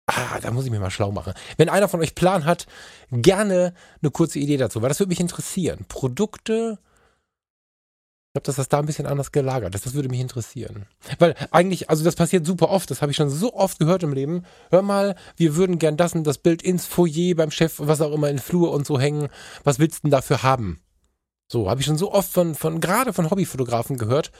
[0.07, 1.32] Ah, da muss ich mich mal schlau machen.
[1.57, 2.66] Wenn einer von euch Plan hat,
[3.11, 3.72] gerne
[4.03, 5.86] eine kurze Idee dazu, weil das würde mich interessieren.
[5.88, 6.78] Produkte
[8.35, 9.87] ich glaube, dass das da ein bisschen anders gelagert ist.
[9.87, 10.87] Das würde mich interessieren.
[11.20, 14.12] Weil eigentlich, also das passiert super oft, das habe ich schon so oft gehört im
[14.12, 14.43] Leben.
[14.70, 18.12] Hör mal, wir würden gern das und das Bild ins Foyer beim Chef, was auch
[18.12, 19.28] immer, in Flur und so hängen.
[19.62, 20.80] Was willst du denn dafür haben?
[21.47, 24.32] So, habe ich schon so oft von, von gerade von Hobbyfotografen gehört.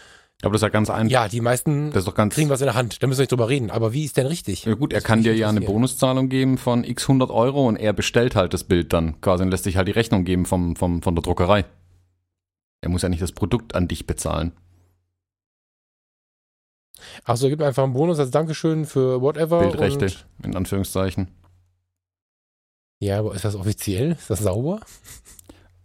[0.42, 1.12] Aber das ist ja ganz einfach.
[1.12, 3.01] Ja, die meisten das ist doch ganz kriegen was in der Hand.
[3.01, 3.70] Da müssen wir nicht drüber reden.
[3.70, 4.64] Aber wie ist denn richtig?
[4.64, 7.76] Ja gut, er das kann dir ja eine Bonuszahlung geben von x 100 Euro und
[7.76, 10.74] er bestellt halt das Bild dann quasi und lässt sich halt die Rechnung geben vom,
[10.74, 11.64] vom, von der Druckerei.
[12.85, 14.53] Er muss ja nicht das Produkt an dich bezahlen.
[17.24, 19.61] Achso, er gibt einfach einen Bonus als Dankeschön für whatever.
[19.61, 20.12] Bildrechte,
[20.43, 21.28] in Anführungszeichen.
[23.01, 24.12] Ja, aber ist das offiziell?
[24.12, 24.80] Ist das sauber?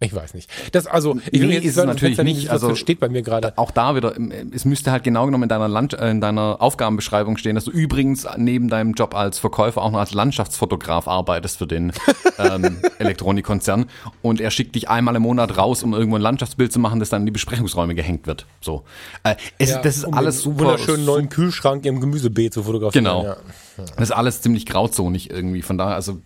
[0.02, 0.50] Ich weiß nicht.
[0.72, 2.50] Das also, ich nee, ist es natürlich nicht.
[2.50, 3.58] Also steht bei mir gerade.
[3.58, 4.16] Auch da wieder,
[4.54, 7.72] es müsste halt genau genommen in deiner Land, äh, in deiner Aufgabenbeschreibung stehen, dass du
[7.72, 11.92] übrigens neben deinem Job als Verkäufer auch noch als Landschaftsfotograf arbeitest für den
[12.38, 13.88] ähm, Elektronikkonzern
[14.22, 17.10] und er schickt dich einmal im Monat raus, um irgendwo ein Landschaftsbild zu machen, das
[17.10, 18.46] dann in die Besprechungsräume gehängt wird.
[18.62, 18.84] So,
[19.24, 20.60] äh, es, ja, das ist um alles super.
[20.60, 23.04] Wunderschönen neuen Kühlschrank im Gemüsebeet zu fotografieren.
[23.04, 23.26] Genau.
[23.26, 23.38] Ja.
[23.78, 25.62] Das ist alles ziemlich grauzonig irgendwie.
[25.62, 26.22] Von daher, also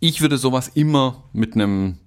[0.00, 1.98] ich würde sowas immer mit einem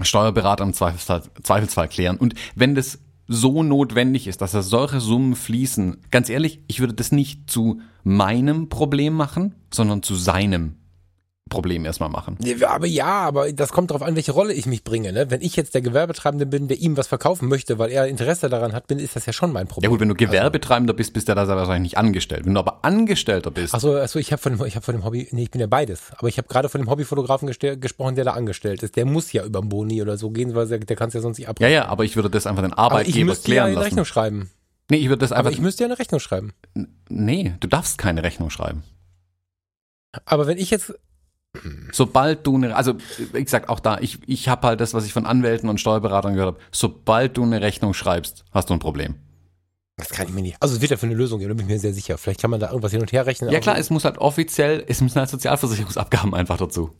[0.00, 2.16] Steuerberater im Zweifelsfall, Zweifelsfall klären.
[2.16, 6.94] Und wenn das so notwendig ist, dass da solche Summen fließen, ganz ehrlich, ich würde
[6.94, 10.77] das nicht zu meinem Problem machen, sondern zu seinem
[11.48, 12.38] Problem erstmal machen.
[12.66, 15.12] Aber ja, aber das kommt darauf an, welche Rolle ich mich bringe.
[15.12, 15.30] Ne?
[15.30, 18.72] Wenn ich jetzt der Gewerbetreibende bin, der ihm was verkaufen möchte, weil er Interesse daran
[18.72, 19.90] hat, bin, ist das ja schon mein Problem.
[19.90, 22.46] Ja gut, wenn du also Gewerbetreibender bist, bist du da wahrscheinlich nicht angestellt.
[22.46, 23.74] Wenn du aber Angestellter bist.
[23.74, 25.66] Achso, achso ich habe von, dem, ich hab von dem Hobby, nee, ich bin ja
[25.66, 26.12] beides.
[26.16, 27.48] Aber ich habe gerade von dem Hobbyfotografen
[27.80, 28.96] gesprochen, der da angestellt ist.
[28.96, 31.20] Der muss ja über den Boni oder so gehen, weil der, der kann es ja
[31.20, 31.72] sonst nicht abbrechen.
[31.72, 34.04] Ja, ja, aber ich würde das einfach den Arbeitgeber aber ich klären ja eine Rechnung
[34.04, 34.50] schreiben.
[34.90, 35.46] Nee, ich würde das einfach.
[35.46, 36.52] Aber ich müsste ja eine Rechnung schreiben.
[37.08, 38.82] Nee, du darfst keine Rechnung schreiben.
[40.24, 40.94] Aber wenn ich jetzt
[41.92, 42.94] Sobald du eine, also
[43.32, 46.34] wie gesagt, auch da, ich, ich habe halt das, was ich von Anwälten und Steuerberatern
[46.34, 49.16] gehört habe, sobald du eine Rechnung schreibst, hast du ein Problem.
[49.96, 50.56] Das kann ich mir nicht.
[50.60, 52.18] Also es wird ja für eine Lösung geben, da bin ich mir sehr sicher.
[52.18, 53.50] Vielleicht kann man da irgendwas hin und her rechnen.
[53.50, 56.92] Ja klar, es muss halt offiziell, es müssen halt Sozialversicherungsabgaben einfach dazu.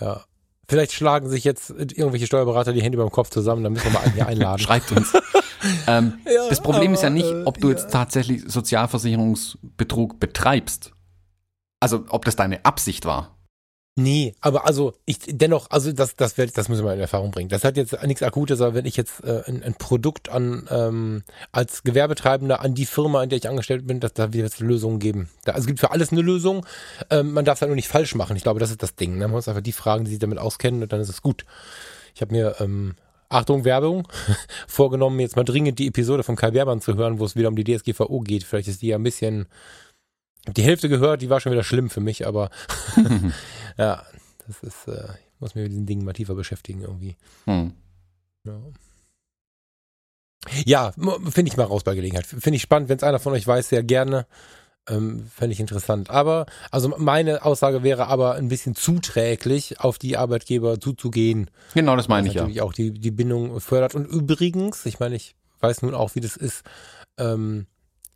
[0.00, 0.24] Ja.
[0.68, 4.04] Vielleicht schlagen sich jetzt irgendwelche Steuerberater die Hände beim Kopf zusammen, dann müssen wir mal
[4.04, 4.58] einen hier einladen.
[4.62, 5.12] Schreibt uns.
[5.86, 10.92] ähm, ja, das Problem aber, ist ja nicht, ob du jetzt tatsächlich Sozialversicherungsbetrug betreibst.
[11.82, 13.36] Also ob das deine Absicht war.
[13.96, 17.48] Nee, aber also ich dennoch, also das, das werde das müssen wir in Erfahrung bringen.
[17.48, 21.24] Das hat jetzt nichts Akutes, aber wenn ich jetzt äh, ein, ein Produkt an ähm,
[21.50, 25.00] als Gewerbetreibender an die Firma, in der ich angestellt bin, dass da wird es Lösungen
[25.00, 25.28] geben.
[25.44, 26.64] Da, also es gibt für alles eine Lösung.
[27.10, 28.36] Ähm, man darf es halt nur nicht falsch machen.
[28.36, 29.14] Ich glaube, das ist das Ding.
[29.14, 29.24] Ne?
[29.24, 31.44] Man muss einfach die fragen, die sich damit auskennen, und dann ist es gut.
[32.14, 32.94] Ich habe mir ähm,
[33.28, 34.06] Achtung, Werbung,
[34.68, 37.56] vorgenommen, jetzt mal dringend die Episode von Kai Werbern zu hören, wo es wieder um
[37.56, 38.44] die DSGVO geht.
[38.44, 39.48] Vielleicht ist die ja ein bisschen
[40.46, 42.50] habe die Hälfte gehört, die war schon wieder schlimm für mich, aber
[43.78, 44.04] ja,
[44.46, 47.16] das ist, äh, ich muss mich mit diesen Dingen mal tiefer beschäftigen irgendwie.
[47.44, 47.72] Hm.
[48.44, 48.60] Ja.
[50.64, 52.26] Ja, finde ich mal raus bei Gelegenheit.
[52.26, 54.26] Finde ich spannend, wenn es einer von euch weiß, sehr gerne.
[54.88, 56.10] Ähm, Fände ich interessant.
[56.10, 61.48] Aber, also meine Aussage wäre aber ein bisschen zuträglich, auf die Arbeitgeber zuzugehen.
[61.74, 62.64] Genau, das meine ich natürlich ja.
[62.64, 63.94] auch die, die Bindung fördert.
[63.94, 66.64] Und übrigens, ich meine, ich weiß nun auch, wie das ist,
[67.18, 67.66] ähm,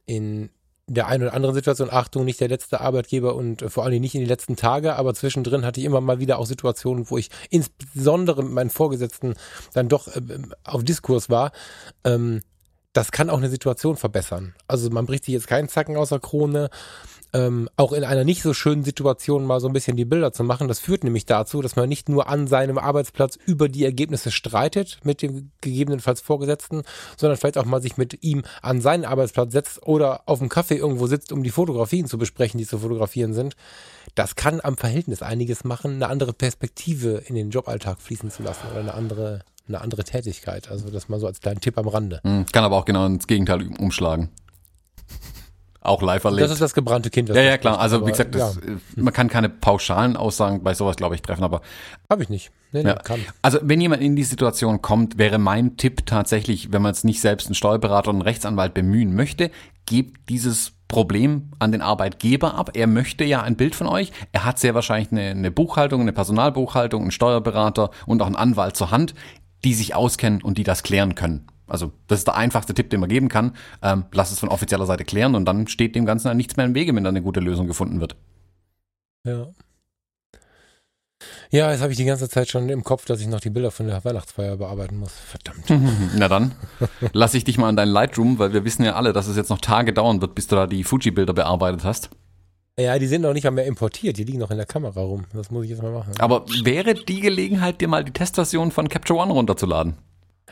[0.06, 0.50] in
[0.88, 4.20] der einen oder anderen Situation, Achtung, nicht der letzte Arbeitgeber und vor allem nicht in
[4.20, 8.42] die letzten Tage, aber zwischendrin hatte ich immer mal wieder auch Situationen, wo ich insbesondere
[8.42, 9.34] mit meinen Vorgesetzten
[9.74, 10.20] dann doch äh,
[10.64, 11.50] auf Diskurs war.
[12.04, 12.42] Ähm,
[12.92, 14.54] das kann auch eine Situation verbessern.
[14.68, 16.70] Also man bricht sich jetzt keinen Zacken aus der Krone,
[17.36, 20.42] ähm, auch in einer nicht so schönen Situation mal so ein bisschen die Bilder zu
[20.42, 20.68] machen.
[20.68, 25.00] Das führt nämlich dazu, dass man nicht nur an seinem Arbeitsplatz über die Ergebnisse streitet
[25.04, 26.82] mit dem gegebenenfalls Vorgesetzten,
[27.18, 30.76] sondern vielleicht auch mal sich mit ihm an seinen Arbeitsplatz setzt oder auf dem Kaffee
[30.76, 33.54] irgendwo sitzt, um die Fotografien zu besprechen, die zu fotografieren sind.
[34.14, 38.66] Das kann am Verhältnis einiges machen, eine andere Perspektive in den Joballtag fließen zu lassen
[38.70, 40.70] oder eine andere eine andere Tätigkeit.
[40.70, 42.20] Also das mal so als kleinen Tipp am Rande.
[42.22, 44.30] Hm, kann aber auch genau ins Gegenteil umschlagen
[45.86, 46.44] auch live erlebt.
[46.44, 47.28] Das ist das gebrannte Kind.
[47.28, 47.78] ja, ja, klar.
[47.78, 48.72] Also wie gesagt, das, ja.
[48.96, 51.62] man kann keine pauschalen Aussagen bei sowas, glaube ich, treffen, aber
[52.10, 52.50] habe ich nicht.
[52.72, 52.96] Nee, nee, ja.
[52.96, 53.20] kann.
[53.42, 57.20] Also wenn jemand in die Situation kommt, wäre mein Tipp tatsächlich, wenn man jetzt nicht
[57.20, 59.50] selbst einen Steuerberater und einen Rechtsanwalt bemühen möchte,
[59.86, 62.70] gebt dieses Problem an den Arbeitgeber ab.
[62.74, 64.12] Er möchte ja ein Bild von euch.
[64.32, 68.76] Er hat sehr wahrscheinlich eine, eine Buchhaltung, eine Personalbuchhaltung, einen Steuerberater und auch einen Anwalt
[68.76, 69.14] zur Hand,
[69.64, 71.46] die sich auskennen und die das klären können.
[71.66, 73.56] Also das ist der einfachste Tipp, den man geben kann.
[73.82, 76.74] Ähm, lass es von offizieller Seite klären und dann steht dem Ganzen nichts mehr im
[76.74, 78.16] Wege, wenn da eine gute Lösung gefunden wird.
[79.24, 79.48] Ja.
[81.51, 83.70] Ja, jetzt habe ich die ganze Zeit schon im Kopf, dass ich noch die Bilder
[83.70, 85.12] von der Weihnachtsfeier bearbeiten muss.
[85.12, 85.64] Verdammt.
[86.16, 86.52] Na dann,
[87.12, 89.51] lass ich dich mal an deinen Lightroom, weil wir wissen ja alle, dass es jetzt
[89.51, 92.10] noch Tage dauern wird, bis du da die Fuji-Bilder bearbeitet hast.
[92.78, 95.24] Ja, die sind noch nicht einmal importiert, die liegen noch in der Kamera rum.
[95.32, 96.12] Das muss ich jetzt mal machen.
[96.18, 99.97] Aber wäre die Gelegenheit, dir mal die Testversion von Capture One runterzuladen?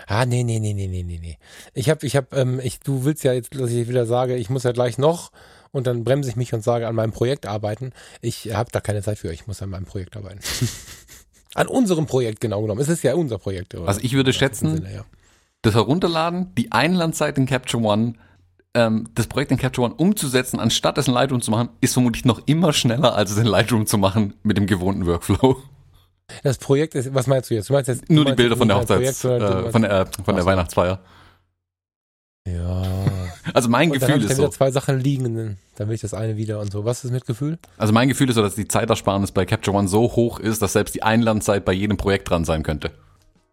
[0.07, 1.39] Ah, nee, nee, nee, nee, nee, nee, nee.
[1.73, 4.51] Ich hab, ich hab, ähm, ich, du willst ja jetzt, dass ich wieder sage, ich
[4.51, 5.31] muss ja gleich noch
[5.73, 7.93] und dann bremse ich mich und sage, an meinem Projekt arbeiten.
[8.21, 10.41] Ich habe da keine Zeit für, ich muss an meinem Projekt arbeiten.
[11.55, 12.81] an unserem Projekt genau genommen.
[12.81, 13.75] Es ist ja unser Projekt.
[13.75, 13.89] Oder?
[13.89, 15.05] Also ich würde schätzen, Sinne, ja.
[15.63, 18.15] das Herunterladen, die Einlandzeit in Capture One,
[18.75, 22.25] ähm, das Projekt in Capture One umzusetzen, anstatt es in Lightroom zu machen, ist vermutlich
[22.25, 25.63] noch immer schneller, als es in Lightroom zu machen mit dem gewohnten Workflow.
[26.43, 27.69] Das Projekt ist, was meinst du jetzt?
[27.69, 30.37] Du meinst jetzt nur die Bilder von der Hochzeits, Projekt, äh, von der, äh, von
[30.37, 31.01] der Weihnachtsfeier.
[32.47, 32.83] Ja.
[33.53, 34.49] Also mein und Gefühl dann ist so.
[34.49, 36.87] zwei Sachen liegen, dann will ich das eine wieder und so.
[36.87, 37.59] Was ist mit Gefühl?
[37.77, 40.73] Also mein Gefühl ist so, dass die Zeitersparnis bei Capture One so hoch ist, dass
[40.73, 42.91] selbst die Einlandzeit bei jedem Projekt dran sein könnte.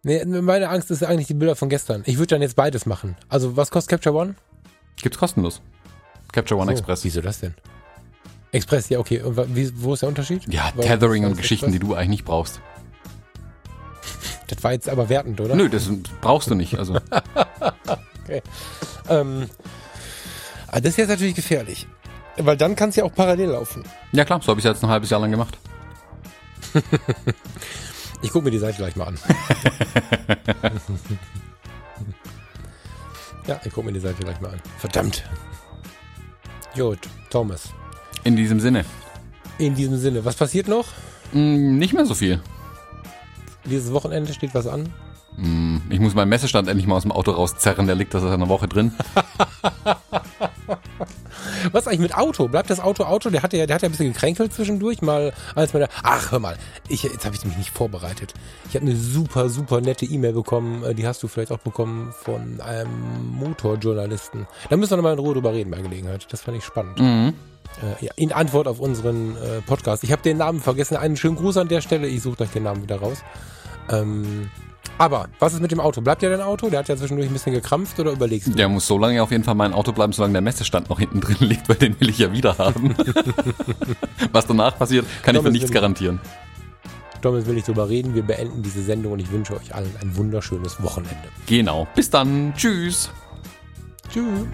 [0.02, 2.02] Nee, meine Angst ist eigentlich die Bilder von gestern.
[2.06, 3.16] Ich würde dann jetzt beides machen.
[3.28, 4.34] Also was kostet Capture One?
[4.96, 5.60] Gibt's kostenlos.
[6.32, 7.04] Capture One so, Express.
[7.04, 7.54] Wieso das denn?
[8.52, 9.22] Express, ja, okay.
[9.22, 10.42] Und wie, wo ist der Unterschied?
[10.52, 11.80] Ja, Weil Tethering und Geschichten, Express?
[11.80, 12.60] die du eigentlich nicht brauchst.
[14.48, 15.56] Das war jetzt aber wertend, oder?
[15.56, 16.78] Nö, das brauchst du nicht.
[16.78, 16.96] Also.
[18.24, 18.42] okay.
[19.08, 19.48] Ähm,
[20.66, 21.86] ah, das ist jetzt natürlich gefährlich.
[22.36, 23.84] Weil dann kann es ja auch parallel laufen.
[24.12, 25.56] Ja klar, so habe ich jetzt ein halbes Jahr lang gemacht.
[28.22, 29.18] ich gucke mir die Seite gleich mal an.
[33.46, 34.60] ja, ich gucke mir die Seite gleich mal an.
[34.78, 35.24] Verdammt.
[36.74, 36.98] Gut,
[37.30, 37.72] Thomas.
[38.24, 38.84] In diesem Sinne.
[39.58, 40.24] In diesem Sinne.
[40.24, 40.86] Was passiert noch?
[41.32, 42.40] Mm, nicht mehr so viel.
[43.64, 44.92] Dieses Wochenende steht was an?
[45.36, 47.86] Mm, ich muss meinen Messestand endlich mal aus dem Auto rauszerren.
[47.86, 48.92] Der liegt da seit einer Woche drin.
[51.72, 52.48] Was eigentlich mit Auto?
[52.48, 53.30] Bleibt das Auto Auto?
[53.30, 56.38] Der hat ja, der hat ja ein bisschen gekränkelt zwischendurch, mal als mal Ach, hör
[56.38, 56.56] mal,
[56.88, 58.34] ich, jetzt habe ich mich nicht vorbereitet.
[58.68, 62.12] Ich habe eine super, super nette E-Mail bekommen, äh, die hast du vielleicht auch bekommen
[62.12, 64.46] von einem Motorjournalisten.
[64.70, 66.26] Da müssen wir nochmal in Ruhe drüber reden bei Gelegenheit.
[66.30, 66.98] Das fand ich spannend.
[66.98, 67.34] Mhm.
[67.80, 70.04] Äh, ja, in Antwort auf unseren äh, Podcast.
[70.04, 70.96] Ich habe den Namen vergessen.
[70.96, 72.06] Einen schönen Gruß an der Stelle.
[72.06, 73.18] Ich suche gleich den Namen wieder raus.
[73.90, 74.50] Ähm,
[74.98, 76.00] Aber was ist mit dem Auto?
[76.00, 76.70] Bleibt ja dein Auto?
[76.70, 78.52] Der hat ja zwischendurch ein bisschen gekrampft oder überlegst du?
[78.52, 81.20] Der muss so lange auf jeden Fall mein Auto bleiben, solange der Messestand noch hinten
[81.20, 82.94] drin liegt, weil den will ich ja wieder haben.
[84.32, 86.20] was danach passiert, kann Thomas ich für nichts garantieren.
[87.22, 88.14] Thomas will nicht drüber reden.
[88.14, 91.28] Wir beenden diese Sendung und ich wünsche euch allen ein wunderschönes Wochenende.
[91.46, 91.86] Genau.
[91.94, 92.52] Bis dann.
[92.56, 93.10] Tschüss.
[94.10, 94.46] Tschüss.